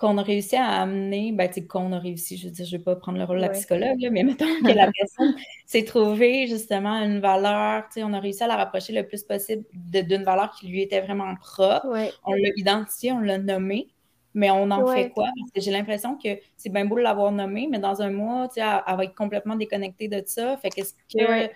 qu'on 0.00 0.16
a 0.16 0.22
réussi 0.22 0.56
à 0.56 0.80
amener, 0.80 1.30
ben, 1.30 1.46
tu 1.46 1.60
sais, 1.60 1.66
qu'on 1.66 1.92
a 1.92 1.98
réussi, 1.98 2.38
je 2.38 2.46
veux 2.46 2.50
dire, 2.50 2.64
je 2.64 2.72
ne 2.72 2.78
vais 2.78 2.84
pas 2.84 2.96
prendre 2.96 3.18
le 3.18 3.24
rôle 3.24 3.36
de 3.36 3.42
la 3.42 3.50
psychologue, 3.50 4.08
mais 4.10 4.22
mettons 4.22 4.46
que 4.64 4.72
la 4.72 4.90
personne 4.90 5.34
s'est 5.66 5.84
trouvée 5.84 6.46
justement 6.46 6.94
une 7.02 7.20
valeur, 7.20 7.84
tu 7.88 7.94
sais, 7.94 8.02
on 8.02 8.14
a 8.14 8.18
réussi 8.18 8.42
à 8.42 8.46
la 8.46 8.56
rapprocher 8.56 8.94
le 8.94 9.06
plus 9.06 9.22
possible 9.22 9.62
d'une 9.74 10.24
valeur 10.24 10.52
qui 10.58 10.68
lui 10.68 10.80
était 10.80 11.02
vraiment 11.02 11.34
propre. 11.36 11.86
On 12.24 12.32
l'a 12.32 12.48
identifié, 12.56 13.12
on 13.12 13.20
l'a 13.20 13.36
nommé, 13.36 13.88
mais 14.34 14.50
on 14.50 14.70
en 14.70 14.86
fait 14.86 15.10
quoi? 15.10 15.28
J'ai 15.56 15.70
l'impression 15.70 16.16
que 16.16 16.28
c'est 16.56 16.70
bien 16.70 16.84
beau 16.84 16.96
de 16.96 17.02
l'avoir 17.02 17.32
nommé, 17.32 17.68
mais 17.70 17.78
dans 17.78 18.02
un 18.02 18.10
mois, 18.10 18.48
tu 18.48 18.54
sais, 18.54 18.60
elle, 18.60 18.96
va 18.96 19.04
être 19.04 19.14
complètement 19.14 19.56
déconnectée 19.56 20.08
de 20.08 20.22
ça. 20.24 20.56
Fait 20.58 20.70
qu'est-ce 20.70 20.94
que. 21.12 21.50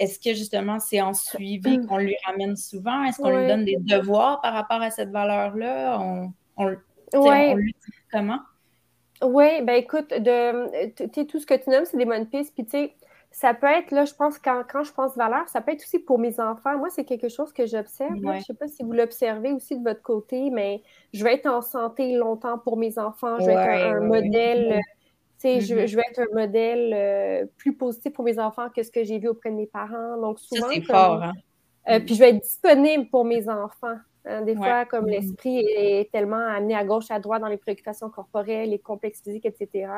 Est-ce 0.00 0.18
que 0.18 0.34
justement 0.34 0.80
c'est 0.80 1.00
en 1.00 1.14
suivi 1.14 1.86
qu'on 1.86 1.98
lui 1.98 2.16
ramène 2.26 2.56
souvent? 2.56 3.04
Est-ce 3.04 3.18
qu'on 3.22 3.30
lui 3.30 3.46
donne 3.46 3.64
des 3.64 3.76
devoirs 3.76 4.40
par 4.40 4.52
rapport 4.52 4.82
à 4.82 4.90
cette 4.90 5.10
valeur-là? 5.10 5.96
On, 6.00 6.32
on, 6.56 6.76
oui. 7.14 7.74
comment? 8.10 8.40
Oui, 9.22 9.62
ben 9.62 9.74
écoute, 9.74 10.10
de, 10.10 11.22
tout 11.24 11.38
ce 11.38 11.46
que 11.46 11.54
tu 11.54 11.68
nommes, 11.70 11.84
c'est 11.84 11.98
des 11.98 12.04
bonnes 12.04 12.26
pistes. 12.26 12.54
Puis 12.54 12.64
tu 12.64 12.70
sais, 12.70 12.94
ça 13.30 13.54
peut 13.54 13.68
être, 13.68 13.92
là, 13.92 14.04
je 14.04 14.14
pense, 14.14 14.38
quand, 14.38 14.64
quand 14.70 14.82
je 14.82 14.92
pense 14.92 15.16
valeur, 15.16 15.48
ça 15.48 15.60
peut 15.60 15.72
être 15.72 15.82
aussi 15.82 16.00
pour 16.00 16.18
mes 16.18 16.40
enfants. 16.40 16.76
Moi, 16.78 16.88
c'est 16.90 17.04
quelque 17.04 17.28
chose 17.28 17.52
que 17.52 17.64
j'observe. 17.64 18.16
Je 18.16 18.26
ne 18.26 18.40
sais 18.40 18.54
pas 18.54 18.66
si 18.66 18.82
vous 18.82 18.92
l'observez 18.92 19.52
aussi 19.52 19.78
de 19.78 19.84
votre 19.84 20.02
côté, 20.02 20.50
mais 20.50 20.82
je 21.14 21.22
vais 21.22 21.34
être 21.34 21.46
en 21.46 21.62
santé 21.62 22.16
longtemps 22.16 22.58
pour 22.58 22.76
mes 22.76 22.98
enfants. 22.98 23.38
Je 23.38 23.46
vais 23.46 23.52
être 23.52 23.96
un, 23.96 24.00
modèle. 24.00 24.80
Tu 25.38 25.48
sais, 25.48 25.60
je, 25.60 25.74
mm-hmm. 25.74 25.86
je, 25.86 25.96
vais 25.96 26.02
être 26.10 26.20
un 26.20 26.34
modèle 26.34 26.92
euh, 26.92 27.46
plus 27.56 27.74
positif 27.74 28.12
pour 28.12 28.24
mes 28.24 28.38
enfants 28.38 28.68
que 28.74 28.82
ce 28.82 28.90
que 28.90 29.04
j'ai 29.04 29.18
vu 29.18 29.28
auprès 29.28 29.50
de 29.50 29.56
mes 29.56 29.66
parents. 29.66 30.20
Donc, 30.20 30.40
souvent. 30.40 30.68
c'est 30.70 30.82
fort, 30.82 31.22
hein? 31.22 31.32
Euh, 31.88 31.98
puis 31.98 32.14
je 32.14 32.20
vais 32.20 32.30
être 32.30 32.42
disponible 32.42 33.08
pour 33.08 33.24
mes 33.24 33.48
enfants. 33.48 33.96
Hein, 34.26 34.42
des 34.42 34.54
fois, 34.54 34.84
comme 34.84 35.06
mm-hmm. 35.06 35.10
l'esprit 35.10 35.58
est 35.60 36.12
tellement 36.12 36.36
amené 36.36 36.74
à 36.74 36.84
gauche, 36.84 37.10
à 37.10 37.18
droite 37.20 37.40
dans 37.40 37.48
les 37.48 37.56
préoccupations 37.56 38.10
corporelles, 38.10 38.70
les 38.70 38.78
complexes 38.78 39.22
physiques, 39.22 39.46
etc. 39.46 39.88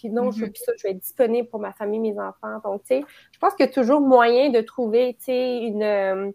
Puis 0.00 0.08
non, 0.08 0.30
je, 0.30 0.46
mm-hmm. 0.46 0.56
ça, 0.56 0.72
je 0.78 0.82
vais 0.84 0.90
être 0.92 1.00
disponible 1.00 1.46
pour 1.48 1.60
ma 1.60 1.72
famille, 1.72 2.00
mes 2.00 2.18
enfants. 2.18 2.58
Donc, 2.64 2.82
tu 2.84 2.96
sais, 2.96 3.04
je 3.32 3.38
pense 3.38 3.54
qu'il 3.54 3.66
y 3.66 3.68
a 3.68 3.72
toujours 3.72 4.00
moyen 4.00 4.48
de 4.48 4.62
trouver, 4.62 5.14
tu 5.18 5.26
sais, 5.26 5.58
une, 5.58 5.82
euh, 5.82 6.30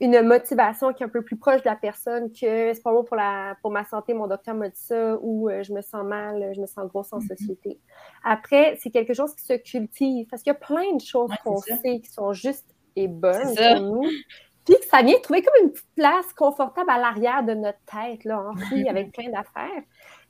une 0.00 0.22
motivation 0.22 0.94
qui 0.94 1.02
est 1.02 1.06
un 1.06 1.10
peu 1.10 1.20
plus 1.20 1.36
proche 1.36 1.62
de 1.62 1.68
la 1.68 1.76
personne 1.76 2.30
que 2.30 2.72
c'est 2.72 2.82
pas 2.82 2.90
bon 2.90 3.04
pour, 3.04 3.16
la, 3.16 3.54
pour 3.60 3.70
ma 3.70 3.84
santé, 3.84 4.14
mon 4.14 4.28
docteur 4.28 4.54
m'a 4.54 4.70
dit 4.70 4.80
ça, 4.80 5.18
ou 5.20 5.50
euh, 5.50 5.62
je 5.62 5.74
me 5.74 5.82
sens 5.82 6.04
mal, 6.04 6.52
je 6.54 6.60
me 6.60 6.66
sens 6.66 6.88
grosse 6.88 7.12
en 7.12 7.18
mm-hmm. 7.18 7.36
société. 7.36 7.80
Après, 8.24 8.78
c'est 8.82 8.90
quelque 8.90 9.12
chose 9.12 9.34
qui 9.34 9.42
se 9.42 9.52
cultive 9.52 10.26
parce 10.30 10.42
qu'il 10.42 10.52
y 10.52 10.56
a 10.56 10.58
plein 10.58 10.96
de 10.96 11.02
choses 11.02 11.30
qu'on 11.44 11.58
sait 11.58 12.00
qui 12.00 12.10
sont 12.10 12.32
justes 12.32 12.74
et 12.96 13.08
bonnes 13.08 13.54
pour 13.54 13.80
nous. 13.80 14.08
Puis 14.64 14.76
que 14.76 14.86
ça 14.86 15.02
vient 15.02 15.18
trouver 15.20 15.42
comme 15.42 15.64
une 15.64 15.72
petite 15.72 15.94
place 15.96 16.32
confortable 16.34 16.88
à 16.88 16.98
l'arrière 16.98 17.42
de 17.42 17.52
notre 17.52 17.80
tête, 17.84 18.24
là, 18.24 18.40
enfouie 18.40 18.88
avec 18.88 19.12
plein 19.12 19.28
d'affaires. 19.28 19.82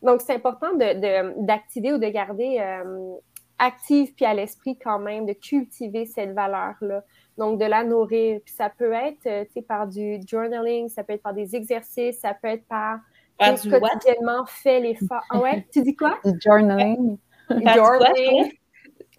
Donc, 0.03 0.21
c'est 0.21 0.35
important 0.35 0.75
d'activer 0.75 1.91
de, 1.91 1.95
ou 1.95 1.99
de 1.99 2.09
garder 2.09 2.59
euh, 2.59 3.15
active 3.59 4.13
puis 4.15 4.25
à 4.25 4.35
l'esprit 4.35 4.77
quand 4.77 4.99
même, 4.99 5.27
de 5.27 5.33
cultiver 5.33 6.07
cette 6.07 6.33
valeur-là. 6.33 7.05
Donc, 7.39 7.61
de 7.61 7.65
la 7.65 7.85
nourrir. 7.85 8.41
Puis 8.45 8.55
ça 8.55 8.69
peut 8.69 8.93
être, 8.93 9.27
euh, 9.27 9.45
tu 9.45 9.53
sais, 9.55 9.63
par 9.63 9.87
du 9.87 10.21
journaling, 10.27 10.89
ça 10.89 11.05
peut 11.05 11.13
être 11.13 11.23
par 11.23 11.35
des 11.35 11.55
exercices, 11.55 12.21
ça 12.21 12.35
peut 12.35 12.49
être 12.49 12.67
par, 12.67 12.99
par 13.39 13.55
du 13.55 13.71
quotidiennement 13.71 14.45
fait 14.47 14.81
l'effort. 14.81 15.23
Ah 15.31 15.41
ouais, 15.41 15.67
tu 15.73 15.83
dis 15.83 15.95
quoi? 15.95 16.19
Du 16.25 16.39
journaling. 16.41 17.17
journaling. 17.49 18.53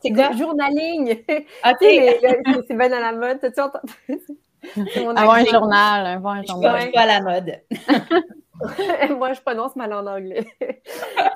C'est 0.01 0.11
quoi? 0.11 0.31
Journaling. 0.33 1.23
Ah, 1.63 1.73
c'est 1.79 2.75
bien 2.75 2.89
dans 2.89 2.99
la 2.99 3.13
mode. 3.13 3.39
tu 3.41 3.59
avoir 5.15 5.35
un 5.35 5.45
journal, 5.45 6.05
avoir 6.07 6.33
un 6.35 6.43
journal. 6.43 6.75
Je 6.77 6.81
suis 6.83 6.91
pas 6.91 7.01
à 7.01 7.05
la 7.05 7.21
mode. 7.21 7.59
Moi, 9.17 9.33
je 9.33 9.41
prononce 9.41 9.75
mal 9.75 9.93
en 9.93 10.05
anglais. 10.07 10.45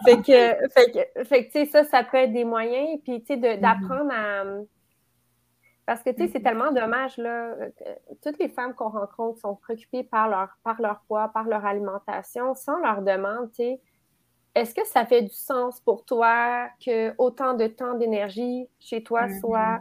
fait 0.06 0.18
que, 0.18 1.24
fait 1.24 1.48
que, 1.48 1.52
tu 1.52 1.52
sais, 1.52 1.66
ça, 1.66 1.84
ça 1.84 2.04
peut 2.04 2.18
être 2.18 2.34
des 2.34 2.44
moyens. 2.44 3.00
Puis, 3.04 3.22
tu 3.24 3.40
sais, 3.40 3.58
d'apprendre 3.58 4.12
à. 4.12 4.44
Parce 5.86 6.04
que, 6.04 6.10
tu 6.10 6.18
sais, 6.18 6.28
c'est 6.28 6.40
mm-hmm. 6.40 6.44
tellement 6.44 6.72
dommage, 6.72 7.18
là. 7.18 7.56
Toutes 8.22 8.40
les 8.40 8.50
femmes 8.50 8.74
qu'on 8.74 8.90
rencontre 8.90 9.40
sont 9.40 9.56
préoccupées 9.56 10.04
par 10.04 10.28
leur, 10.28 10.50
par 10.64 10.82
leur 10.82 11.02
poids, 11.08 11.30
par 11.30 11.46
leur 11.46 11.66
alimentation, 11.66 12.54
sans 12.56 12.78
leur 12.80 13.02
demande, 13.02 13.50
tu 13.52 13.64
sais, 13.64 13.82
est-ce 14.56 14.74
que 14.74 14.86
ça 14.86 15.06
fait 15.06 15.22
du 15.22 15.34
sens 15.34 15.80
pour 15.82 16.04
toi 16.04 16.68
que 16.84 17.14
autant 17.20 17.54
de 17.54 17.68
temps 17.68 17.94
d'énergie 17.94 18.68
chez 18.80 19.04
toi 19.04 19.28
mm-hmm. 19.28 19.40
soit 19.40 19.80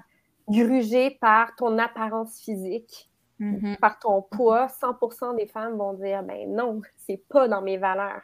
grugé 0.49 1.18
par 1.21 1.57
ton 1.57 1.79
apparence 1.79 2.39
physique? 2.41 3.06
Mm-hmm. 3.39 3.76
par 3.80 3.99
ton 3.99 4.22
poids, 4.22 4.66
100% 4.66 5.37
des 5.37 5.47
femmes 5.47 5.76
vont 5.76 5.93
dire 5.93 6.22
ben 6.22 6.51
non, 6.51 6.80
c'est 6.97 7.22
pas 7.28 7.49
dans 7.49 7.61
mes 7.61 7.76
valeurs. 7.76 8.22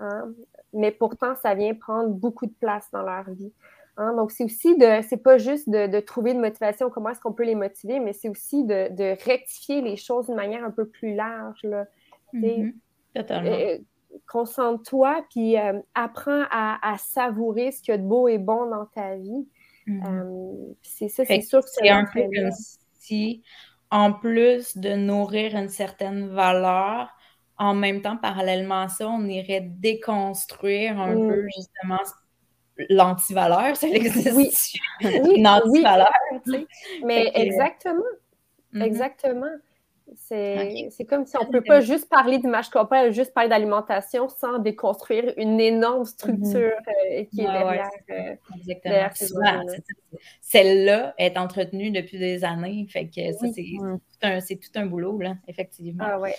Hein. 0.00 0.32
Mais 0.72 0.90
pourtant, 0.90 1.34
ça 1.36 1.54
vient 1.54 1.74
prendre 1.74 2.10
beaucoup 2.10 2.46
de 2.46 2.54
place 2.60 2.90
dans 2.92 3.02
leur 3.02 3.30
vie. 3.30 3.52
Hein. 3.96 4.14
Donc, 4.14 4.32
c'est 4.32 4.44
aussi 4.44 4.76
de, 4.76 5.00
c'est 5.08 5.22
pas 5.22 5.38
juste 5.38 5.68
de, 5.70 6.00
trouver 6.00 6.32
une 6.32 6.40
motivation, 6.40 6.90
comment 6.90 7.10
est-ce 7.10 7.20
qu'on 7.20 7.32
peut 7.32 7.44
les 7.44 7.54
motiver, 7.54 8.00
mais 8.00 8.12
c'est 8.12 8.28
aussi 8.28 8.64
de, 8.64 9.24
rectifier 9.24 9.80
les 9.80 9.96
choses 9.96 10.26
d'une 10.26 10.34
manière 10.34 10.64
un 10.64 10.70
peu 10.70 10.86
plus 10.86 11.14
large. 11.14 11.62
Là. 11.62 11.86
Totalement. 13.14 13.50
Euh, 13.50 13.78
concentre-toi, 14.28 15.24
puis 15.30 15.58
euh, 15.58 15.80
apprends 15.94 16.44
à, 16.50 16.96
savourer 16.98 17.72
ce 17.72 17.82
qu'il 17.82 17.92
y 17.92 17.94
a 17.94 17.98
de 17.98 18.06
beau 18.06 18.28
et 18.28 18.38
bon 18.38 18.68
dans 18.68 18.86
ta 18.86 19.16
vie. 19.16 19.48
Mm-hmm. 19.86 20.06
Euh, 20.08 20.74
c'est 20.82 21.08
ça, 21.08 21.24
c'est 21.24 21.40
sûr 21.40 21.60
que 21.60 21.68
c'est 21.70 21.88
un 21.88 22.06
peu 22.12 22.22
comme 22.22 22.50
si, 22.94 23.42
en 23.94 24.12
plus 24.12 24.76
de 24.76 24.90
nourrir 24.96 25.54
une 25.54 25.68
certaine 25.68 26.26
valeur, 26.26 27.08
en 27.56 27.74
même 27.74 28.02
temps, 28.02 28.16
parallèlement 28.16 28.82
à 28.82 28.88
ça, 28.88 29.08
on 29.08 29.24
irait 29.28 29.60
déconstruire 29.60 31.00
un 31.00 31.14
mm. 31.14 31.28
peu 31.28 31.46
justement 31.56 32.00
l'antivaleur, 32.90 33.76
ça 33.76 33.86
existe. 33.86 34.34
Oui. 34.34 34.50
Une 35.36 35.46
antivaleur, 35.46 36.10
tu 36.44 36.50
sais. 36.50 36.66
Mais 37.04 37.30
exactement. 37.36 38.02
Mm-hmm. 38.72 38.82
Exactement. 38.82 39.54
C'est 40.16 41.06
comme 41.08 41.26
si 41.26 41.36
on 41.36 41.46
ne 41.46 41.50
peut 41.50 41.62
pas 41.62 41.80
juste 41.80 42.08
parler 42.08 42.38
d'image 42.38 42.68
corporelle, 42.68 43.12
juste 43.12 43.32
parler 43.32 43.48
d'alimentation 43.48 44.28
sans 44.28 44.58
déconstruire 44.58 45.32
une 45.36 45.60
énorme 45.60 46.02
mm-hmm. 46.02 46.06
structure 46.06 46.72
euh, 46.88 47.24
qui 47.24 47.40
est 47.40 47.44
derrière. 47.44 47.88
Euh, 48.10 48.34
Exactement. 48.56 49.62
Celle-là 50.40 51.14
est 51.18 51.38
entretenue 51.38 51.90
depuis 51.90 52.18
des 52.18 52.44
années. 52.44 52.86
Fait 52.90 53.06
que 53.06 53.32
ça, 53.32 54.40
c'est 54.40 54.56
tout, 54.56 54.70
un 54.74 54.86
boulot, 54.86 55.18
là, 55.18 55.36
effectivement. 55.48 56.04
Ah 56.06 56.20
ouais. 56.20 56.34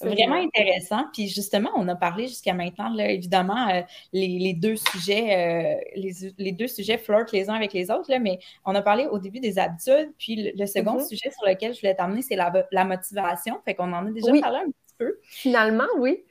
Vraiment 0.00 0.36
intéressant. 0.36 1.04
Puis 1.12 1.28
justement, 1.28 1.70
on 1.76 1.88
a 1.88 1.96
parlé 1.96 2.28
jusqu'à 2.28 2.54
maintenant, 2.54 2.90
là, 2.90 3.10
évidemment, 3.10 3.68
euh, 3.68 3.82
les, 4.12 4.54
deux 4.54 4.76
sujets, 4.76 5.78
euh, 5.78 6.00
les, 6.38 6.52
deux 6.52 6.66
sujets 6.66 6.98
flirtent 6.98 7.32
les 7.32 7.48
uns 7.48 7.54
avec 7.54 7.72
les 7.72 7.90
autres, 7.90 8.10
là, 8.10 8.18
mais 8.18 8.38
on 8.64 8.74
a 8.74 8.82
parlé 8.82 9.06
au 9.06 9.18
début 9.18 9.40
des 9.40 9.58
habitudes. 9.58 10.12
Puis 10.18 10.52
le, 10.56 10.66
second 10.66 10.96
mm-hmm. 10.96 11.08
sujet 11.08 11.30
sur 11.30 11.48
lequel 11.48 11.74
je 11.74 11.80
voulais 11.80 11.94
t'amener, 11.94 12.22
c'est 12.22 12.36
la, 12.36 12.52
la, 12.70 12.84
motivation. 12.84 13.60
Fait 13.64 13.74
qu'on 13.74 13.92
en 13.92 14.06
a 14.06 14.10
déjà 14.10 14.32
parlé 14.40 14.58
un 14.58 14.70
petit 14.70 14.94
peu. 14.98 15.18
Finalement, 15.22 15.88
oui. 15.98 16.24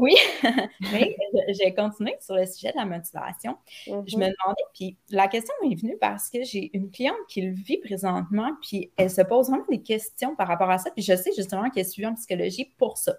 Oui, 0.00 0.14
mais 0.92 1.16
j'ai 1.48 1.74
continué 1.74 2.16
sur 2.20 2.34
le 2.34 2.46
sujet 2.46 2.72
de 2.72 2.76
la 2.76 2.84
motivation. 2.84 3.56
Je 3.86 3.92
me 3.92 4.00
mm-hmm. 4.00 4.12
demandais, 4.12 4.62
puis 4.74 4.96
la 5.10 5.28
question 5.28 5.54
m'est 5.62 5.74
venue 5.74 5.96
parce 6.00 6.30
que 6.30 6.42
j'ai 6.44 6.70
une 6.74 6.90
cliente 6.90 7.16
qui 7.28 7.42
le 7.42 7.52
vit 7.52 7.78
présentement, 7.78 8.50
puis 8.62 8.90
elle 8.96 9.10
se 9.10 9.22
pose 9.22 9.48
vraiment 9.48 9.64
des 9.68 9.82
questions 9.82 10.36
par 10.36 10.48
rapport 10.48 10.70
à 10.70 10.78
ça. 10.78 10.90
Puis 10.90 11.02
je 11.02 11.16
sais 11.16 11.30
justement 11.36 11.70
qu'elle 11.70 11.86
suit 11.86 12.06
en 12.06 12.14
psychologie 12.14 12.72
pour 12.78 12.98
ça. 12.98 13.14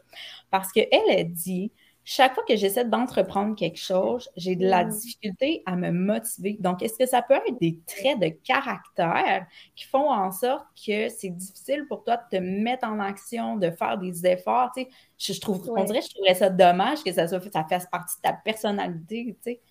Parce 0.52 0.72
qu'elle 0.72 1.10
a 1.10 1.24
dit 1.24 1.72
chaque 2.10 2.36
fois 2.36 2.44
que 2.48 2.56
j'essaie 2.56 2.86
d'entreprendre 2.86 3.54
quelque 3.54 3.78
chose, 3.78 4.30
j'ai 4.38 4.56
de 4.56 4.66
la 4.66 4.86
mm. 4.86 4.90
difficulté 4.92 5.62
à 5.66 5.76
me 5.76 5.92
motiver. 5.92 6.56
Donc, 6.62 6.82
est-ce 6.82 6.98
que 6.98 7.06
ça 7.06 7.22
peut 7.22 7.34
être 7.34 7.60
des 7.60 7.80
traits 7.86 8.18
de 8.20 8.30
caractère 8.30 9.46
qui 9.76 9.84
font 9.84 10.10
en 10.10 10.32
sorte 10.32 10.66
que 10.74 11.10
c'est 11.10 11.32
difficile 11.32 11.86
pour 11.86 12.06
toi 12.06 12.16
de 12.16 12.38
te 12.38 12.42
mettre 12.42 12.88
en 12.88 13.02
action, 13.02 13.58
de 13.58 13.72
faire 13.72 13.98
des 13.98 14.26
efforts? 14.26 14.72
Tu 14.74 14.84
sais, 14.84 15.34
je, 15.34 15.42
trouve, 15.42 15.70
on 15.70 15.84
dirait, 15.84 16.00
je 16.02 16.10
trouverais 16.12 16.36
ça 16.36 16.50
dommage 16.50 17.04
que 17.04 17.12
ça, 17.12 17.28
soit, 17.28 17.42
ça 17.52 17.66
fasse 17.70 17.88
partie 17.88 18.16
de 18.16 18.22
ta 18.22 18.32
personnalité. 18.32 19.36
Tu 19.44 19.52
sais? 19.52 19.62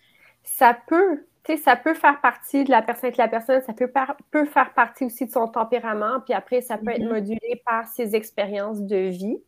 Ça 0.43 0.77
peut, 0.89 1.27
tu 1.43 1.57
sais, 1.57 1.63
ça 1.63 1.75
peut 1.75 1.95
faire 1.95 2.21
partie 2.21 2.65
de 2.65 2.71
la 2.71 2.83
personnalité 2.83 3.17
de 3.17 3.23
la 3.23 3.31
personne, 3.31 3.63
ça 3.63 3.73
peut, 3.73 3.91
peut 4.31 4.45
faire 4.45 4.75
partie 4.75 5.07
aussi 5.07 5.25
de 5.25 5.33
son 5.33 5.49
tempérament, 5.49 6.21
puis 6.21 6.35
après, 6.35 6.61
ça 6.61 6.77
peut 6.77 6.91
être 6.91 7.01
mm-hmm. 7.01 7.15
modulé 7.15 7.63
par 7.65 7.89
ses 7.89 8.15
expériences 8.15 8.83
de 8.83 9.09
vie. 9.09 9.39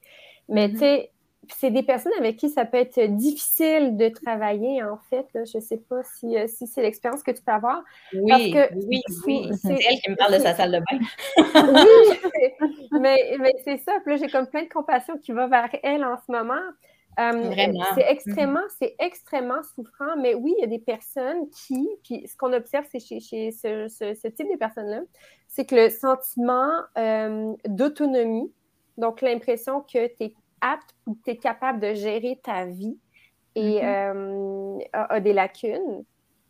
Mais 0.49 0.69
mm-hmm. 0.69 0.73
tu 0.73 0.79
sais, 0.79 1.13
c'est 1.57 1.71
des 1.71 1.83
personnes 1.83 2.13
avec 2.19 2.37
qui 2.37 2.49
ça 2.49 2.65
peut 2.65 2.79
être 2.79 3.01
difficile 3.17 3.97
de 3.97 4.09
travailler, 4.09 4.83
en 4.83 4.99
fait. 5.11 5.27
Je 5.35 5.59
ne 5.59 5.63
sais 5.63 5.79
pas 5.79 6.03
si, 6.03 6.37
euh, 6.37 6.47
si 6.47 6.67
c'est 6.67 6.83
l'expérience 6.83 7.23
que 7.23 7.31
tu 7.31 7.43
peux 7.43 7.53
avoir. 7.53 7.83
Oui, 8.13 8.55
oui, 8.87 9.03
oui. 9.27 9.51
C'est 9.61 9.73
elle 9.73 10.01
qui 10.01 10.11
me 10.11 10.17
parle 10.17 10.35
de 10.35 10.39
sa 10.39 10.55
salle 10.55 10.73
de 10.73 10.79
bain. 10.79 10.99
oui, 11.83 13.01
mais, 13.01 13.37
mais 13.39 13.55
c'est 13.65 13.79
ça. 13.79 13.93
Puis 14.05 14.15
là, 14.15 14.17
j'ai 14.17 14.31
comme 14.31 14.47
plein 14.47 14.65
de 14.65 14.69
compassion 14.69 15.19
qui 15.19 15.33
va 15.33 15.47
vers 15.47 15.71
elle 15.83 16.05
en 16.05 16.17
ce 16.17 16.31
moment. 16.31 16.63
Euh. 17.19 17.51
C'est 17.95 18.07
extrêmement, 18.09 18.63
c'est 18.79 18.95
extrêmement 19.01 19.63
souffrant, 19.75 20.17
mais 20.19 20.35
oui, 20.35 20.55
il 20.59 20.61
y 20.61 20.65
a 20.65 20.69
des 20.69 20.79
personnes 20.79 21.49
qui, 21.51 21.89
puis 22.05 22.25
ce 22.29 22.37
qu'on 22.37 22.53
observe, 22.53 22.85
c'est 22.93 23.01
chez, 23.01 23.19
chez 23.19 23.51
ce, 23.51 23.89
ce, 23.89 24.29
type 24.29 24.47
de 24.53 24.57
personnes-là, 24.57 25.01
c'est 25.49 25.65
que 25.65 25.75
le 25.75 25.91
sentiment 25.91 26.71
euh, 26.97 27.55
d'autonomie, 27.67 28.53
donc 28.99 29.21
l'impression 29.21 29.81
que 29.81 30.07
tu 30.15 30.25
es 30.25 30.35
apte 30.61 30.95
ou 31.07 31.17
tu 31.25 31.31
es 31.31 31.37
capable 31.37 31.81
de 31.81 31.95
gérer 31.95 32.41
ta 32.43 32.67
vie 32.67 32.99
et 33.55 33.81
mm-hmm. 33.81 34.81
euh, 34.81 34.85
a, 34.93 35.21
des 35.21 35.33
lacunes. 35.33 36.05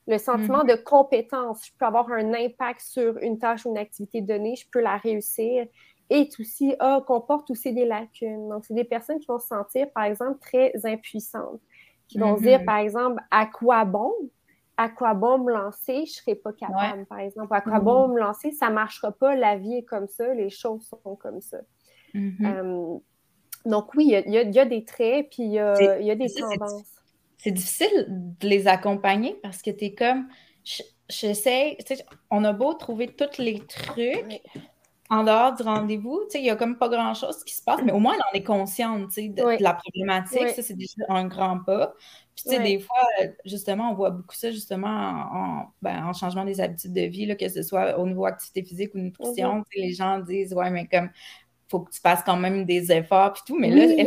Le 0.07 0.19
sentiment 0.19 0.65
mm-hmm. 0.65 0.79
de 0.79 0.83
compétence, 0.83 1.67
je 1.67 1.73
peux 1.79 1.85
avoir 1.85 2.11
un 2.11 2.33
impact 2.35 2.81
sur 2.81 3.19
une 3.19 3.39
tâche 3.39 3.67
ou 3.67 3.71
une 3.71 3.79
activité 3.79 4.21
donnée, 4.21 4.57
je 4.57 4.67
peux 4.71 4.81
la 4.81 4.97
réussir, 4.97 5.67
est 6.11 6.41
aussi, 6.41 6.75
ah, 6.79 7.03
comporte 7.07 7.51
aussi 7.51 7.73
des 7.73 7.85
lacunes. 7.85 8.49
Donc, 8.49 8.65
c'est 8.65 8.75
des 8.75 8.85
personnes 8.85 9.19
qui 9.19 9.27
vont 9.27 9.39
se 9.39 9.49
sentir, 9.49 9.91
par 9.93 10.05
exemple, 10.05 10.39
très 10.41 10.73
impuissantes, 10.85 11.61
qui 12.07 12.19
vont 12.19 12.37
se 12.37 12.43
dire, 12.43 12.61
mm-hmm. 12.61 12.65
par 12.65 12.79
exemple, 12.79 13.23
à 13.31 13.47
quoi 13.47 13.85
bon? 13.85 14.13
À 14.79 14.89
quoi 14.89 15.13
bon 15.13 15.39
me 15.39 15.53
lancer? 15.53 15.97
Je 15.97 16.01
ne 16.01 16.07
serai 16.07 16.35
pas 16.37 16.53
capable, 16.53 17.05
par 17.07 17.19
exemple. 17.19 17.53
À 17.55 17.61
quoi 17.61 17.81
bon 17.81 18.09
me 18.09 18.19
lancer? 18.19 18.53
Ça 18.53 18.71
ne 18.71 18.75
marchera 18.75 19.13
pas, 19.13 19.35
la 19.35 19.57
vie 19.57 19.75
est 19.75 19.83
comme 19.83 20.07
ça, 20.07 20.33
les 20.33 20.51
choses 20.51 20.89
sont 20.89 21.17
comme 21.17 21.41
ça. 21.41 21.59
Euh, 22.17 22.99
donc 23.65 23.95
oui, 23.95 24.13
il 24.27 24.33
y, 24.33 24.59
a, 24.59 24.65
des 24.65 24.85
traits, 24.85 25.29
puis 25.31 25.45
il 25.45 25.53
y 25.53 25.59
a, 25.59 26.15
des 26.15 26.33
tendances. 26.33 26.85
C'est 27.37 27.53
difficile 27.53 28.07
de 28.09 28.49
les 28.49 28.67
accompagner 28.67 29.37
parce 29.43 29.63
que 29.63 29.71
tu 29.71 29.87
es 29.87 29.95
comme, 29.95 30.29
j'essaie, 31.09 31.79
on 32.31 32.45
a 32.45 32.53
beau 32.53 32.75
trouver 32.75 33.09
tous 33.09 33.41
les 33.41 33.61
trucs 33.61 34.43
en 35.11 35.25
dehors 35.25 35.55
du 35.55 35.63
rendez-vous, 35.63 36.21
il 36.35 36.43
n'y 36.43 36.51
a 36.51 36.57
comme 36.57 36.77
pas 36.77 36.89
grand-chose 36.89 37.43
qui 37.45 37.55
se 37.55 37.63
passe, 37.63 37.81
mais 37.83 37.93
au 37.93 37.99
moins 37.99 38.15
on 38.31 38.37
est 38.37 38.43
consciente 38.43 39.17
de, 39.17 39.57
de, 39.57 39.63
la 39.63 39.73
problématique, 39.73 40.51
ça 40.51 40.63
c'est 40.63 40.77
déjà 40.77 41.03
un 41.09 41.27
grand 41.27 41.61
pas. 41.61 41.95
Puis 42.35 42.45
tu 42.45 42.51
sais, 42.51 42.63
des 42.63 42.79
fois, 42.79 43.03
justement, 43.45 43.91
on 43.91 43.95
voit 43.95 44.11
beaucoup 44.11 44.35
ça 44.35 44.51
justement 44.51 45.73
ben, 45.83 46.05
en, 46.05 46.13
changement 46.13 46.45
des 46.45 46.61
habitudes 46.61 46.93
de 46.93 47.01
vie, 47.03 47.27
là, 47.27 47.35
que 47.37 47.49
ce 47.49 47.63
soit 47.63 47.99
au 47.99 48.07
niveau 48.07 48.27
activité 48.27 48.63
physique 48.63 48.95
ou 48.95 48.99
nutrition, 48.99 49.61
mm-hmm. 49.61 49.65
les 49.77 49.93
gens 49.93 50.19
disent, 50.21 50.53
ouais, 50.53 50.71
mais 50.71 50.87
comme 50.87 51.11
faut 51.69 51.81
que 51.81 51.91
tu 51.91 52.01
fasses 52.01 52.23
quand 52.25 52.37
même 52.37 52.65
des 52.65 52.93
efforts 52.93 53.35
et 53.37 53.47
tout. 53.47 53.59
Mais 53.59 53.71
là, 53.71 54.05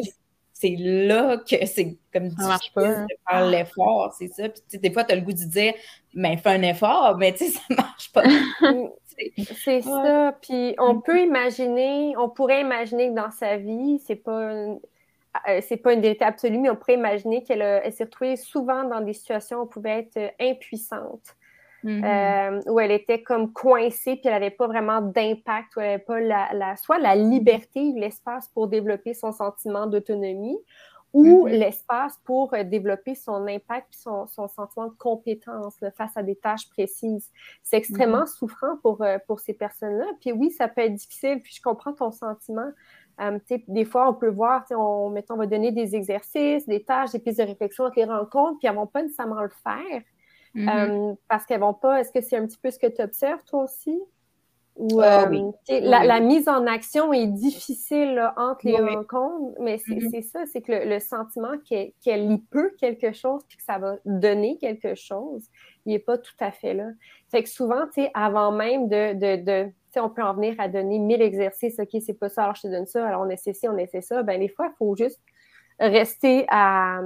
c'est 0.53 0.75
là 0.77 1.37
que 1.37 1.65
c'est 1.65 1.97
comme 2.13 2.29
ça 2.31 2.47
marche 2.47 2.71
pas, 2.73 3.01
de 3.01 3.07
faire 3.29 3.45
l'effort, 3.47 4.13
c'est 4.17 4.27
ça. 4.27 4.49
Puis 4.49 4.79
des 4.79 4.91
fois, 4.91 5.03
tu 5.03 5.13
as 5.13 5.15
le 5.15 5.21
goût 5.21 5.33
de 5.33 5.43
dire, 5.43 5.73
mais 6.13 6.37
fais 6.37 6.49
un 6.49 6.61
effort, 6.61 7.17
mais 7.17 7.33
tu 7.33 7.45
sais, 7.45 7.51
ça 7.67 7.75
marche 7.75 8.11
pas. 8.11 8.23
c'est 9.63 9.81
ça. 9.81 10.35
Puis 10.41 10.75
on 10.77 10.95
mm. 10.95 11.01
peut 11.03 11.21
imaginer, 11.21 12.13
on 12.17 12.29
pourrait 12.29 12.61
imaginer 12.61 13.09
que 13.09 13.15
dans 13.15 13.31
sa 13.31 13.57
vie, 13.57 13.99
c'est 14.05 14.15
pas 14.15 14.53
euh, 15.47 15.61
c'est 15.61 15.77
pas 15.77 15.93
une 15.93 16.01
vérité 16.01 16.25
absolue, 16.25 16.59
mais 16.59 16.69
on 16.69 16.75
pourrait 16.75 16.95
imaginer 16.95 17.43
qu'elle 17.43 17.93
s'est 17.93 18.03
retrouvée 18.03 18.35
souvent 18.35 18.83
dans 18.83 19.01
des 19.01 19.13
situations 19.13 19.59
où 19.59 19.63
elle 19.63 19.69
pouvait 19.69 20.09
être 20.09 20.17
euh, 20.17 20.27
Mm-hmm. 21.83 22.61
Euh, 22.67 22.71
où 22.71 22.79
elle 22.79 22.91
était 22.91 23.23
comme 23.23 23.51
coincée, 23.51 24.15
puis 24.15 24.21
elle 24.25 24.33
n'avait 24.33 24.51
pas 24.51 24.67
vraiment 24.67 25.01
d'impact, 25.01 25.75
où 25.75 25.79
elle 25.79 25.87
n'avait 25.87 26.03
pas 26.03 26.19
la, 26.19 26.75
soit 26.77 26.99
la 26.99 27.15
liberté 27.15 27.81
ou 27.81 27.97
l'espace 27.97 28.47
pour 28.49 28.67
développer 28.67 29.15
son 29.15 29.31
sentiment 29.31 29.87
d'autonomie, 29.87 30.59
ou 31.13 31.47
mm-hmm. 31.47 31.57
l'espace 31.57 32.19
pour 32.23 32.53
euh, 32.53 32.63
développer 32.63 33.15
son 33.15 33.47
impact 33.47 33.87
et 33.93 33.97
son, 33.97 34.27
sentiment 34.27 34.87
de 34.87 34.97
compétence 34.97 35.75
face 35.97 36.15
à 36.15 36.23
des 36.23 36.35
tâches 36.35 36.69
précises. 36.69 37.29
C'est 37.63 37.77
extrêmement 37.77 38.23
mm-hmm. 38.23 38.37
souffrant 38.37 38.77
pour, 38.83 39.01
euh, 39.01 39.17
pour 39.25 39.39
ces 39.39 39.53
personnes-là. 39.53 40.05
Puis 40.21 40.31
oui, 40.31 40.51
ça 40.51 40.67
peut 40.67 40.81
être 40.81 40.93
difficile, 40.93 41.41
puis 41.41 41.53
je 41.55 41.61
comprends 41.61 41.93
ton 41.93 42.11
sentiment. 42.11 42.71
des 43.67 43.85
fois, 43.85 44.07
on 44.07 44.13
peut 44.13 44.29
voir, 44.29 44.65
on, 44.69 45.09
mettons, 45.09 45.33
on 45.33 45.37
va 45.37 45.47
donner 45.47 45.71
des 45.71 45.95
exercices, 45.95 46.67
des 46.67 46.83
tâches, 46.83 47.11
des 47.11 47.19
pistes 47.19 47.39
de 47.39 47.45
réflexion 47.45 47.85
avec 47.85 47.97
les 47.97 48.05
rencontres, 48.05 48.59
puis 48.59 48.67
elles 48.67 48.75
ne 48.75 48.79
vont 48.79 48.87
pas 48.87 49.01
nécessairement 49.01 49.41
le 49.41 49.49
faire. 49.63 50.03
Mm-hmm. 50.55 51.11
Euh, 51.11 51.13
parce 51.27 51.45
qu'elles 51.45 51.61
vont 51.61 51.73
pas. 51.73 51.99
Est-ce 51.99 52.11
que 52.11 52.21
c'est 52.21 52.37
un 52.37 52.45
petit 52.45 52.57
peu 52.57 52.71
ce 52.71 52.79
que 52.79 52.87
tu 52.87 53.01
observes 53.01 53.43
toi 53.45 53.63
aussi? 53.63 53.99
Ou, 54.77 55.01
ah 55.01 55.29
euh, 55.29 55.51
la, 55.81 56.19
mise 56.21 56.47
en 56.47 56.65
action 56.65 57.11
est 57.11 57.27
difficile 57.27 58.31
entre 58.37 58.65
les 58.65 58.77
rencontres, 58.77 59.59
mais 59.59 59.75
mm-hmm. 59.75 60.09
c'est 60.09 60.21
ça, 60.21 60.45
c'est 60.45 60.61
que 60.61 60.71
le, 60.71 60.99
sentiment 60.99 61.57
qu'elle 61.67 62.31
y 62.31 62.37
peut 62.37 62.71
quelque 62.79 63.11
chose 63.11 63.43
puis 63.49 63.57
que 63.57 63.63
ça 63.63 63.79
va 63.79 63.97
donner 64.05 64.57
quelque 64.59 64.95
chose, 64.95 65.43
il 65.85 65.91
n'est 65.91 65.99
pas 65.99 66.17
tout 66.17 66.33
à 66.39 66.51
fait 66.51 66.73
là. 66.73 66.87
Fait 67.29 67.43
que 67.43 67.49
souvent, 67.49 67.85
tu 67.87 68.01
sais, 68.01 68.11
avant 68.13 68.53
même 68.53 68.87
de, 68.87 69.13
de, 69.13 69.43
de 69.43 69.71
on 69.97 70.09
peut 70.09 70.23
en 70.23 70.33
venir 70.33 70.55
à 70.57 70.69
donner 70.69 70.99
mille 70.99 71.21
exercices, 71.21 71.77
OK, 71.77 72.01
c'est 72.03 72.17
pas 72.17 72.29
ça, 72.29 72.43
alors 72.43 72.55
je 72.55 72.61
te 72.61 72.67
donne 72.67 72.85
ça, 72.85 73.05
alors 73.05 73.21
on 73.21 73.29
essaie 73.29 73.53
ci, 73.53 73.67
on 73.67 73.77
essaie 73.77 74.01
ça. 74.01 74.23
Ben, 74.23 74.39
des 74.39 74.47
fois, 74.47 74.69
il 74.73 74.77
faut 74.77 74.95
juste 74.95 75.19
rester 75.79 76.45
à, 76.49 77.01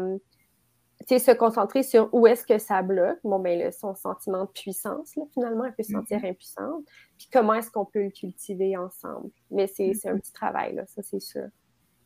se 1.08 1.32
concentrer 1.32 1.84
sur 1.84 2.10
où 2.14 2.28
est-ce 2.28 2.46
que 2.46 2.58
ça 2.58 2.82
bloque. 2.82 3.20
Bon, 3.24 3.40
ben, 3.40 3.72
son 3.72 3.96
sentiment 3.96 4.46
de 4.46 4.50
puissance, 4.50 5.16
là, 5.16 5.24
finalement, 5.34 5.66
elle 5.66 5.74
peut 5.74 5.84
se 5.84 5.92
sentir 5.92 6.20
mm-hmm. 6.20 6.30
impuissante. 6.30 6.84
Puis 7.18 7.30
comment 7.32 7.54
est-ce 7.54 7.72
qu'on 7.72 7.86
peut 7.86 8.04
le 8.04 8.10
cultiver 8.10 8.76
ensemble? 8.78 9.30
Mais 9.52 9.68
c'est 9.68 9.90
un 9.90 9.92
mm-hmm. 9.92 10.20
petit 10.20 10.34
travail, 10.34 10.76
là, 10.76 10.86
ça, 10.88 11.02
c'est 11.04 11.20
sûr. 11.20 11.48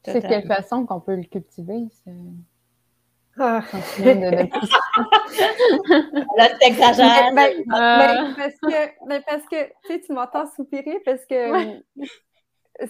C'est 0.06 0.22
quelle 0.22 0.48
façon 0.48 0.86
qu'on 0.86 1.00
peut 1.00 1.16
le 1.16 1.24
cultiver? 1.24 1.88
Ah. 3.38 3.64
Là, 4.00 4.48
tu 6.60 6.68
exagères. 6.68 7.32
Ben, 7.34 7.64
ben, 7.68 7.68
ben, 7.68 8.36
parce 8.36 8.60
que, 8.60 9.26
parce 9.26 9.46
que 9.46 9.66
tu, 9.66 9.74
sais, 9.88 10.02
tu 10.02 10.12
m'entends 10.14 10.46
soupirer 10.48 11.00
parce 11.06 11.26
que 11.26 11.80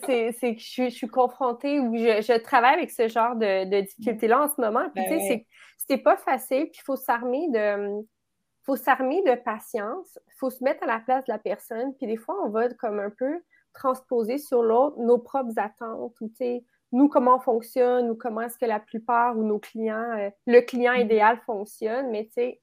c'est 0.06 0.56
que 0.56 0.62
je, 0.62 0.90
suis 0.90 1.08
confrontée 1.08 1.80
ou 1.80 1.96
je, 1.96 2.22
je, 2.22 2.38
travaille 2.40 2.76
avec 2.76 2.92
ce 2.92 3.08
genre 3.08 3.36
de, 3.36 3.66
de 3.66 3.82
difficultés-là 3.82 4.44
en 4.44 4.48
ce 4.48 4.62
moment. 4.62 4.90
Puis, 4.94 5.04
tu 5.06 5.20
sais, 5.20 5.48
c'est 5.78 5.98
pas 5.98 6.18
facile. 6.18 6.70
Puis, 6.70 6.80
il 6.82 6.86
faut 6.86 6.96
s'armer 6.96 7.50
de 7.50 8.04
faut 8.64 8.76
s'armer 8.76 9.24
de 9.24 9.36
patience. 9.36 10.20
Il 10.28 10.38
faut 10.38 10.50
se 10.50 10.64
mettre 10.64 10.84
à 10.84 10.88
la 10.88 11.00
place 11.00 11.26
de 11.26 11.32
la 11.32 11.40
personne. 11.40 11.96
Puis, 11.96 12.08
des 12.08 12.18
fois, 12.18 12.36
on 12.44 12.50
va 12.50 12.70
comme 12.74 13.00
un 13.00 13.10
peu 13.10 13.42
transposer 13.74 14.38
sur 14.38 14.62
l'autre 14.62 15.00
nos 15.00 15.18
propres 15.18 15.58
attentes 15.58 16.20
ou, 16.22 16.30
tu 16.30 16.36
sais, 16.36 16.64
nous, 16.92 17.08
comment 17.08 17.36
on 17.36 17.40
fonctionne 17.40 18.10
ou 18.10 18.16
comment 18.16 18.42
est-ce 18.42 18.58
que 18.58 18.66
la 18.66 18.80
plupart 18.80 19.38
ou 19.38 19.44
nos 19.44 19.60
clients, 19.60 20.12
euh, 20.18 20.30
le 20.48 20.62
client 20.62 20.94
mm. 20.94 21.02
idéal 21.02 21.40
fonctionne. 21.46 22.10
Mais, 22.10 22.26
tu 22.26 22.34
sais, 22.34 22.62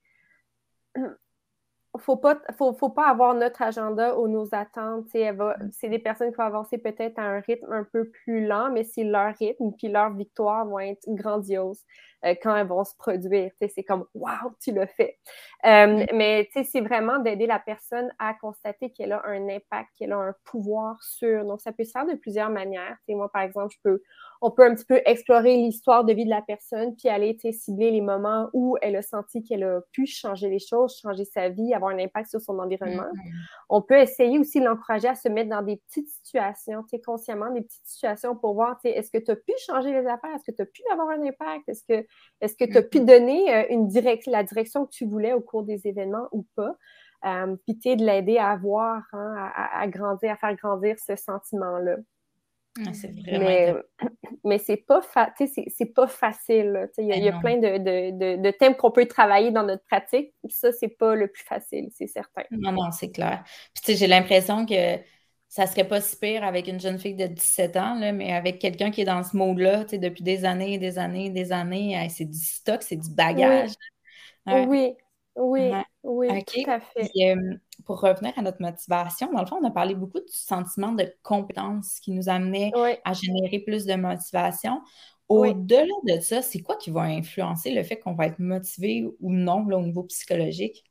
faut 1.99 2.17
pas, 2.17 2.39
faut, 2.57 2.73
faut, 2.75 2.91
pas 2.91 3.09
avoir 3.09 3.35
notre 3.35 3.63
agenda 3.63 4.19
ou 4.19 4.29
nos 4.29 4.49
attentes. 4.53 5.07
Mm. 5.15 5.71
C'est 5.73 5.89
des 5.89 5.99
personnes 5.99 6.31
qui 6.31 6.37
vont 6.37 6.45
avancer 6.45 6.79
peut-être 6.79 7.19
à 7.19 7.23
un 7.23 7.41
rythme 7.41 7.73
un 7.73 7.85
peu 7.85 8.09
plus 8.09 8.47
lent, 8.47 8.71
mais 8.73 8.85
c'est 8.85 9.05
leur 9.05 9.35
rythme, 9.35 9.73
puis 9.77 9.89
leurs 9.89 10.15
victoires 10.15 10.67
vont 10.67 10.81
être 10.81 11.03
grandioses 11.09 11.85
euh, 12.25 12.35
quand 12.43 12.57
elles 12.57 12.67
vont 12.67 12.85
se 12.85 12.95
produire. 12.97 13.51
C'est 13.59 13.85
comme 13.85 14.07
Waouh, 14.15 14.55
tu 14.63 14.73
l'as 14.73 14.87
fait. 14.87 15.19
Euh, 15.65 15.87
mm. 15.87 16.07
Mais 16.15 16.49
c'est 16.53 16.81
vraiment 16.81 17.19
d'aider 17.19 17.47
la 17.47 17.59
personne 17.59 18.11
à 18.19 18.35
constater 18.35 18.91
qu'elle 18.91 19.13
a 19.13 19.23
un 19.27 19.49
impact, 19.49 19.91
qu'elle 19.99 20.13
a 20.13 20.19
un 20.19 20.35
pouvoir 20.45 21.03
sur. 21.03 21.45
Donc, 21.45 21.61
ça 21.61 21.73
peut 21.73 21.85
se 21.85 21.93
faire 21.93 22.07
de 22.07 22.15
plusieurs 22.15 22.51
manières. 22.51 22.97
moi, 23.09 23.31
par 23.33 23.43
exemple, 23.43 23.75
je 23.75 23.91
peux 23.91 24.03
on 24.43 24.51
peut 24.51 24.65
un 24.65 24.75
petit 24.75 24.85
peu 24.85 25.01
explorer 25.07 25.57
l'histoire 25.57 26.05
de 26.05 26.13
vie 26.13 26.25
de 26.25 26.31
la 26.31 26.43
personne, 26.43 26.95
puis 26.97 27.09
aller 27.09 27.37
cibler 27.53 27.91
les 27.91 28.01
moments 28.01 28.49
où 28.53 28.77
elle 28.83 28.97
a 28.97 29.03
senti 29.03 29.43
qu'elle 29.43 29.65
a 29.65 29.81
pu 29.93 30.07
changer 30.07 30.51
les 30.51 30.59
choses, 30.59 30.99
changer 31.01 31.25
sa 31.25 31.49
vie, 31.49 31.75
avoir 31.75 31.86
un 31.89 31.99
impact 31.99 32.31
sur 32.31 32.41
son 32.41 32.59
environnement. 32.59 33.03
Mm-hmm. 33.03 33.33
On 33.71 33.83
peut 33.83 33.99
essayer 33.99 34.39
aussi 34.39 34.61
de 34.61 34.65
l'encourager 34.65 35.09
à 35.09 35.15
se 35.15 35.29
mettre 35.29 35.51
dans 35.51 35.63
des 35.63 35.77
petites 35.77 36.09
situations, 36.09 36.85
consciemment, 37.05 37.51
des 37.51 37.63
petites 37.63 37.87
situations 37.87 38.37
pour 38.37 38.55
voir, 38.55 38.79
est-ce 38.85 39.11
que 39.11 39.19
tu 39.19 39.31
as 39.31 39.37
pu 39.37 39.53
changer 39.67 39.93
les 39.93 40.07
affaires? 40.07 40.35
Est-ce 40.35 40.51
que 40.51 40.57
tu 40.57 40.63
as 40.63 40.67
pu 40.67 40.83
avoir 40.91 41.11
un 41.11 41.23
impact? 41.23 41.69
Est-ce 41.69 41.85
que 41.89 42.07
est-ce 42.41 42.57
que 42.57 42.65
tu 42.65 42.77
as 42.77 42.83
pu 42.83 42.99
mm-hmm. 42.99 43.05
donner 43.05 43.55
euh, 43.55 43.67
une 43.71 43.89
direct, 43.89 44.27
la 44.27 44.43
direction 44.43 44.87
que 44.87 44.91
tu 44.91 45.07
voulais 45.07 45.33
au 45.33 45.41
cours 45.41 45.63
des 45.63 45.87
événements 45.87 46.29
ou 46.33 46.47
pas? 46.55 46.77
Euh, 47.25 47.57
puis 47.67 47.97
de 47.97 48.05
l'aider 48.05 48.39
à 48.39 48.51
avoir, 48.51 49.03
hein, 49.13 49.51
à, 49.55 49.87
grandir, 49.89 50.33
à 50.33 50.37
faire 50.37 50.55
grandir 50.55 50.97
ce 50.99 51.17
sentiment-là. 51.17 51.97
Ah, 52.85 52.91
mais, 53.39 53.75
mais 54.45 54.59
c'est 54.59 54.77
pas, 54.77 55.01
c'est 55.39 55.95
pas 55.95 56.07
facile. 56.07 56.89
Il 56.99 57.07
y 57.07 57.29
a, 57.29 57.33
ben 57.33 57.41
plein 57.41 57.57
de, 57.57 58.37
de, 58.37 58.51
thèmes 58.51 58.77
qu'on 58.77 58.91
peut 58.91 59.07
travailler 59.07 59.51
dans 59.51 59.63
notre 59.63 59.85
pratique. 59.85 60.35
Ça, 60.49 60.73
c'est 60.73 60.89
pas 60.89 61.15
le 61.15 61.29
plus 61.29 61.45
facile, 61.45 61.89
c'est 61.95 62.07
certain. 62.07 62.43
Non, 62.51 62.73
non, 62.73 62.91
c'est 62.91 63.11
clair. 63.11 63.45
Puis 63.75 63.97
j'ai 63.97 64.07
l'impression 64.07 64.67
que 64.67 64.99
ça 65.49 65.67
serait 65.67 65.89
pas 65.89 66.01
si 66.01 66.17
pire 66.17 66.45
avec 66.45 66.67
une 66.69 66.81
jeune 66.81 66.99
fille 66.99 67.15
de 67.15 67.27
17 67.27 67.77
ans, 67.77 67.95
là, 67.99 68.13
mais 68.13 68.33
avec 68.33 68.59
quelqu'un 68.59 68.91
qui 68.91 69.03
est 69.03 69.07
dans 69.07 69.23
ce 69.23 69.37
mode-là 69.37 69.85
depuis 69.85 70.23
des 70.23 70.45
années, 70.45 70.79
des 70.79 70.99
années, 70.99 71.31
des 71.31 71.53
années, 71.53 72.07
c'est 72.11 72.25
du 72.25 72.39
stock, 72.39 72.83
c'est 72.83 72.97
du 72.97 73.11
bagage. 73.11 73.71
Oui, 74.47 74.67
oui, 74.69 74.95
oui, 75.37 76.45
tout 76.47 76.71
à 76.71 76.81
fait. 76.81 77.11
Euh, 77.21 77.55
pour 77.85 78.01
revenir 78.01 78.33
à 78.37 78.43
notre 78.43 78.61
motivation, 78.61 79.31
dans 79.33 79.41
le 79.41 79.47
fond, 79.47 79.59
on 79.61 79.67
a 79.67 79.71
parlé 79.71 79.95
beaucoup 79.95 80.21
du 80.21 80.33
sentiment 80.33 80.93
de 80.93 81.13
compétence 81.23 82.01
qui 82.01 82.13
nous 82.13 82.29
amenait 82.29 82.73
à 83.05 83.13
générer 83.13 83.59
plus 83.61 83.85
de 83.85 83.95
motivation. 83.95 84.81
Au-delà 85.29 85.85
de 86.05 86.21
ça, 86.21 86.41
c'est 86.41 86.61
quoi 86.61 86.77
qui 86.77 86.91
va 86.91 87.03
influencer 87.03 87.73
le 87.73 87.83
fait 87.83 87.99
qu'on 87.99 88.15
va 88.15 88.27
être 88.27 88.39
motivé 88.39 89.09
ou 89.21 89.33
non 89.33 89.67
au 89.67 89.83
niveau 89.83 90.05
psychologique? 90.05 90.85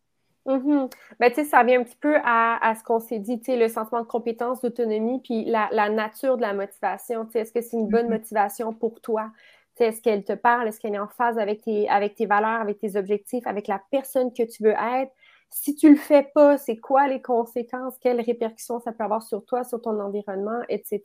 Mm-hmm. 0.46 0.91
Ben, 1.20 1.34
ça 1.34 1.62
revient 1.62 1.76
un 1.76 1.84
petit 1.84 1.98
peu 2.00 2.18
à, 2.24 2.74
ce 2.78 2.84
qu'on 2.84 3.00
s'est 3.00 3.20
dit, 3.20 3.39
le 3.48 3.68
sentiment 3.68 4.02
de 4.02 4.08
compétence, 4.08 4.62
d'autonomie, 4.62 5.20
puis 5.22 5.46
la, 5.46 5.89
nature 5.89 6.38
de 6.38 6.41
la 6.41 6.54
motivation. 6.54 7.28
Est-ce 7.34 7.52
que 7.52 7.62
c'est 7.62 7.78
une 7.78 7.88
bonne 7.88 8.08
mm-hmm. 8.08 8.10
motivation 8.10 8.74
pour 8.74 9.02
toi? 9.02 9.32
Est-ce 9.80 10.01
qu'elle 10.01 10.23
te 10.23 10.34
parle? 10.34 10.67
Est-ce 10.67 10.80
qu'elle 10.80 10.95
est 10.95 10.99
en 10.99 11.07
phase 11.07 11.38
avec 11.38 11.61
tes, 11.63 11.89
avec 11.89 12.15
tes 12.15 12.26
valeurs, 12.26 12.61
avec 12.61 12.80
tes 12.80 12.95
objectifs, 12.95 13.45
avec 13.47 13.67
la 13.67 13.82
personne 13.91 14.32
que 14.34 14.43
tu 14.43 14.63
veux 14.63 14.73
être? 14.73 15.11
Si 15.49 15.76
tu 15.76 15.89
le 15.89 15.95
fais 15.95 16.23
pas, 16.34 16.57
c'est 16.57 16.78
quoi 16.78 17.07
les 17.07 17.21
conséquences? 17.21 17.97
Quelles 17.99 18.21
répercussions 18.21 18.80
ça 18.80 18.91
peut 18.91 19.03
avoir 19.03 19.23
sur 19.23 19.45
toi, 19.45 19.63
sur 19.63 19.82
ton 19.82 19.99
environnement, 19.99 20.61
etc. 20.69 21.01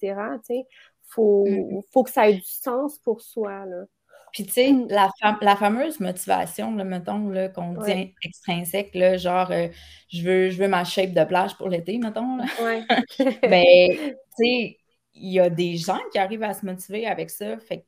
Il 0.48 0.64
faut, 1.02 1.46
mm. 1.46 1.82
faut 1.92 2.02
que 2.02 2.10
ça 2.10 2.28
ait 2.28 2.34
du 2.34 2.42
sens 2.44 2.98
pour 2.98 3.20
soi. 3.20 3.66
Là. 3.66 3.84
Puis, 4.32 4.44
tu 4.44 4.52
sais, 4.52 4.72
la, 4.88 5.10
la, 5.40 5.56
fameuse 5.56 5.98
motivation, 6.00 6.74
là, 6.76 6.84
mettons, 6.84 7.32
qu'on 7.54 7.72
dit 7.82 8.14
extrinsèque, 8.22 8.94
là, 8.94 9.16
genre, 9.16 9.50
euh, 9.50 9.68
je, 10.08 10.22
veux, 10.22 10.50
je 10.50 10.62
veux 10.62 10.68
ma 10.68 10.84
shape 10.84 11.12
de 11.12 11.24
plage 11.24 11.56
pour 11.56 11.68
l'été, 11.68 11.98
mettons. 11.98 12.38
Ouais. 12.62 12.82
Ben, 13.42 13.88
tu 13.96 14.14
sais, 14.36 14.78
il 15.14 15.32
y 15.32 15.40
a 15.40 15.50
des 15.50 15.76
gens 15.76 15.98
qui 16.12 16.18
arrivent 16.18 16.44
à 16.44 16.54
se 16.54 16.64
motiver 16.64 17.06
avec 17.06 17.30
ça. 17.30 17.58
Fait 17.58 17.84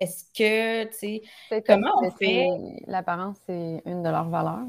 est-ce 0.00 0.24
que, 0.32 0.84
tu 0.84 1.22
sais, 1.48 1.62
comment 1.66 1.92
on 2.02 2.10
fait? 2.10 2.46
L'apparence, 2.86 3.36
c'est 3.46 3.82
une 3.84 4.02
de 4.02 4.08
leurs 4.08 4.28
valeurs, 4.28 4.64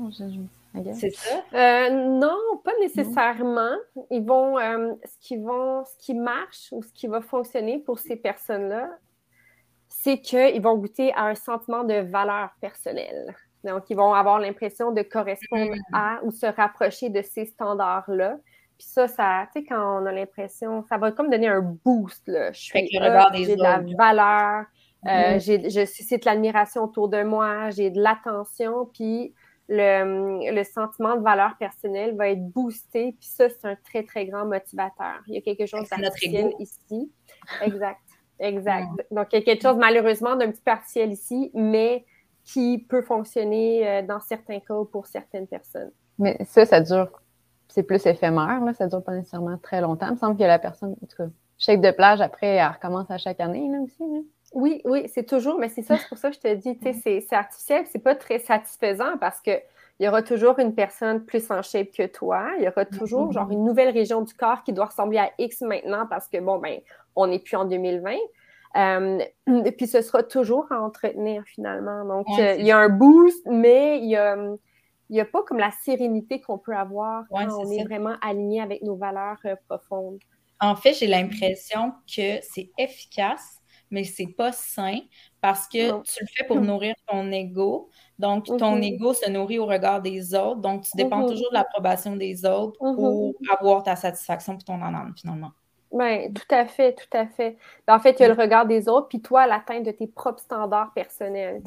c'est 0.93 1.09
ça? 1.09 1.43
Euh, 1.53 1.89
non, 1.89 2.37
pas 2.63 2.71
nécessairement. 2.79 3.75
Ils 4.11 4.23
vont, 4.23 4.59
euh, 4.59 4.93
ce 5.03 5.17
qui 5.19 5.37
vont, 5.37 5.83
ce 5.83 5.97
qui 5.97 6.13
marche 6.13 6.69
ou 6.71 6.83
ce 6.83 6.93
qui 6.93 7.07
va 7.07 7.21
fonctionner 7.21 7.79
pour 7.79 7.99
ces 7.99 8.15
personnes-là, 8.15 8.89
c'est 9.87 10.19
qu'ils 10.19 10.61
vont 10.61 10.77
goûter 10.77 11.11
à 11.13 11.25
un 11.25 11.35
sentiment 11.35 11.83
de 11.83 11.95
valeur 11.95 12.51
personnelle. 12.61 13.35
Donc, 13.63 13.89
ils 13.89 13.97
vont 13.97 14.13
avoir 14.13 14.39
l'impression 14.39 14.91
de 14.91 15.01
correspondre 15.01 15.75
mm. 15.75 15.95
à 15.95 16.19
ou 16.23 16.31
se 16.31 16.45
rapprocher 16.45 17.09
de 17.09 17.21
ces 17.21 17.45
standards-là. 17.45 18.37
Puis 18.77 18.87
ça, 18.87 19.07
ça, 19.07 19.47
tu 19.53 19.59
sais, 19.59 19.65
quand 19.65 20.01
on 20.01 20.05
a 20.05 20.11
l'impression, 20.11 20.83
ça 20.87 20.97
va 20.97 21.11
comme 21.11 21.29
donner 21.29 21.49
un 21.49 21.61
boost. 21.61 22.25
Là. 22.27 22.53
Je 22.53 22.59
suis 22.59 22.87
j'ai 22.89 22.99
de 22.99 23.61
la 23.61 23.81
valeur, 23.97 24.65
euh, 25.05 25.37
mm-hmm. 25.37 25.69
je 25.69 25.85
suscite 25.85 26.25
l'admiration 26.25 26.83
autour 26.83 27.07
de 27.07 27.23
moi, 27.23 27.69
j'ai 27.69 27.89
de 27.89 28.01
l'attention, 28.01 28.89
puis 28.93 29.33
le, 29.69 30.51
le, 30.51 30.63
sentiment 30.63 31.15
de 31.15 31.21
valeur 31.21 31.55
personnelle 31.57 32.15
va 32.15 32.29
être 32.29 32.43
boosté, 32.49 33.15
puis 33.19 33.27
ça, 33.27 33.49
c'est 33.49 33.65
un 33.65 33.75
très, 33.75 34.03
très 34.03 34.25
grand 34.25 34.45
motivateur. 34.45 35.21
Il 35.27 35.35
y 35.35 35.37
a 35.37 35.41
quelque 35.41 35.67
chose 35.67 35.87
d'artificiel 35.89 36.53
ici. 36.59 37.11
Exact, 37.61 37.99
exact. 38.39 38.87
Donc, 39.11 39.27
il 39.31 39.39
y 39.39 39.41
a 39.41 39.45
quelque 39.45 39.61
chose, 39.61 39.77
malheureusement, 39.77 40.35
d'un 40.35 40.51
petit 40.51 40.63
partiel 40.63 41.11
ici, 41.11 41.51
mais 41.53 42.03
qui 42.43 42.79
peut 42.89 43.03
fonctionner 43.03 43.87
euh, 43.87 44.01
dans 44.01 44.19
certains 44.19 44.59
cas 44.59 44.83
pour 44.91 45.05
certaines 45.05 45.47
personnes. 45.47 45.91
Mais 46.17 46.37
ça, 46.45 46.65
ça 46.65 46.81
dure, 46.81 47.21
c'est 47.67 47.83
plus 47.83 48.03
éphémère, 48.07 48.61
là, 48.61 48.73
ça 48.73 48.87
dure 48.87 49.03
pas 49.03 49.13
nécessairement 49.13 49.57
très 49.59 49.81
longtemps. 49.81 50.07
Il 50.07 50.13
me 50.13 50.17
semble 50.17 50.37
que 50.37 50.43
la 50.43 50.57
personne, 50.57 50.95
en 51.01 51.05
tout 51.05 51.15
cas, 51.15 51.29
shape 51.59 51.81
de 51.81 51.91
plage, 51.91 52.21
après, 52.21 52.55
elle 52.55 52.67
recommence 52.67 53.09
à 53.11 53.19
chaque 53.19 53.39
année, 53.39 53.69
là, 53.71 53.79
aussi. 53.81 54.01
Là. 54.01 54.19
Oui, 54.53 54.81
oui, 54.85 55.09
c'est 55.13 55.25
toujours, 55.25 55.59
mais 55.59 55.69
c'est 55.69 55.81
ça, 55.81 55.97
c'est 55.97 56.07
pour 56.07 56.17
ça 56.17 56.29
que 56.29 56.35
je 56.35 56.39
te 56.39 56.53
dis, 56.55 56.77
tu 56.79 56.93
sais, 56.93 57.21
c'est 57.27 57.35
artificiel, 57.35 57.85
c'est 57.89 58.03
pas 58.03 58.15
très 58.15 58.39
satisfaisant 58.39 59.17
parce 59.19 59.41
que 59.41 59.51
il 59.99 60.05
y 60.05 60.07
aura 60.07 60.23
toujours 60.23 60.59
une 60.59 60.73
personne 60.73 61.25
plus 61.25 61.51
en 61.51 61.61
shape 61.61 61.91
que 61.91 62.07
toi. 62.07 62.51
Il 62.57 62.63
y 62.63 62.69
aura 62.69 62.85
toujours, 62.85 63.33
genre, 63.33 63.51
une 63.51 63.65
nouvelle 63.65 63.89
région 63.89 64.21
du 64.21 64.33
corps 64.33 64.63
qui 64.63 64.71
doit 64.71 64.85
ressembler 64.85 65.17
à 65.17 65.31
X 65.37 65.61
maintenant 65.61 66.07
parce 66.09 66.29
que, 66.29 66.37
bon, 66.37 66.57
ben, 66.57 66.79
on 67.17 67.27
n'est 67.27 67.39
plus 67.39 67.57
en 67.57 67.65
2020. 67.65 68.15
Euh, 68.77 69.19
et 69.65 69.71
puis, 69.73 69.87
ce 69.87 70.01
sera 70.01 70.23
toujours 70.23 70.71
à 70.71 70.81
entretenir 70.81 71.43
finalement. 71.45 72.05
Donc, 72.05 72.27
euh, 72.39 72.55
il 72.57 72.65
y 72.65 72.71
a 72.71 72.77
un 72.77 72.87
boost, 72.87 73.45
mais 73.45 73.99
il 73.99 74.09
y 74.09 74.15
a, 74.15 74.37
il 75.09 75.17
y 75.17 75.19
a 75.19 75.25
pas 75.25 75.43
comme 75.43 75.57
la 75.59 75.71
sérénité 75.83 76.39
qu'on 76.39 76.57
peut 76.57 76.75
avoir 76.75 77.25
quand 77.29 77.47
on 77.57 77.69
est 77.69 77.83
vraiment 77.83 78.15
aligné 78.21 78.61
avec 78.61 78.81
nos 78.83 78.95
valeurs 78.95 79.39
euh, 79.43 79.55
profondes. 79.67 80.19
En 80.61 80.77
fait, 80.77 80.93
j'ai 80.93 81.07
l'impression 81.07 81.91
que 82.07 82.39
c'est 82.41 82.69
efficace, 82.77 83.58
mais 83.91 84.03
c'est 84.03 84.27
pas 84.27 84.51
sain 84.51 84.99
parce 85.41 85.67
que 85.67 86.01
tu 86.01 86.21
le 86.21 86.27
fais 86.35 86.43
pour 86.45 86.61
nourrir 86.61 86.95
ton 87.07 87.31
ego. 87.31 87.89
Donc, 88.17 88.45
ton 88.45 88.77
mm-hmm. 88.77 88.83
ego 88.83 89.13
se 89.13 89.29
nourrit 89.29 89.59
au 89.59 89.65
regard 89.65 90.01
des 90.01 90.35
autres. 90.35 90.59
Donc, 90.59 90.83
tu 90.83 90.91
dépends 90.95 91.23
mm-hmm. 91.23 91.29
toujours 91.29 91.49
de 91.49 91.55
l'approbation 91.55 92.15
des 92.15 92.45
autres 92.45 92.77
pour 92.77 93.31
mm-hmm. 93.31 93.57
avoir 93.59 93.83
ta 93.83 93.95
satisfaction 93.95 94.55
pour 94.55 94.63
ton 94.65 94.81
âme, 94.81 95.13
finalement. 95.17 95.51
Oui, 95.91 96.31
tout 96.33 96.53
à 96.53 96.65
fait, 96.65 96.93
tout 96.93 97.17
à 97.17 97.25
fait. 97.25 97.57
Ben, 97.87 97.95
en 97.95 97.99
fait, 97.99 98.11
il 98.11 98.21
y 98.21 98.25
a 98.25 98.27
le 98.27 98.39
regard 98.39 98.67
des 98.67 98.87
autres, 98.87 99.07
puis 99.07 99.21
toi, 99.21 99.47
l'atteinte 99.47 99.83
de 99.85 99.91
tes 99.91 100.05
propres 100.05 100.39
standards 100.39 100.93
personnels. 100.93 101.63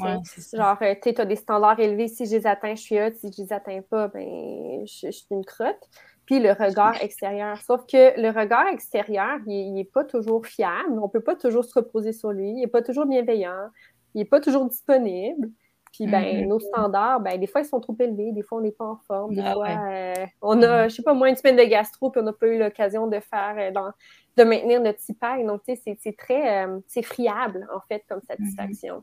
Genre, 0.52 0.76
euh, 0.82 0.94
tu 1.02 1.20
as 1.20 1.24
des 1.24 1.36
standards 1.36 1.80
élevés, 1.80 2.06
si 2.06 2.26
je 2.26 2.36
les 2.36 2.46
atteins, 2.46 2.76
je 2.76 2.82
suis 2.82 3.00
hot, 3.00 3.10
si 3.16 3.32
je 3.32 3.42
les 3.42 3.52
atteins 3.52 3.80
pas, 3.82 4.06
ben, 4.08 4.86
je 4.86 5.10
suis 5.10 5.26
une 5.30 5.44
crotte 5.44 5.88
puis 6.26 6.40
le 6.40 6.52
regard 6.52 7.02
extérieur. 7.02 7.60
Sauf 7.62 7.84
que 7.86 8.20
le 8.20 8.28
regard 8.28 8.68
extérieur, 8.68 9.38
il 9.46 9.72
n'est 9.72 9.84
pas 9.84 10.04
toujours 10.04 10.46
fiable. 10.46 10.98
On 10.98 11.06
ne 11.06 11.10
peut 11.10 11.20
pas 11.20 11.34
toujours 11.34 11.64
se 11.64 11.74
reposer 11.74 12.12
sur 12.12 12.32
lui. 12.32 12.50
Il 12.50 12.60
n'est 12.60 12.66
pas 12.66 12.82
toujours 12.82 13.06
bienveillant. 13.06 13.68
Il 14.14 14.18
n'est 14.18 14.28
pas 14.28 14.40
toujours 14.40 14.66
disponible. 14.66 15.50
Puis, 15.92 16.06
ben, 16.06 16.22
mm-hmm. 16.22 16.46
nos 16.46 16.58
standards, 16.58 17.20
ben, 17.20 17.38
des 17.38 17.46
fois, 17.46 17.60
ils 17.60 17.66
sont 17.66 17.80
trop 17.80 17.94
élevés. 18.00 18.32
Des 18.32 18.42
fois, 18.42 18.58
on 18.58 18.60
n'est 18.62 18.72
pas 18.72 18.86
en 18.86 18.96
forme. 19.06 19.34
Des 19.34 19.42
ah 19.44 19.52
fois, 19.52 19.68
euh, 19.68 20.26
on 20.40 20.62
a, 20.62 20.88
je 20.88 20.94
sais 20.94 21.02
pas, 21.02 21.12
moins 21.12 21.28
une 21.28 21.36
semaine 21.36 21.56
de 21.56 21.64
gastro, 21.64 22.10
puis 22.10 22.20
on 22.22 22.24
n'a 22.24 22.32
pas 22.32 22.46
eu 22.46 22.58
l'occasion 22.58 23.08
de 23.08 23.20
faire 23.20 23.54
euh, 23.58 23.70
dans 23.72 23.90
de 24.36 24.44
maintenir 24.44 24.80
notre 24.80 25.00
pack. 25.20 25.44
Donc, 25.44 25.62
tu 25.66 25.76
sais, 25.76 25.96
c'est 26.00 26.16
très, 26.16 26.64
euh, 26.64 26.78
c'est 26.86 27.02
friable, 27.02 27.68
en 27.74 27.80
fait, 27.86 28.02
comme 28.08 28.20
satisfaction. 28.26 29.02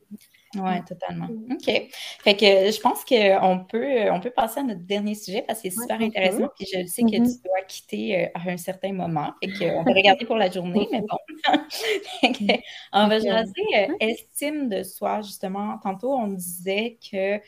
Oui, 0.56 0.84
totalement. 0.88 1.28
Mm. 1.28 1.54
OK. 1.54 1.90
Fait 2.20 2.36
que 2.36 2.46
je 2.72 2.80
pense 2.80 3.06
qu'on 3.06 3.66
peut, 3.66 4.12
on 4.12 4.20
peut 4.20 4.32
passer 4.32 4.62
à 4.62 4.64
notre 4.64 4.82
dernier 4.82 5.16
sujet 5.16 5.44
parce 5.46 5.62
que 5.62 5.70
c'est 5.70 5.82
super 5.82 6.02
intéressant. 6.02 6.50
Puis 6.56 6.68
je 6.74 6.86
sais 6.88 7.04
que 7.04 7.10
tu 7.10 7.22
mm-hmm. 7.22 7.44
dois 7.44 7.62
quitter 7.68 8.24
euh, 8.24 8.28
à 8.34 8.50
un 8.50 8.58
certain 8.58 8.94
moment. 8.94 9.34
Fait 9.44 9.52
qu'on 9.52 9.84
va 9.84 9.92
regarder 9.92 10.26
pour 10.26 10.38
la 10.38 10.50
journée, 10.50 10.88
mais 10.92 11.02
bon. 11.02 11.18
on 12.94 13.08
va 13.08 13.20
jaser 13.20 13.54
euh, 13.76 13.94
estime 14.00 14.70
de 14.70 14.84
soi, 14.84 15.22
justement. 15.22 15.78
Tantôt, 15.84 16.14
on 16.14 16.28
disait 16.30 16.98
que 17.12 17.40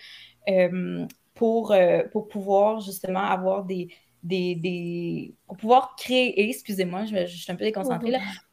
pour, 1.33 1.73
pour 2.11 2.27
pouvoir 2.27 2.81
justement 2.81 3.23
avoir 3.23 3.63
des 3.63 3.89
des, 4.23 5.33
pour 5.47 5.57
pouvoir 5.57 5.95
créer, 5.95 6.49
excusez-moi, 6.49 7.05
je, 7.05 7.25
suis 7.25 7.51
un 7.51 7.55
peu 7.55 7.65
déconcentrée 7.65 8.11
là, 8.11 8.19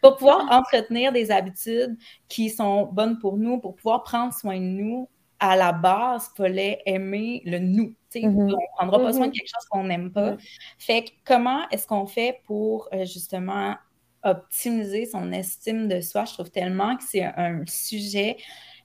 pour, 0.00 0.16
pouvoir 0.16 0.50
entretenir 0.50 1.12
des 1.12 1.30
habitudes 1.30 1.96
qui 2.28 2.50
sont 2.50 2.86
bonnes 2.86 3.18
pour 3.18 3.36
nous, 3.36 3.58
pour 3.58 3.76
pouvoir 3.76 4.02
prendre 4.02 4.34
soin 4.34 4.56
de 4.56 4.64
nous, 4.64 5.08
à 5.38 5.56
la 5.56 5.72
base, 5.72 6.30
il 6.34 6.36
fallait 6.36 6.82
aimer 6.86 7.42
le 7.44 7.58
nous. 7.58 7.94
Mm-hmm. 8.14 8.26
On 8.26 8.46
ne 8.46 8.56
prendra 8.76 8.98
pas 8.98 9.12
soin 9.12 9.26
de 9.26 9.30
mm-hmm. 9.30 9.34
quelque 9.34 9.48
chose 9.48 9.66
qu'on 9.70 9.84
n'aime 9.84 10.12
pas. 10.12 10.36
Fait 10.78 11.04
que 11.04 11.10
comment 11.24 11.68
est-ce 11.70 11.86
qu'on 11.86 12.06
fait 12.06 12.40
pour 12.44 12.88
euh, 12.92 13.04
justement 13.04 13.76
optimiser 14.22 15.06
son 15.06 15.32
estime 15.32 15.88
de 15.88 16.00
soi? 16.00 16.24
Je 16.26 16.34
trouve 16.34 16.50
tellement 16.50 16.96
que 16.96 17.04
c'est 17.04 17.24
un, 17.24 17.64
sujet 17.66 18.36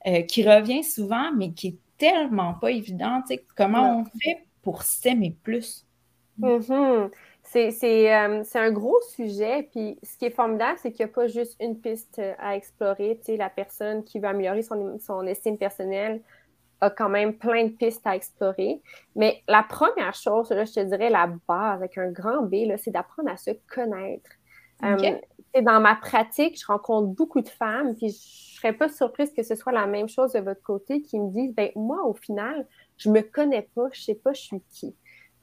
euh, 0.08 0.22
qui 0.22 0.48
revient 0.48 0.84
souvent, 0.84 1.32
mais 1.36 1.52
qui 1.52 1.68
est 1.68 1.78
tellement 1.98 2.54
pas 2.54 2.72
évident. 2.72 3.22
Comment 3.58 4.00
on 4.00 4.06
fait 4.20 4.46
pour 4.62 4.84
s'aimer 4.84 5.36
plus? 5.44 5.85
Mm-hmm. 6.40 7.10
Euh, 7.56 8.42
c'est 8.44 8.60
un 8.60 8.72
gros 8.72 9.00
sujet. 9.16 9.70
Puis 9.72 9.98
ce 10.04 10.18
qui 10.18 10.26
est 10.26 10.32
formidable, 10.32 10.78
c'est 10.82 10.92
qu'il 10.92 11.06
n'y 11.06 11.12
a 11.12 11.14
pas 11.14 11.28
juste 11.28 11.56
une 11.60 11.80
piste 11.80 12.20
euh, 12.20 12.34
à 12.40 12.56
explorer. 12.56 13.18
Tu 13.20 13.34
sais, 13.34 13.38
la 13.38 13.50
personne 13.50 14.04
qui 14.04 14.20
veut 14.20 14.28
améliorer 14.28 14.62
son, 14.62 14.98
son 15.00 15.26
estime 15.26 15.58
personnelle 15.58 16.22
a 16.82 16.90
quand 16.90 17.10
même 17.10 17.38
plein 17.38 17.66
de 17.66 17.70
pistes 17.70 18.06
à 18.06 18.16
explorer. 18.16 18.82
Mais 19.16 19.42
la 19.48 19.64
première 19.64 20.14
chose, 20.14 20.50
là, 20.50 20.66
je 20.66 20.74
te 20.74 20.80
dirais 20.82 21.10
la 21.10 21.28
base 21.48 21.82
avec 21.82 21.98
un 21.98 22.12
grand 22.12 22.42
B, 22.42 22.56
c'est 22.78 22.92
d'apprendre 22.92 23.30
à 23.30 23.38
se 23.38 23.52
connaître. 23.74 24.30
Euh, 24.84 25.18
dans 25.62 25.80
ma 25.80 25.96
pratique, 25.96 26.60
je 26.60 26.66
rencontre 26.66 27.08
beaucoup 27.08 27.40
de 27.40 27.48
femmes, 27.48 27.96
puis 27.96 28.10
je 28.10 28.16
ne 28.16 28.60
serais 28.60 28.74
pas 28.74 28.90
surprise 28.90 29.32
que 29.32 29.42
ce 29.42 29.56
soit 29.56 29.72
la 29.72 29.88
même 29.88 30.10
chose 30.10 30.34
de 30.34 30.40
votre 30.40 30.62
côté, 30.62 31.02
qui 31.02 31.18
me 31.18 31.32
disent, 31.32 31.54
ben 31.54 31.70
moi, 31.78 32.04
au 32.06 32.14
final, 32.14 32.68
je 32.98 33.10
me 33.10 33.22
connais 33.22 33.70
pas, 33.74 33.88
je 33.94 34.02
sais 34.02 34.16
pas 34.16 34.34
je 34.34 34.42
suis 34.42 34.62
qui. 34.70 34.94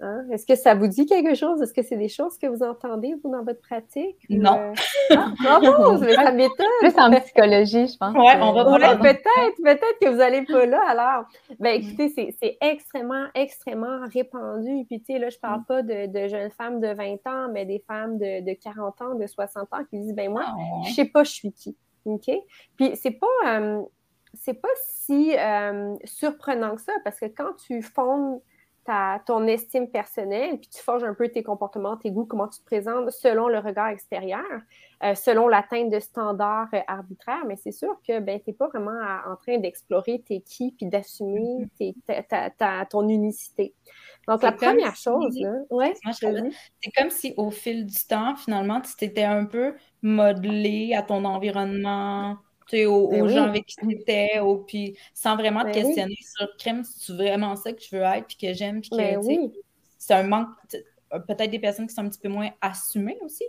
Hein? 0.02 0.24
Est-ce 0.32 0.44
que 0.44 0.56
ça 0.56 0.74
vous 0.74 0.88
dit 0.88 1.06
quelque 1.06 1.34
chose? 1.36 1.62
Est-ce 1.62 1.72
que 1.72 1.82
c'est 1.82 1.96
des 1.96 2.08
choses 2.08 2.36
que 2.36 2.48
vous 2.48 2.64
entendez, 2.64 3.14
vous, 3.22 3.30
dans 3.30 3.44
votre 3.44 3.60
pratique? 3.60 4.16
Non. 4.28 4.72
Euh... 5.10 5.16
Ah, 5.16 5.60
mais 6.00 6.14
ça 6.14 6.32
m'étonne. 6.32 6.66
Plus 6.80 6.98
en 6.98 7.10
psychologie, 7.20 7.86
je 7.86 7.96
pense. 7.96 8.12
Ouais, 8.14 8.40
on 8.40 8.52
va 8.52 8.96
peut-être, 8.96 9.62
peut-être 9.62 9.98
que 10.00 10.08
vous 10.08 10.16
n'allez 10.16 10.42
pas 10.42 10.66
là, 10.66 10.82
alors. 10.88 11.24
Ben, 11.60 11.80
mm. 11.80 11.84
écoutez, 11.84 12.34
c'est 12.38 12.58
extrêmement, 12.60 13.26
extrêmement 13.34 14.00
répandu. 14.12 14.84
Puis, 14.86 15.00
tu 15.00 15.12
sais, 15.12 15.18
là, 15.20 15.30
je 15.30 15.38
parle 15.38 15.60
mm. 15.60 15.64
pas 15.66 15.82
de, 15.82 16.28
jeunes 16.28 16.50
femmes 16.50 16.80
de 16.80 16.88
20 16.88 17.14
ans, 17.26 17.48
mais 17.52 17.64
des 17.64 17.78
femmes 17.86 18.18
de, 18.18 18.54
40 18.54 19.02
ans, 19.02 19.14
de 19.14 19.26
60 19.26 19.72
ans 19.72 19.84
qui 19.88 20.00
disent, 20.00 20.14
ben 20.14 20.30
moi, 20.30 20.44
je 20.84 20.90
je 20.90 20.94
sais 20.94 21.04
pas 21.04 21.22
je 21.22 21.30
suis 21.30 21.52
qui. 21.52 21.76
OK? 22.04 22.28
Puis, 22.76 22.96
c'est 22.96 23.12
pas... 23.12 23.26
Euh, 23.46 23.82
c'est 24.34 24.54
pas 24.54 24.68
si 24.82 25.36
euh, 25.36 25.94
surprenant 26.04 26.76
que 26.76 26.80
ça, 26.80 26.92
parce 27.04 27.20
que 27.20 27.26
quand 27.26 27.52
tu 27.66 27.82
fondes 27.82 28.40
ta, 28.84 29.22
ton 29.26 29.46
estime 29.46 29.88
personnelle, 29.88 30.58
puis 30.58 30.68
tu 30.68 30.82
forges 30.82 31.04
un 31.04 31.14
peu 31.14 31.28
tes 31.28 31.42
comportements, 31.42 31.96
tes 31.96 32.10
goûts, 32.10 32.24
comment 32.24 32.48
tu 32.48 32.60
te 32.60 32.64
présentes 32.64 33.10
selon 33.10 33.48
le 33.48 33.58
regard 33.58 33.88
extérieur, 33.88 34.42
euh, 35.02 35.14
selon 35.14 35.48
l'atteinte 35.48 35.90
de 35.90 36.00
standards 36.00 36.68
euh, 36.74 36.80
arbitraires, 36.86 37.44
mais 37.46 37.56
c'est 37.56 37.72
sûr 37.72 38.00
que 38.06 38.20
ben, 38.20 38.40
tu 38.40 38.50
n'es 38.50 38.54
pas 38.54 38.68
vraiment 38.68 38.98
en 39.26 39.36
train 39.36 39.58
d'explorer 39.58 40.22
tes 40.26 40.40
qui, 40.40 40.72
puis 40.72 40.86
d'assumer 40.86 41.68
mm-hmm. 41.80 42.88
ton 42.88 43.08
unicité. 43.08 43.74
Donc, 44.28 44.42
la 44.42 44.52
première 44.52 44.94
chose, 44.94 45.36
ouais, 45.70 45.94
c'est 46.04 46.90
comme 46.96 47.10
si 47.10 47.34
au 47.36 47.50
fil 47.50 47.86
du 47.86 48.04
temps, 48.08 48.36
finalement, 48.36 48.80
tu 48.80 48.94
t'étais 48.96 49.24
un 49.24 49.44
peu 49.44 49.74
modelé 50.02 50.94
à 50.94 51.02
ton 51.02 51.24
environnement, 51.24 52.36
aux, 52.86 53.08
ben 53.08 53.28
gens 53.28 53.44
avec 53.44 53.66
qui 53.66 53.76
tu 53.76 53.92
étais, 53.92 54.40
puis 54.66 54.96
sans 55.14 55.36
vraiment 55.36 55.60
te 55.60 55.66
ben 55.66 55.72
questionner 55.72 56.18
sur 56.20 56.56
crème, 56.58 56.84
si 56.84 57.06
tu 57.06 57.12
vraiment 57.14 57.56
ça 57.56 57.72
que 57.72 57.82
je 57.82 57.96
veux 57.96 58.02
être, 58.02 58.26
puis 58.26 58.36
que 58.36 58.52
j'aime, 58.52 58.80
puis 58.80 58.90
que 58.90 58.96
ben 58.96 59.50
c'est 59.98 60.14
un 60.14 60.24
manque, 60.24 60.48
peut-être 61.10 61.50
des 61.50 61.58
personnes 61.58 61.86
qui 61.86 61.94
sont 61.94 62.02
un 62.02 62.08
petit 62.08 62.18
peu 62.18 62.28
moins 62.28 62.50
assumées 62.60 63.18
aussi. 63.22 63.44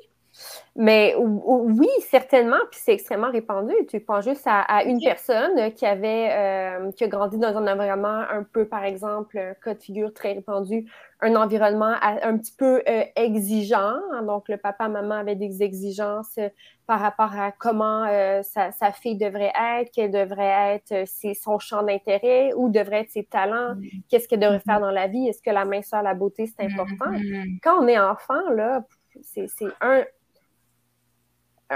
Mais 0.75 1.13
oui, 1.17 1.87
certainement, 2.09 2.57
puis 2.71 2.79
c'est 2.83 2.93
extrêmement 2.93 3.29
répandu. 3.29 3.73
Tu 3.87 3.99
penses 3.99 4.25
juste 4.25 4.43
à, 4.47 4.83
une 4.85 4.99
personne 4.99 5.71
qui 5.73 5.85
avait 5.85 6.29
euh, 6.31 6.91
qui 6.91 7.03
a 7.03 7.07
grandi 7.07 7.37
dans 7.37 7.55
un 7.55 7.67
environnement 7.67 8.23
un 8.29 8.43
peu, 8.43 8.65
par 8.65 8.83
exemple, 8.83 9.37
un 9.37 9.53
cas 9.53 9.75
de 9.75 9.79
figure 9.79 10.11
très 10.13 10.33
répandu, 10.33 10.89
un 11.21 11.35
environnement 11.35 11.93
un 12.01 12.37
petit 12.37 12.55
peu 12.57 12.81
euh, 12.87 13.03
exigeant. 13.15 13.93
Donc, 14.25 14.49
le 14.49 14.57
papa, 14.57 14.87
maman 14.87 15.15
avaient 15.15 15.35
des 15.35 15.61
exigences 15.61 16.37
euh, 16.39 16.49
par 16.87 16.99
rapport 16.99 17.37
à 17.39 17.51
comment 17.51 18.05
sa, 18.43 18.71
sa, 18.73 18.91
fille 18.91 19.15
devrait 19.15 19.53
être, 19.79 19.89
quel 19.93 20.11
devrait 20.11 20.75
être 20.75 21.07
son 21.41 21.57
champ 21.57 21.81
d'intérêt, 21.83 22.51
où 22.55 22.67
devraient 22.69 23.01
être 23.01 23.11
ses 23.11 23.23
talents, 23.23 23.75
qu'est-ce 24.09 24.27
qu'elle 24.27 24.41
devrait 24.41 24.59
faire 24.59 24.79
mm-hmm. 24.79 24.81
dans 24.81 24.91
la 24.91 25.07
vie, 25.07 25.27
est-ce 25.29 25.41
que 25.41 25.49
la 25.51 25.63
minceur, 25.63 26.03
la 26.03 26.13
beauté, 26.13 26.45
c'est 26.45 26.65
important? 26.65 27.11
Mm-hmm. 27.11 27.59
Quand 27.63 27.81
on 27.81 27.87
est 27.87 27.99
enfant, 27.99 28.49
là, 28.49 28.83
c'est 29.21 29.47
un, 29.79 30.03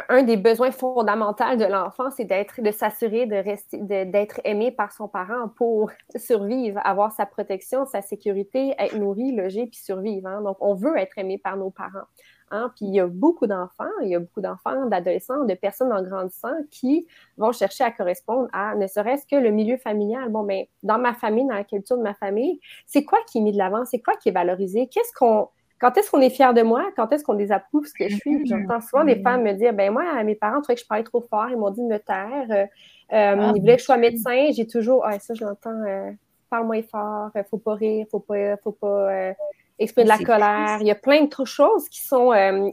un 0.10 0.24
des 0.24 0.38
besoins 0.38 0.72
fondamentaux 0.72 1.56
de 1.56 1.66
l'enfant, 1.66 2.10
c'est 2.12 2.26
d'être, 2.26 2.62
de 2.62 2.72
s'assurer 2.72 3.26
de 3.26 4.06
d'être 4.06 4.42
aimé 4.44 4.72
par 4.72 4.92
son 4.92 5.08
parent 5.08 5.50
pour 5.56 5.92
survivre, 6.16 6.80
avoir 6.84 7.12
sa 7.12 7.26
protection, 7.26 7.86
sa 7.86 8.02
sécurité, 8.02 8.76
être 8.78 8.98
nourri, 8.98 9.36
logé, 9.36 9.68
puis 9.68 9.80
survivre. 9.80 10.28
Hein. 10.28 10.42
Donc, 10.42 10.58
on 10.62 10.74
veut 10.74 10.98
être 10.98 11.18
aimé 11.18 11.38
par 11.38 11.58
nos 11.58 11.70
parents. 11.70 12.08
Hein. 12.52 12.72
Puis 12.76 12.86
il 12.86 12.96
y 12.96 13.00
a 13.00 13.08
beaucoup 13.08 13.46
d'enfants, 13.46 13.86
il 14.02 14.10
y 14.10 14.16
a 14.16 14.20
beaucoup 14.20 14.42
d'enfants, 14.42 14.86
d'adolescents, 14.86 15.44
de 15.44 15.54
personnes 15.54 15.92
en 15.92 16.02
grandissant 16.02 16.56
qui 16.72 17.06
vont 17.38 17.52
chercher 17.52 17.84
à 17.84 17.92
correspondre 17.92 18.48
à 18.54 18.76
ne 18.76 18.88
serait-ce 18.88 19.26
que 19.28 19.36
le 19.36 19.52
milieu 19.52 19.78
familial. 19.78 20.30
Bon, 20.30 20.44
mais 20.44 20.70
dans 20.84 20.98
ma 20.98 21.14
famille, 21.14 21.46
dans 21.46 21.56
la 21.56 21.66
culture 21.66 21.98
de 21.98 22.04
ma 22.04 22.14
famille, 22.14 22.60
c'est 22.86 23.04
quoi 23.04 23.20
qui 23.28 23.40
est 23.40 23.42
mis 23.42 23.52
de 23.52 23.58
l'avant? 23.58 23.86
C'est 23.86 24.02
quoi 24.02 24.16
qui 24.16 24.30
est 24.30 24.34
valorisé? 24.34 24.88
Qu'est-ce 24.88 25.14
qu'on 25.14 25.50
quand 25.80 25.98
est-ce 25.98 26.10
qu'on 26.10 26.22
est 26.22 26.30
fier 26.30 26.54
de 26.54 26.62
moi? 26.62 26.92
Quand 26.96 27.12
est-ce 27.12 27.24
qu'on 27.24 27.36
désapprouve 27.36 27.86
ce 27.86 27.94
que 27.94 28.10
je 28.10 28.16
suis? 28.16 28.46
J'entends 28.48 28.82
souvent 28.82 29.04
des 29.04 29.22
femmes 29.22 29.44
me 29.44 29.54
dire, 29.54 29.74
ben 29.74 29.92
moi, 29.92 30.24
mes 30.24 30.36
parents 30.36 30.62
trouvaient 30.62 30.76
que 30.76 30.82
je 30.82 30.88
parlais 30.88 31.04
trop 31.04 31.22
fort, 31.30 31.48
ils 31.50 31.58
m'ont 31.58 31.70
dit 31.70 31.82
de 31.82 31.88
me 31.88 32.00
taire. 32.00 32.48
Euh, 32.50 32.66
euh, 33.14 33.36
ah, 33.40 33.54
ils 33.56 33.62
voulaient 33.62 33.76
que 33.76 33.82
je 33.82 33.86
sois 33.86 33.98
médecin. 33.98 34.50
J'ai 34.52 34.68
toujours, 34.68 35.06
ah, 35.06 35.20
ça, 35.20 35.34
je 35.34 35.44
l'entends, 35.44 35.84
euh, 35.88 36.12
parle 36.50 36.66
moins 36.66 36.82
fort, 36.82 37.30
faut 37.50 37.58
pas 37.58 37.76
rire, 37.76 38.06
faut 38.10 38.20
pas, 38.20 38.58
faut 38.58 38.72
pas 38.72 39.34
exprimer 39.78 40.06
de 40.06 40.10
la 40.10 40.18
colère. 40.18 40.78
Il 40.82 40.88
y 40.88 40.92
a 40.92 40.96
plein 40.96 41.26
de 41.26 41.46
choses 41.46 41.88
qui 41.90 42.02
sont 42.02 42.32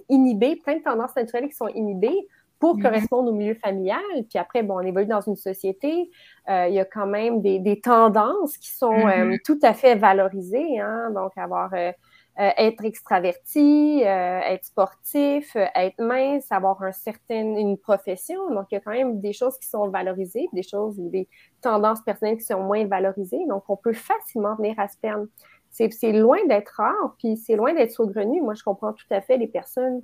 inhibées, 0.09 0.57
plein 0.57 0.77
de 0.77 0.83
tendances 0.83 1.15
naturelles 1.15 1.49
qui 1.49 1.57
sont 1.57 1.69
inhibées 1.69 2.29
pour 2.61 2.77
mm-hmm. 2.77 2.83
correspondre 2.83 3.31
au 3.31 3.35
milieu 3.35 3.55
familial. 3.55 4.01
Puis 4.31 4.39
après, 4.39 4.63
bon, 4.63 4.77
on 4.77 4.81
évolue 4.81 5.07
dans 5.07 5.21
une 5.21 5.37
société, 5.37 6.09
il 6.49 6.73
y 6.73 6.79
a 6.79 6.85
quand 6.85 7.07
même 7.07 7.43
des, 7.43 7.81
tendances 7.83 8.57
qui 8.57 8.71
sont 8.71 8.93
mm-hmm. 8.93 9.43
tout 9.45 9.59
à 9.63 9.75
fait 9.75 9.97
valorisées. 9.97 10.79
Hein? 10.81 11.11
Donc, 11.11 11.33
avoir 11.37 11.75
euh, 11.75 11.93
être 12.37 12.85
extraverti, 12.85 14.03
euh, 14.05 14.41
être 14.41 14.65
sportif, 14.65 15.55
euh, 15.55 15.67
être 15.75 16.03
mince, 16.03 16.51
avoir 16.51 16.83
un 16.83 16.91
certain, 16.91 17.57
une 17.57 17.79
profession. 17.79 18.51
Donc, 18.51 18.67
il 18.71 18.75
y 18.75 18.79
a 18.79 18.81
quand 18.81 18.91
même 18.91 19.21
des 19.21 19.33
choses 19.33 19.57
qui 19.59 19.69
sont 19.69 19.89
valorisées, 19.89 20.49
des 20.53 20.65
choses 20.65 20.99
ou 20.99 21.09
des 21.11 21.29
tendances 21.61 22.03
personnelles 22.03 22.39
qui 22.39 22.45
sont 22.45 22.61
moins 22.61 22.85
valorisées. 22.87 23.45
Donc, 23.49 23.65
on 23.69 23.77
peut 23.77 23.93
facilement 23.93 24.57
venir 24.57 24.75
à 24.79 24.89
se 24.89 24.97
perdre. 24.99 25.27
C'est 25.71 26.13
loin 26.13 26.39
d'être 26.49 26.75
rare, 26.77 27.17
puis 27.19 27.37
c'est 27.37 27.57
loin 27.57 27.75
d'être 27.75 27.91
saugrenu. 27.91 28.41
Moi, 28.41 28.55
je 28.55 28.63
comprends 28.63 28.93
tout 28.93 29.07
à 29.11 29.21
fait 29.21 29.37
les 29.37 29.49
personnes 29.49 30.03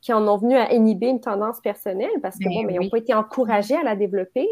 qui 0.00 0.12
en 0.12 0.26
ont 0.28 0.36
venu 0.36 0.54
à 0.54 0.72
inhiber 0.72 1.08
une 1.08 1.20
tendance 1.20 1.60
personnelle 1.60 2.20
parce 2.22 2.38
que, 2.38 2.44
bon, 2.44 2.62
mais 2.64 2.74
ils 2.74 2.80
n'ont 2.80 2.90
pas 2.90 2.98
été 2.98 3.14
encouragés 3.14 3.76
à 3.76 3.82
la 3.82 3.96
développer 3.96 4.46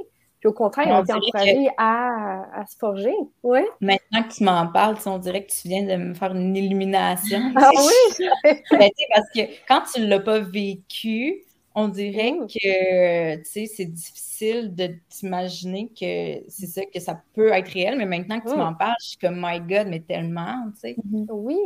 au 0.47 0.53
contraire, 0.53 0.86
on, 0.88 1.12
on 1.12 1.16
encouragé 1.16 1.68
à, 1.78 2.64
se 2.68 2.76
forger. 2.76 3.14
Ouais. 3.42 3.66
Maintenant 3.80 4.22
que 4.22 4.34
tu 4.34 4.44
m'en 4.44 4.66
parles, 4.68 4.97
on 5.07 5.18
dirait 5.18 5.44
que 5.44 5.51
tu 5.51 5.68
viens 5.68 5.84
de 5.84 5.97
me 5.97 6.14
faire 6.14 6.34
une 6.34 6.57
illumination. 6.57 7.40
Ah 7.57 7.70
oui! 7.74 8.26
Ben, 8.70 8.90
parce 9.14 9.30
que 9.34 9.40
quand 9.66 9.82
tu 9.92 10.01
ne 10.01 10.07
l'as 10.07 10.20
pas 10.20 10.40
vécu, 10.40 11.42
on 11.74 11.88
dirait 11.88 12.32
mm. 12.32 12.47
que 12.47 13.42
c'est 13.44 13.84
difficile 13.84 14.74
de 14.74 14.94
t'imaginer 15.09 15.88
que 15.88 16.42
c'est 16.49 16.66
ça, 16.66 16.82
que 16.86 17.01
ça 17.01 17.20
peut 17.34 17.53
être 17.53 17.68
réel, 17.68 17.97
mais 17.99 18.07
maintenant 18.07 18.40
que 18.40 18.49
tu 18.49 18.55
mm. 18.55 18.59
m'en 18.59 18.74
parles, 18.74 18.94
je 19.03 19.09
suis 19.09 19.18
comme 19.18 19.36
My 19.36 19.61
God, 19.61 19.88
mais 19.88 20.01
tellement, 20.01 20.64
tu 20.74 20.80
sais. 20.80 20.97
Mm-hmm. 20.97 21.26
Oui, 21.30 21.59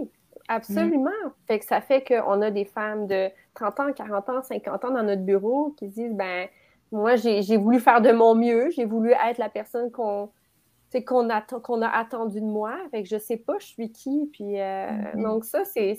absolument. 0.48 1.10
Fait 1.46 1.60
que 1.60 1.64
ça 1.64 1.80
fait 1.80 2.02
qu'on 2.02 2.42
a 2.42 2.50
des 2.50 2.64
femmes 2.64 3.06
de 3.06 3.30
30 3.54 3.80
ans, 3.80 3.92
40 3.92 4.28
ans, 4.28 4.42
50 4.42 4.84
ans 4.84 4.90
dans 4.90 5.02
notre 5.04 5.22
bureau 5.22 5.74
qui 5.78 5.86
disent 5.88 6.14
ben 6.14 6.48
moi, 6.92 7.16
j'ai 7.16 7.56
voulu 7.56 7.80
faire 7.80 8.00
de 8.00 8.12
mon 8.12 8.34
mieux. 8.34 8.70
J'ai 8.70 8.84
voulu 8.84 9.12
être 9.12 9.38
la 9.38 9.48
personne 9.48 9.90
qu'on 9.90 10.30
qu'on 11.06 11.30
a, 11.30 11.40
qu'on 11.40 11.82
a 11.82 11.88
attendu 11.88 12.40
de 12.40 12.46
moi. 12.46 12.76
Fait 12.90 13.04
que 13.04 13.08
je 13.08 13.16
sais 13.16 13.36
pas 13.36 13.54
je 13.60 13.66
suis 13.66 13.92
qui. 13.92 14.28
Puis, 14.32 14.60
euh, 14.60 14.88
mm-hmm. 14.88 15.22
Donc 15.22 15.44
ça, 15.44 15.64
c'est 15.64 15.96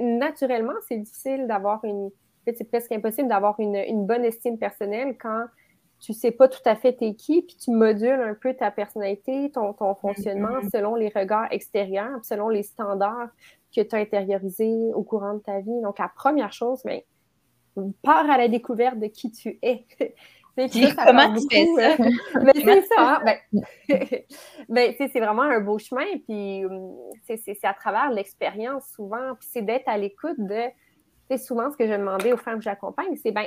naturellement, 0.00 0.72
c'est 0.88 0.98
difficile 0.98 1.48
d'avoir 1.48 1.84
une, 1.84 2.10
c'est 2.46 2.64
presque 2.64 2.92
impossible 2.92 3.28
d'avoir 3.28 3.58
une, 3.58 4.06
bonne 4.06 4.24
estime 4.24 4.58
personnelle 4.58 5.16
quand 5.18 5.46
tu 5.98 6.14
sais 6.14 6.30
pas 6.30 6.48
tout 6.48 6.62
à 6.64 6.76
fait 6.76 6.94
t'es 6.94 7.14
qui, 7.14 7.42
puis 7.42 7.56
tu 7.56 7.72
modules 7.72 8.22
un 8.22 8.34
peu 8.34 8.54
ta 8.54 8.70
personnalité, 8.70 9.50
ton, 9.50 9.74
ton 9.74 9.94
fonctionnement 9.94 10.60
mm-hmm. 10.60 10.70
selon 10.70 10.94
les 10.94 11.08
regards 11.14 11.48
extérieurs, 11.50 12.24
selon 12.24 12.48
les 12.48 12.62
standards 12.62 13.28
que 13.74 13.82
tu 13.82 13.94
as 13.94 13.98
intériorisés 13.98 14.92
au 14.94 15.02
courant 15.02 15.34
de 15.34 15.40
ta 15.40 15.60
vie. 15.60 15.80
Donc, 15.82 15.98
la 15.98 16.08
première 16.08 16.52
chose, 16.52 16.80
mais 16.84 16.98
ben, 16.98 17.02
pars 18.02 18.30
à 18.30 18.38
la 18.38 18.48
découverte 18.48 18.98
de 18.98 19.06
qui 19.06 19.30
tu 19.30 19.58
es. 19.62 19.86
comment 20.56 21.34
tu 21.34 21.46
fais 21.50 21.66
ça? 21.76 21.92
Euh, 21.92 22.10
mais 22.42 22.52
c'est 22.54 22.82
ça. 22.82 23.22
Ben, 23.24 23.38
ben 24.68 24.94
c'est 24.98 25.20
vraiment 25.20 25.42
un 25.42 25.60
beau 25.60 25.78
chemin. 25.78 26.06
Puis 26.28 26.64
hum, 26.64 26.96
c'est 27.26 27.64
à 27.64 27.74
travers 27.74 28.10
l'expérience 28.10 28.84
souvent. 28.94 29.34
Puis 29.38 29.48
c'est 29.50 29.62
d'être 29.62 29.88
à 29.88 29.96
l'écoute 29.96 30.38
de. 30.38 30.62
C'est 31.30 31.38
souvent 31.38 31.70
ce 31.70 31.76
que 31.76 31.86
je 31.86 31.92
demandais 31.92 32.32
aux 32.32 32.36
femmes 32.36 32.58
que 32.58 32.64
j'accompagne, 32.64 33.14
c'est 33.16 33.30
ben, 33.30 33.46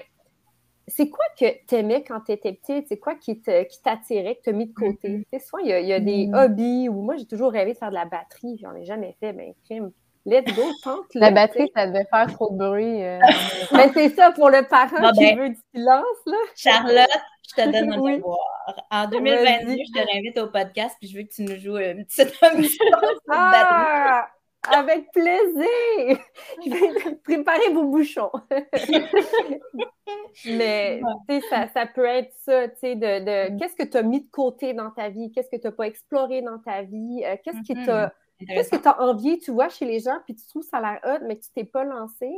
c'est 0.87 1.09
quoi 1.09 1.25
que 1.39 1.45
tu 1.67 1.75
aimais 1.75 2.03
quand 2.03 2.21
tu 2.21 2.31
étais 2.33 2.53
petite? 2.53 2.87
C'est 2.87 2.99
quoi 2.99 3.15
qui 3.15 3.41
t'attirait, 3.41 4.35
que 4.35 4.41
tu 4.43 4.49
as 4.49 4.53
mis 4.53 4.67
de 4.67 4.73
côté? 4.73 5.25
Soit 5.39 5.61
il 5.61 5.67
y, 5.67 5.93
a, 5.93 5.99
des 5.99 6.27
mm-hmm. 6.27 6.45
hobbies 6.45 6.89
où 6.89 7.01
moi, 7.01 7.15
j'ai 7.15 7.25
toujours 7.25 7.51
rêvé 7.51 7.73
de 7.73 7.77
faire 7.77 7.89
de 7.89 7.95
la 7.95 8.05
batterie, 8.05 8.57
j'en 8.61 8.75
ai 8.75 8.83
jamais 8.83 9.15
fait, 9.19 9.33
mais 9.33 9.55
crime. 9.65 9.91
Let's 10.25 10.55
go, 10.55 10.63
tente. 10.83 11.13
La 11.15 11.31
batterie, 11.31 11.69
ça 11.75 11.85
devait 11.85 12.07
faire 12.09 12.27
trop 12.31 12.49
de 12.51 12.57
bruit. 12.57 13.03
Euh, 13.03 13.19
mais 13.73 13.91
c'est 13.93 14.15
ça 14.15 14.31
pour 14.31 14.49
le 14.49 14.65
parent 14.65 15.11
qui 15.11 15.19
ben, 15.19 15.37
veut 15.37 15.49
du 15.49 15.59
silence. 15.75 16.05
Là. 16.25 16.37
Charlotte, 16.55 17.09
je 17.49 17.61
te 17.61 17.69
donne 17.69 17.91
un 17.91 17.99
oui. 18.01 18.17
devoir. 18.17 18.39
En 18.89 19.09
2022, 19.09 19.73
je 19.73 19.99
te 19.99 20.05
réinvite 20.05 20.37
au 20.37 20.47
podcast 20.47 20.95
puis 20.99 21.09
je 21.09 21.17
veux 21.17 21.23
que 21.23 21.33
tu 21.33 21.43
nous 21.43 21.59
joues 21.59 21.77
une 21.77 22.05
petite 22.05 22.33
ah, 23.29 24.29
Avec 24.71 25.11
plaisir! 25.11 25.67
Je 26.65 26.69
vais 26.69 27.15
préparer 27.15 27.73
vos 27.73 27.83
bouchons. 27.83 28.31
Mais 30.45 31.01
ça, 31.49 31.67
ça 31.73 31.85
peut 31.85 32.05
être 32.05 32.31
ça, 32.45 32.69
tu 32.69 32.75
sais, 32.79 32.95
de, 32.95 33.25
de 33.25 33.51
mm. 33.51 33.59
qu'est-ce 33.59 33.75
que 33.75 33.83
tu 33.83 33.97
as 33.97 34.03
mis 34.03 34.21
de 34.21 34.29
côté 34.31 34.73
dans 34.73 34.91
ta 34.91 35.09
vie, 35.09 35.33
qu'est-ce 35.33 35.49
que 35.49 35.57
tu 35.57 35.67
n'as 35.67 35.73
pas 35.73 35.87
exploré 35.87 36.41
dans 36.41 36.59
ta 36.59 36.83
vie, 36.83 37.23
euh, 37.25 37.35
qu'est-ce 37.43 37.61
qui 37.63 37.73
t'a 37.85 38.07
mm-hmm. 38.07 38.11
Qu'est-ce 38.39 38.69
que 38.69 38.81
tu 38.81 38.87
as 38.87 39.01
envie, 39.01 39.39
tu 39.39 39.51
vois, 39.51 39.69
chez 39.69 39.85
les 39.85 39.99
gens, 39.99 40.17
puis 40.25 40.35
tu 40.35 40.45
trouves 40.47 40.63
ça 40.63 40.77
a 40.77 40.81
l'air 40.81 40.99
hot, 41.05 41.25
mais 41.25 41.37
que 41.37 41.43
tu 41.43 41.51
t'es 41.51 41.63
pas 41.63 41.83
lancé? 41.83 42.29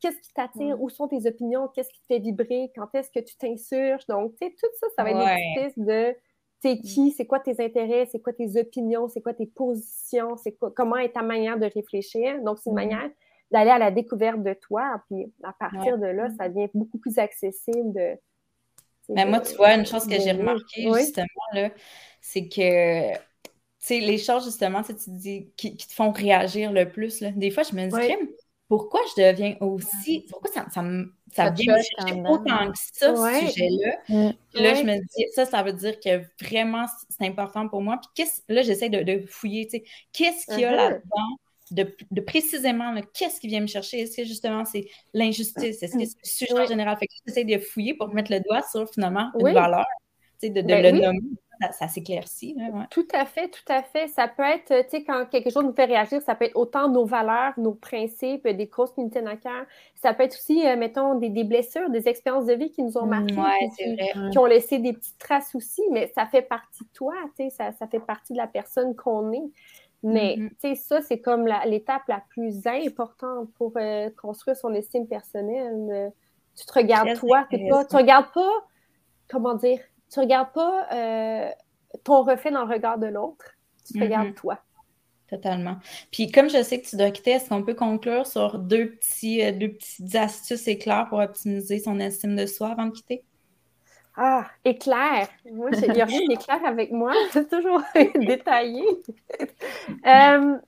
Qu'est-ce 0.00 0.20
qui 0.20 0.32
t'attire? 0.32 0.80
Où 0.82 0.88
sont 0.88 1.06
tes 1.06 1.28
opinions? 1.28 1.68
Qu'est-ce 1.68 1.90
qui 1.90 2.00
te 2.00 2.06
fait 2.06 2.18
vibrer? 2.18 2.72
Quand 2.74 2.92
est-ce 2.94 3.10
que 3.10 3.20
tu 3.20 3.36
t'insurges? 3.36 4.04
Donc, 4.06 4.32
tu 4.32 4.46
sais, 4.46 4.54
tout 4.58 4.66
ça, 4.80 4.88
ça 4.96 5.04
va 5.04 5.10
être 5.10 5.18
des 5.18 5.62
pistes 5.62 5.78
de 5.78 6.16
t'es 6.60 6.78
qui, 6.78 7.10
c'est 7.12 7.26
quoi 7.26 7.40
tes 7.40 7.62
intérêts, 7.62 8.06
c'est 8.06 8.20
quoi 8.20 8.32
tes 8.32 8.58
opinions, 8.58 9.08
c'est 9.08 9.20
quoi 9.20 9.34
tes 9.34 9.46
positions, 9.46 10.36
c'est 10.36 10.52
quoi, 10.52 10.72
comment 10.74 10.96
est 10.96 11.12
ta 11.12 11.22
manière 11.22 11.58
de 11.58 11.66
réfléchir? 11.66 12.40
Donc, 12.42 12.58
c'est 12.58 12.70
une 12.70 12.76
manière 12.76 13.10
d'aller 13.50 13.70
à 13.70 13.78
la 13.78 13.90
découverte 13.90 14.42
de 14.42 14.54
toi. 14.54 15.02
Puis 15.08 15.32
à 15.42 15.52
partir 15.52 15.98
de 15.98 16.06
là, 16.06 16.28
ça 16.38 16.48
devient 16.48 16.70
beaucoup 16.74 16.98
plus 16.98 17.18
accessible 17.18 17.92
de. 17.92 18.18
Mais 19.08 19.26
moi, 19.26 19.40
tu 19.40 19.54
vois, 19.56 19.74
une 19.74 19.86
chose 19.86 20.06
que 20.06 20.18
j'ai 20.18 20.32
remarqué 20.32 20.90
justement, 20.94 21.70
c'est 22.20 22.48
que 22.48 23.12
sais, 23.88 24.00
les 24.00 24.18
choses, 24.18 24.44
justement, 24.44 24.82
tu 24.82 24.94
dis, 25.08 25.48
qui, 25.56 25.76
te 25.76 25.92
font 25.92 26.12
réagir 26.12 26.72
le 26.72 26.88
plus, 26.88 27.20
là. 27.20 27.30
des 27.32 27.50
fois, 27.50 27.62
je 27.62 27.74
me 27.74 27.88
dis, 27.88 28.28
pourquoi 28.72 29.00
je 29.14 29.22
deviens 29.22 29.54
aussi. 29.60 30.24
Pourquoi 30.30 30.50
ça, 30.50 30.64
ça, 30.70 30.82
ça, 31.32 31.50
vient 31.50 31.76
me 31.76 31.82
chercher 31.82 32.22
autant 32.26 32.72
que 32.72 32.78
ça, 32.78 33.14
ce 33.14 33.50
sujet-là? 33.50 33.96
Mm. 34.08 34.30
Là, 34.54 34.74
je 34.74 34.82
me 34.82 34.98
dis, 34.98 35.26
ça, 35.34 35.44
ça 35.44 35.62
veut 35.62 35.74
dire 35.74 36.00
que 36.00 36.22
vraiment, 36.42 36.86
c'est 37.10 37.26
important 37.26 37.68
pour 37.68 37.82
moi. 37.82 38.00
Puis 38.14 38.24
là, 38.48 38.62
j'essaie 38.62 38.88
de, 38.88 39.26
fouiller, 39.26 39.66
tu 39.66 39.72
sais, 39.72 39.84
qu'est-ce 40.14 40.46
qu'il 40.46 40.60
y 40.60 40.64
a 40.64 40.72
uh-huh. 40.72 40.76
là-dedans? 40.76 41.92
De, 42.10 42.20
précisément, 42.22 42.94
qu'est-ce 43.12 43.40
qui 43.40 43.48
vient 43.48 43.60
me 43.60 43.66
chercher? 43.66 44.00
Est-ce 44.00 44.16
que 44.16 44.24
justement 44.24 44.64
c'est 44.64 44.86
l'injustice? 45.12 45.82
Est-ce 45.82 45.92
que 45.92 46.04
c'est 46.04 46.16
le 46.22 46.28
sujet 46.28 46.58
en 46.58 46.66
général? 46.66 46.96
Fait 46.98 47.06
que 47.06 47.12
j'essaie 47.26 47.44
de 47.44 47.58
fouiller 47.58 47.94
pour 47.94 48.08
mettre 48.14 48.30
le 48.30 48.40
doigt 48.40 48.62
sur 48.62 48.90
finalement 48.90 49.30
une 49.38 49.52
valeur, 49.52 49.86
sais, 50.38 50.50
de, 50.50 50.60
ben 50.62 50.82
le 50.82 51.00
nommer 51.00 51.20
ça, 51.70 51.88
s'éclaircit. 51.88 52.56
Tout 52.90 53.06
à 53.12 53.24
fait, 53.24 53.48
tout 53.48 53.72
à 53.72 53.82
fait. 53.82 54.08
Ça 54.08 54.28
peut 54.28 54.42
être, 54.42 54.84
tu 54.84 54.90
sais, 54.90 55.04
quand 55.04 55.26
quelque 55.26 55.50
chose 55.50 55.64
nous 55.64 55.74
fait 55.74 55.84
réagir, 55.84 56.20
ça 56.22 56.34
peut 56.34 56.46
être 56.46 56.56
autant 56.56 56.88
nos 56.88 57.04
valeurs, 57.04 57.52
nos 57.56 57.74
principes, 57.74 58.46
des 58.48 58.68
causes 58.68 58.92
qui 58.92 59.00
nous 59.00 59.10
tiennent 59.10 59.28
à 59.28 59.36
cœur. 59.36 59.64
Ça 59.94 60.14
peut 60.14 60.24
être 60.24 60.34
aussi, 60.34 60.66
euh, 60.66 60.76
mettons, 60.76 61.14
des, 61.14 61.44
blessures, 61.44 61.90
des 61.90 62.08
expériences 62.08 62.46
de 62.46 62.54
vie 62.54 62.70
qui 62.70 62.82
nous 62.82 62.98
ont 62.98 63.06
marqué, 63.06 63.34
qui, 64.30 64.38
ont 64.38 64.46
laissé 64.46 64.78
des 64.78 64.92
petites 64.92 65.18
traces 65.18 65.54
aussi, 65.54 65.82
mais 65.92 66.10
ça 66.14 66.26
fait 66.26 66.42
partie 66.42 66.84
de 66.84 66.90
toi, 66.92 67.14
tu 67.36 67.44
sais, 67.44 67.50
ça, 67.50 67.72
ça, 67.72 67.86
fait 67.86 68.00
partie 68.00 68.32
de 68.32 68.38
la 68.38 68.46
personne 68.46 68.94
qu'on 68.96 69.32
est. 69.32 69.50
Mais, 70.02 70.36
tu 70.36 70.56
sais, 70.60 70.74
ça, 70.74 71.00
c'est 71.00 71.20
comme 71.20 71.46
l'étape 71.66 72.02
la, 72.08 72.22
plus 72.30 72.66
importante 72.66 73.52
pour 73.54 73.72
euh, 73.76 74.10
construire 74.20 74.56
son 74.56 74.74
estime 74.74 75.06
personnelle. 75.06 76.12
tu 76.56 76.66
te 76.66 76.72
regardes 76.72 77.14
toi, 77.14 77.46
pas, 77.48 77.84
tu 77.84 77.96
regardes 77.96 78.32
pas, 78.32 78.50
comment 79.28 79.54
dire, 79.54 79.78
tu 80.12 80.18
ne 80.18 80.24
regardes 80.24 80.52
pas 80.52 80.86
euh, 80.92 81.50
ton 82.04 82.22
reflet 82.22 82.50
dans 82.50 82.64
le 82.64 82.72
regard 82.72 82.98
de 82.98 83.06
l'autre, 83.06 83.44
tu 83.86 83.94
te 83.94 83.98
regardes 83.98 84.28
mm-hmm. 84.28 84.34
toi. 84.34 84.58
Totalement. 85.28 85.76
Puis 86.10 86.30
comme 86.30 86.50
je 86.50 86.62
sais 86.62 86.80
que 86.80 86.86
tu 86.86 86.96
dois 86.96 87.10
quitter, 87.10 87.30
est-ce 87.30 87.48
qu'on 87.48 87.62
peut 87.62 87.74
conclure 87.74 88.26
sur 88.26 88.58
deux, 88.58 88.90
petits, 88.90 89.42
euh, 89.42 89.52
deux 89.52 89.72
petites 89.72 90.14
astuces 90.14 90.68
éclairs 90.68 91.06
pour 91.08 91.20
optimiser 91.20 91.78
son 91.78 91.98
estime 92.00 92.36
de 92.36 92.44
soi 92.44 92.68
avant 92.68 92.86
de 92.86 92.90
quitter? 92.90 93.24
Ah, 94.14 94.46
éclair. 94.62 95.28
Moi, 95.50 95.70
il 95.72 95.92
n'y 95.92 96.02
a 96.02 96.04
rien 96.04 96.20
d'éclair 96.28 96.62
avec 96.66 96.92
moi. 96.92 97.14
C'est 97.32 97.48
toujours 97.48 97.80
détaillé. 98.14 98.84
euh, 100.06 100.58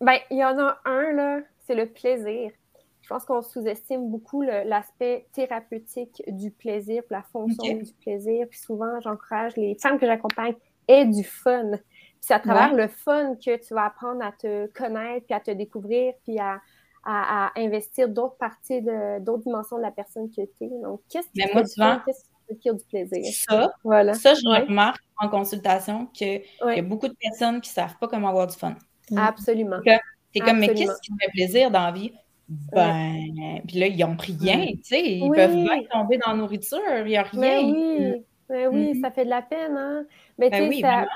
ben, 0.00 0.18
il 0.30 0.38
y 0.38 0.44
en 0.44 0.58
a 0.58 0.78
un, 0.86 1.12
là, 1.12 1.40
c'est 1.66 1.74
le 1.74 1.86
plaisir. 1.86 2.50
Je 3.08 3.14
pense 3.14 3.24
qu'on 3.24 3.40
sous-estime 3.40 4.10
beaucoup 4.10 4.42
l'aspect 4.42 5.28
thérapeutique 5.32 6.22
du 6.26 6.50
plaisir, 6.50 7.02
la 7.08 7.22
fonction 7.22 7.78
du 7.78 7.94
plaisir. 8.02 8.46
Puis 8.50 8.58
souvent, 8.58 9.00
j'encourage 9.00 9.56
les 9.56 9.76
femmes 9.76 9.98
que 9.98 10.04
j'accompagne 10.04 10.52
aient 10.86 11.06
du 11.06 11.24
fun. 11.24 11.70
Puis 11.70 11.80
c'est 12.20 12.34
à 12.34 12.38
travers 12.38 12.74
le 12.74 12.86
fun 12.86 13.34
que 13.36 13.56
tu 13.66 13.72
vas 13.72 13.86
apprendre 13.86 14.22
à 14.22 14.32
te 14.32 14.66
connaître, 14.74 15.24
puis 15.24 15.34
à 15.34 15.40
te 15.40 15.50
découvrir, 15.50 16.12
puis 16.22 16.38
à, 16.38 16.60
à, 17.02 17.50
investir 17.56 18.10
d'autres 18.10 18.36
parties, 18.36 18.82
d'autres 18.82 19.44
dimensions 19.44 19.78
de 19.78 19.82
la 19.82 19.90
personne 19.90 20.28
que 20.28 20.42
tu 20.42 20.64
es. 20.64 20.82
Donc, 20.82 21.00
qu'est-ce 21.08 21.28
qui 21.28 21.40
te 21.40 21.66
souvent, 21.66 22.00
qu'est-ce 22.04 22.72
du 22.74 22.84
plaisir? 22.90 23.24
Ça, 23.48 23.72
voilà. 23.84 24.12
ça 24.12 24.34
je 24.34 24.66
remarque 24.66 25.02
en 25.16 25.30
consultation 25.30 26.04
qu'il 26.08 26.42
y 26.62 26.78
a 26.78 26.82
beaucoup 26.82 27.08
de 27.08 27.16
personnes 27.18 27.62
qui 27.62 27.70
ne 27.70 27.74
savent 27.74 27.96
pas 27.98 28.06
comment 28.06 28.28
avoir 28.28 28.48
du 28.48 28.54
fun. 28.54 28.74
Absolument. 29.16 29.78
C'est 30.34 30.40
comme, 30.40 30.58
mais 30.58 30.74
qu'est-ce 30.74 31.00
qui 31.00 31.10
me 31.10 31.18
fait 31.22 31.30
plaisir 31.32 31.70
dans 31.70 31.86
la 31.86 31.92
vie? 31.92 32.12
Ben, 32.48 33.60
puis 33.66 33.78
là, 33.78 33.86
ils 33.86 33.98
n'ont 33.98 34.16
rien, 34.18 34.66
tu 34.66 34.78
sais. 34.82 35.04
Ils 35.04 35.30
peuvent 35.30 35.54
bien 35.54 35.82
tomber 35.90 36.18
dans 36.18 36.30
la 36.30 36.36
nourriture, 36.38 36.80
il 37.00 37.06
n'y 37.06 37.16
a 37.16 37.24
ben 37.24 37.40
rien. 37.40 37.60
oui, 37.62 38.24
ben 38.48 38.68
oui 38.68 38.92
mm-hmm. 38.92 39.00
ça 39.02 39.10
fait 39.10 39.24
de 39.24 39.30
la 39.30 39.42
peine, 39.42 39.76
hein. 39.76 40.04
Mais 40.38 40.50
tu 40.50 40.56
sais, 40.56 40.80
ça, 40.80 41.06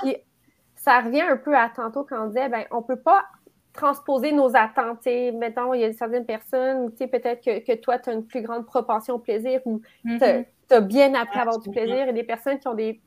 ça 0.76 1.00
revient 1.00 1.22
un 1.22 1.36
peu 1.36 1.56
à 1.56 1.70
tantôt 1.74 2.04
quand 2.04 2.24
on 2.24 2.28
disait, 2.28 2.48
ben, 2.48 2.64
on 2.70 2.78
ne 2.78 2.82
peut 2.82 3.00
pas 3.00 3.24
transposer 3.72 4.32
nos 4.32 4.54
attentes. 4.54 5.06
Mettons, 5.06 5.72
il 5.72 5.80
y 5.80 5.84
a 5.84 5.92
certaines 5.94 6.26
personnes, 6.26 6.90
tu 6.90 6.98
sais, 6.98 7.06
peut-être 7.06 7.42
que, 7.42 7.60
que, 7.60 7.78
toi, 7.80 7.98
tu 7.98 8.10
as 8.10 8.12
une 8.12 8.26
plus 8.26 8.42
grande 8.42 8.66
propension 8.66 9.14
au 9.14 9.18
plaisir 9.18 9.60
ou 9.64 9.80
tu 10.04 10.22
as, 10.22 10.40
mm-hmm. 10.40 10.80
bien 10.80 11.14
appris 11.14 11.38
à 11.38 11.42
avoir 11.42 11.60
du 11.60 11.70
plaisir 11.70 12.08
et 12.08 12.12
des 12.12 12.24
personnes 12.24 12.58
qui 12.58 12.68
ont 12.68 12.74
des 12.74 13.00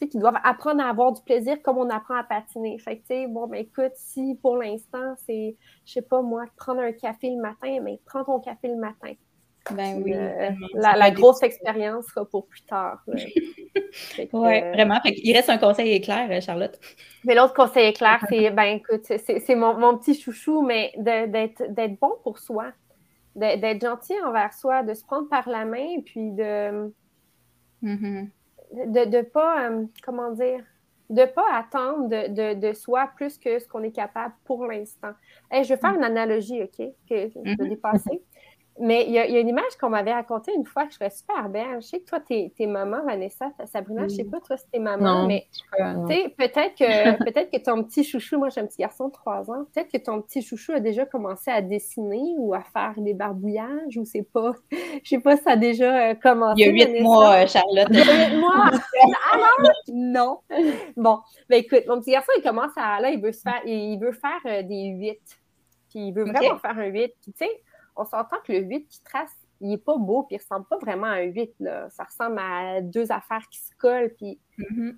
qui 0.00 0.18
doivent 0.18 0.40
apprendre 0.42 0.82
à 0.82 0.88
avoir 0.88 1.12
du 1.12 1.22
plaisir 1.22 1.60
comme 1.62 1.78
on 1.78 1.88
apprend 1.90 2.16
à 2.16 2.24
patiner. 2.24 2.78
Fait 2.78 2.98
que, 2.98 3.28
bon, 3.28 3.46
ben 3.46 3.58
écoute, 3.58 3.92
si 3.94 4.38
pour 4.42 4.56
l'instant, 4.56 5.14
c'est, 5.26 5.56
je 5.84 5.92
sais 5.92 6.02
pas 6.02 6.20
moi, 6.22 6.44
prendre 6.56 6.80
un 6.80 6.92
café 6.92 7.30
le 7.30 7.40
matin, 7.40 7.80
mais 7.82 8.00
prends 8.04 8.24
ton 8.24 8.40
café 8.40 8.68
le 8.68 8.76
matin. 8.76 9.12
Ben 9.70 10.02
oui. 10.04 10.12
Euh, 10.12 10.50
la, 10.74 11.10
grosse 11.10 11.42
expérience 11.42 12.06
sera 12.08 12.26
pour 12.26 12.46
plus 12.46 12.62
tard. 12.62 13.02
oui, 13.08 14.28
euh, 14.34 14.72
vraiment. 14.72 15.00
Il 15.04 15.34
reste 15.34 15.48
un 15.48 15.56
conseil 15.56 15.92
éclair, 15.92 16.30
euh, 16.30 16.40
Charlotte. 16.42 16.78
Mais 17.24 17.34
l'autre 17.34 17.54
conseil 17.54 17.88
éclair, 17.88 18.22
c'est, 18.28 18.50
ben 18.50 18.64
écoute, 18.64 19.04
c'est 19.06 19.54
mon, 19.54 19.78
mon, 19.78 19.96
petit 19.96 20.20
chouchou, 20.20 20.60
mais 20.60 20.92
d'être 20.98 21.98
bon 21.98 22.12
pour 22.22 22.40
soi, 22.40 22.72
d'être 23.34 23.80
gentil 23.80 24.14
envers 24.26 24.52
soi, 24.52 24.82
de 24.82 24.92
se 24.92 25.02
prendre 25.02 25.30
par 25.30 25.48
la 25.48 25.64
main, 25.64 26.00
puis 26.04 26.30
de. 26.32 26.92
Mm-hmm 27.82 28.28
de 28.74 29.16
ne 29.16 29.22
pas, 29.22 29.70
euh, 29.70 29.84
comment 30.04 30.30
dire, 30.32 30.62
de 31.10 31.24
pas 31.26 31.46
attendre 31.52 32.08
de, 32.08 32.54
de, 32.54 32.72
soi 32.72 33.10
plus 33.14 33.38
que 33.38 33.58
ce 33.58 33.68
qu'on 33.68 33.82
est 33.82 33.92
capable 33.92 34.34
pour 34.44 34.66
l'instant. 34.66 35.12
je 35.52 35.68
vais 35.68 35.76
faire 35.76 35.92
mm. 35.92 35.96
une 35.96 36.04
analogie, 36.04 36.62
OK, 36.62 36.76
que 36.78 37.28
je 37.28 37.38
vais 37.38 37.54
mm-hmm. 37.54 37.68
dépasser. 37.68 38.22
Mais 38.80 39.04
il 39.06 39.12
y, 39.12 39.18
a 39.18 39.38
une 39.38 39.48
image 39.48 39.76
qu'on 39.80 39.88
m'avait 39.88 40.12
racontée 40.12 40.52
une 40.52 40.66
fois 40.66 40.84
que 40.84 40.90
je 40.90 40.96
serais 40.96 41.10
super 41.10 41.48
belle. 41.48 41.80
Je 41.80 41.86
sais 41.86 42.00
que 42.00 42.06
toi, 42.06 42.18
t'es 42.18 42.52
es 42.58 42.66
maman, 42.66 43.04
Vanessa, 43.04 43.52
Sabrina, 43.66 44.08
je 44.08 44.16
sais 44.16 44.24
pas, 44.24 44.40
toi, 44.40 44.56
si 44.56 44.64
t'es 44.72 44.80
maman, 44.80 45.26
mais 45.26 45.46
peut-être 45.78 46.74
que, 46.74 47.24
peut 47.24 47.48
que 47.52 47.62
ton 47.62 47.84
petit 47.84 48.02
chouchou, 48.02 48.38
moi 48.38 48.48
j'ai 48.48 48.60
un 48.60 48.66
petit 48.66 48.78
garçon 48.78 49.08
de 49.08 49.12
3 49.12 49.50
ans, 49.50 49.64
peut-être 49.72 49.92
que 49.92 49.98
ton 49.98 50.20
petit 50.22 50.42
chouchou 50.42 50.72
a 50.72 50.80
déjà 50.80 51.06
commencé 51.06 51.52
à 51.52 51.62
dessiner 51.62 52.34
ou 52.36 52.52
à 52.52 52.62
faire 52.62 52.94
des 52.96 53.14
barbouillages 53.14 53.96
ou 53.96 54.04
c'est 54.04 54.22
pas, 54.22 54.52
je 54.70 55.08
sais 55.08 55.20
pas, 55.20 55.36
ça 55.36 55.52
a 55.52 55.56
déjà 55.56 56.10
euh, 56.10 56.14
commencé. 56.14 56.62
Il 56.62 56.76
y 56.76 56.82
a 56.82 56.86
huit 56.86 57.00
mois, 57.00 57.42
euh, 57.42 57.46
Charlotte. 57.46 57.88
Il 57.90 57.96
y 57.96 58.00
a 58.00 58.28
huit 58.28 58.36
mois. 58.38 58.70
Alors, 59.32 59.72
non. 59.92 60.40
Bon, 60.96 61.20
ben 61.48 61.58
écoute, 61.58 61.84
mon 61.86 62.00
petit 62.00 62.12
garçon, 62.12 62.32
il 62.36 62.42
commence 62.42 62.72
à, 62.76 63.00
là, 63.00 63.10
il 63.10 63.20
veut, 63.20 63.32
se 63.32 63.42
faire, 63.42 63.60
il 63.64 63.98
veut 63.98 64.12
faire 64.12 64.40
euh, 64.46 64.62
des 64.62 64.86
8. 64.86 65.20
Puis 65.90 66.08
il 66.08 66.12
veut 66.12 66.24
vraiment 66.24 66.58
faire 66.58 66.76
un 66.76 66.86
8. 66.86 67.12
tu 67.22 67.32
sais, 67.36 67.48
on 67.96 68.04
s'entend 68.04 68.36
que 68.44 68.52
le 68.52 68.60
8 68.60 68.88
qui 68.88 69.02
trace 69.02 69.30
il 69.60 69.72
est 69.72 69.78
pas 69.78 69.96
beau, 69.96 70.24
puis 70.24 70.36
il 70.36 70.38
ressemble 70.38 70.66
pas 70.66 70.78
vraiment 70.78 71.06
à 71.06 71.16
un 71.16 71.22
8. 71.22 71.54
Là. 71.60 71.88
Ça 71.90 72.04
ressemble 72.04 72.38
à 72.38 72.80
deux 72.80 73.10
affaires 73.10 73.46
qui 73.50 73.60
se 73.60 73.74
collent. 73.78 74.14
Puis 74.16 74.38
mm-hmm. 74.58 74.96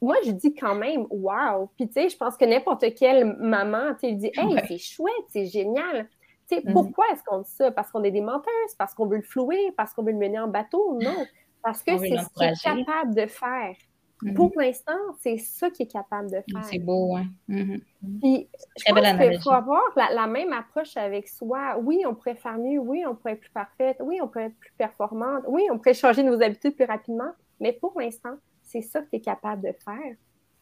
moi, 0.00 0.16
je 0.24 0.30
dis 0.30 0.54
quand 0.54 0.74
même, 0.74 1.06
wow! 1.10 1.70
Puis 1.76 1.88
tu 1.88 1.94
sais, 1.94 2.08
je 2.08 2.16
pense 2.16 2.36
que 2.36 2.44
n'importe 2.44 2.94
quelle 2.94 3.36
maman, 3.36 3.94
tu 4.00 4.12
dit, 4.14 4.30
hey, 4.34 4.56
c'est 4.66 4.78
chouette, 4.78 5.26
c'est 5.28 5.46
génial. 5.46 6.08
Tu 6.48 6.56
sais, 6.56 6.62
mm-hmm. 6.62 6.72
pourquoi 6.72 7.04
est-ce 7.12 7.22
qu'on 7.24 7.40
dit 7.40 7.50
ça? 7.50 7.70
Parce 7.70 7.90
qu'on 7.90 8.02
est 8.04 8.10
des 8.10 8.20
menteuses, 8.20 8.74
parce 8.78 8.94
qu'on 8.94 9.06
veut 9.06 9.18
le 9.18 9.22
flouer, 9.22 9.72
parce 9.76 9.92
qu'on 9.92 10.02
veut 10.02 10.12
le 10.12 10.18
mener 10.18 10.38
en 10.38 10.48
bateau? 10.48 10.98
Non. 11.00 11.26
Parce 11.62 11.82
que 11.82 11.96
c'est 11.98 12.16
ce 12.18 12.28
qu'il 12.34 12.44
est 12.44 12.62
capable 12.62 13.14
de 13.14 13.26
faire. 13.26 13.76
Mm-hmm. 14.22 14.34
Pour 14.34 14.52
l'instant, 14.56 14.98
c'est 15.20 15.38
ça 15.38 15.68
qu'il 15.70 15.86
est 15.86 15.90
capable 15.90 16.30
de 16.30 16.36
faire. 16.48 16.64
C'est 16.64 16.78
beau, 16.78 17.16
hein? 17.16 17.26
Puis, 17.48 18.48
je 18.76 18.92
pense 18.92 19.18
qu'il 19.18 19.40
faut 19.40 19.50
avoir 19.50 19.82
la, 19.96 20.26
même 20.28 20.52
approche 20.52 20.96
avec 20.96 21.28
soi. 21.28 21.76
Oui, 21.82 22.04
on 22.06 22.14
pourrait 22.14 22.36
faire 22.36 22.56
mieux. 22.56 22.78
Oui, 22.78 23.02
on 23.06 23.16
pourrait 23.16 23.32
être 23.32 23.40
plus 23.40 23.50
parfaite. 23.50 23.96
Oui, 24.00 24.20
on 24.22 24.28
pourrait 24.28 24.46
être 24.46 24.58
plus 24.58 24.72
performante. 24.78 25.42
Oui, 25.48 25.62
on 25.72 25.78
pourrait 25.78 25.94
changer 25.94 26.22
nos 26.22 26.40
habitudes 26.40 26.76
plus 26.76 26.84
rapidement. 26.84 27.32
Mais 27.60 27.72
pour 27.72 27.98
l'instant, 27.98 28.34
c'est 28.62 28.82
ça 28.82 29.00
que 29.00 29.10
tu 29.10 29.16
es 29.16 29.20
capable 29.20 29.62
de 29.62 29.74
faire. 29.84 30.14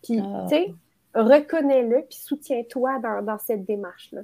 Puis, 0.02 0.20
ah. 0.22 0.46
tu 0.48 0.54
sais, 0.54 0.74
reconnais-le, 1.14 2.06
puis 2.08 2.18
soutiens-toi 2.18 2.98
dans, 2.98 3.38
cette 3.38 3.66
démarche-là. 3.66 4.22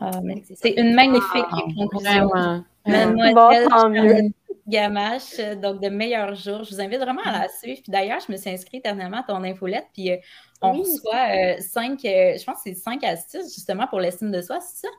Ah, 0.00 0.10
c'est 0.54 0.74
une 0.74 0.94
magnifique 0.94 1.46
ah, 1.50 1.58
conclusion. 1.76 2.28
Vraiment. 2.28 2.64
Mademoiselle, 2.86 4.30
Gamache, 4.70 5.38
euh, 5.38 5.54
donc 5.56 5.82
de 5.82 5.88
meilleurs 5.88 6.34
jours. 6.34 6.64
Je 6.64 6.74
vous 6.74 6.80
invite 6.80 7.00
vraiment 7.00 7.22
à 7.24 7.42
la 7.42 7.48
suivre. 7.48 7.80
Puis 7.82 7.92
d'ailleurs, 7.92 8.20
je 8.26 8.32
me 8.32 8.36
suis 8.36 8.48
inscrite 8.48 8.84
dernièrement 8.84 9.18
à 9.18 9.24
ton 9.24 9.42
infolette, 9.42 9.86
puis 9.92 10.12
euh, 10.12 10.16
on 10.62 10.72
reçoit 10.72 11.56
euh, 11.56 11.56
cinq, 11.60 12.00
je 12.04 12.44
pense 12.44 12.56
que 12.56 12.70
c'est 12.70 12.74
cinq 12.74 13.04
astuces 13.04 13.54
justement 13.54 13.86
pour 13.86 14.00
l'estime 14.00 14.30
de 14.30 14.40
soi, 14.40 14.60
c'est 14.60 14.86
ça? 14.86 14.92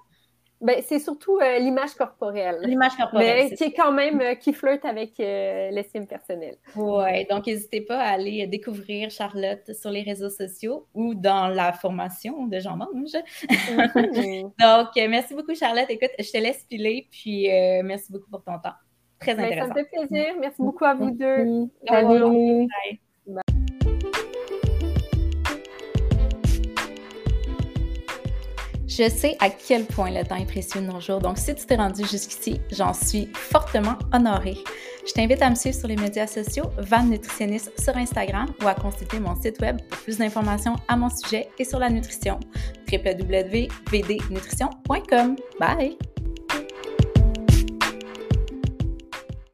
Ben, 0.60 0.80
c'est 0.88 1.00
surtout 1.00 1.40
l'image 1.40 1.96
corporelle. 1.96 2.60
L'image 2.62 2.96
corporelle. 2.96 3.48
Mais 3.50 3.56
qui 3.56 3.64
est 3.64 3.74
quand 3.74 3.92
même, 3.92 4.38
qui 4.38 4.54
flirte 4.54 4.86
avec 4.86 5.18
l'estime 5.18 6.06
personnelle. 6.06 6.58
Oui, 6.76 7.26
donc 7.32 7.48
n'hésitez 7.48 7.82
pas 7.82 7.98
à 7.98 8.12
aller 8.12 8.46
découvrir 8.46 9.10
Charlotte 9.10 9.74
sur 9.74 9.90
les 9.90 10.04
réseaux 10.04 10.30
sociaux 10.30 10.86
ou 10.94 11.16
dans 11.16 11.48
la 11.48 11.74
formation 11.74 12.46
de 12.46 12.60
Jean 12.60 12.78
Mange. 12.78 13.18
Mm-hmm. 13.50 14.52
donc, 14.60 15.10
merci 15.10 15.34
beaucoup, 15.34 15.56
Charlotte. 15.56 15.90
Écoute, 15.90 16.12
je 16.20 16.32
te 16.32 16.38
laisse 16.38 16.64
piler, 16.70 17.08
puis 17.10 17.48
merci 17.84 18.12
beaucoup 18.12 18.30
pour 18.30 18.44
ton 18.44 18.60
temps. 18.60 18.76
Très 19.22 19.34
intéressant. 19.34 19.68
ça 19.68 19.74
me 19.74 19.76
fait 19.76 19.90
plaisir. 20.08 20.34
Merci 20.40 20.62
beaucoup 20.62 20.86
à 20.86 20.96
vous 20.96 21.12
deux. 21.12 21.68
Salut. 21.88 22.68
Je 28.88 29.08
sais 29.10 29.36
à 29.40 29.50
quel 29.50 29.86
point 29.86 30.12
le 30.12 30.24
temps 30.26 30.36
est 30.36 30.46
précieux 30.46 30.82
de 30.82 30.88
nos 30.88 31.00
jours, 31.00 31.20
donc 31.20 31.38
si 31.38 31.56
tu 31.56 31.66
t'es 31.66 31.76
rendu 31.76 32.02
jusqu'ici, 32.06 32.60
j'en 32.72 32.92
suis 32.94 33.30
fortement 33.34 33.96
honorée. 34.14 34.58
Je 35.08 35.14
t'invite 35.14 35.42
à 35.42 35.50
me 35.50 35.56
suivre 35.56 35.78
sur 35.78 35.88
les 35.88 35.96
médias 35.96 36.28
sociaux 36.28 36.66
Van 36.78 37.04
Nutritionniste 37.04 37.72
sur 37.80 37.96
Instagram 37.96 38.48
ou 38.62 38.68
à 38.68 38.76
consulter 38.76 39.22
mon 39.22 39.42
site 39.42 39.62
web 39.62 39.78
pour 39.90 40.00
plus 40.00 40.18
d'informations 40.18 40.76
à 40.90 40.98
mon 40.98 41.10
sujet 41.10 41.48
et 41.58 41.64
sur 41.64 41.80
la 41.80 41.90
nutrition 41.90 42.38
www.vdnutrition.com. 42.92 45.36
Bye! 45.60 45.98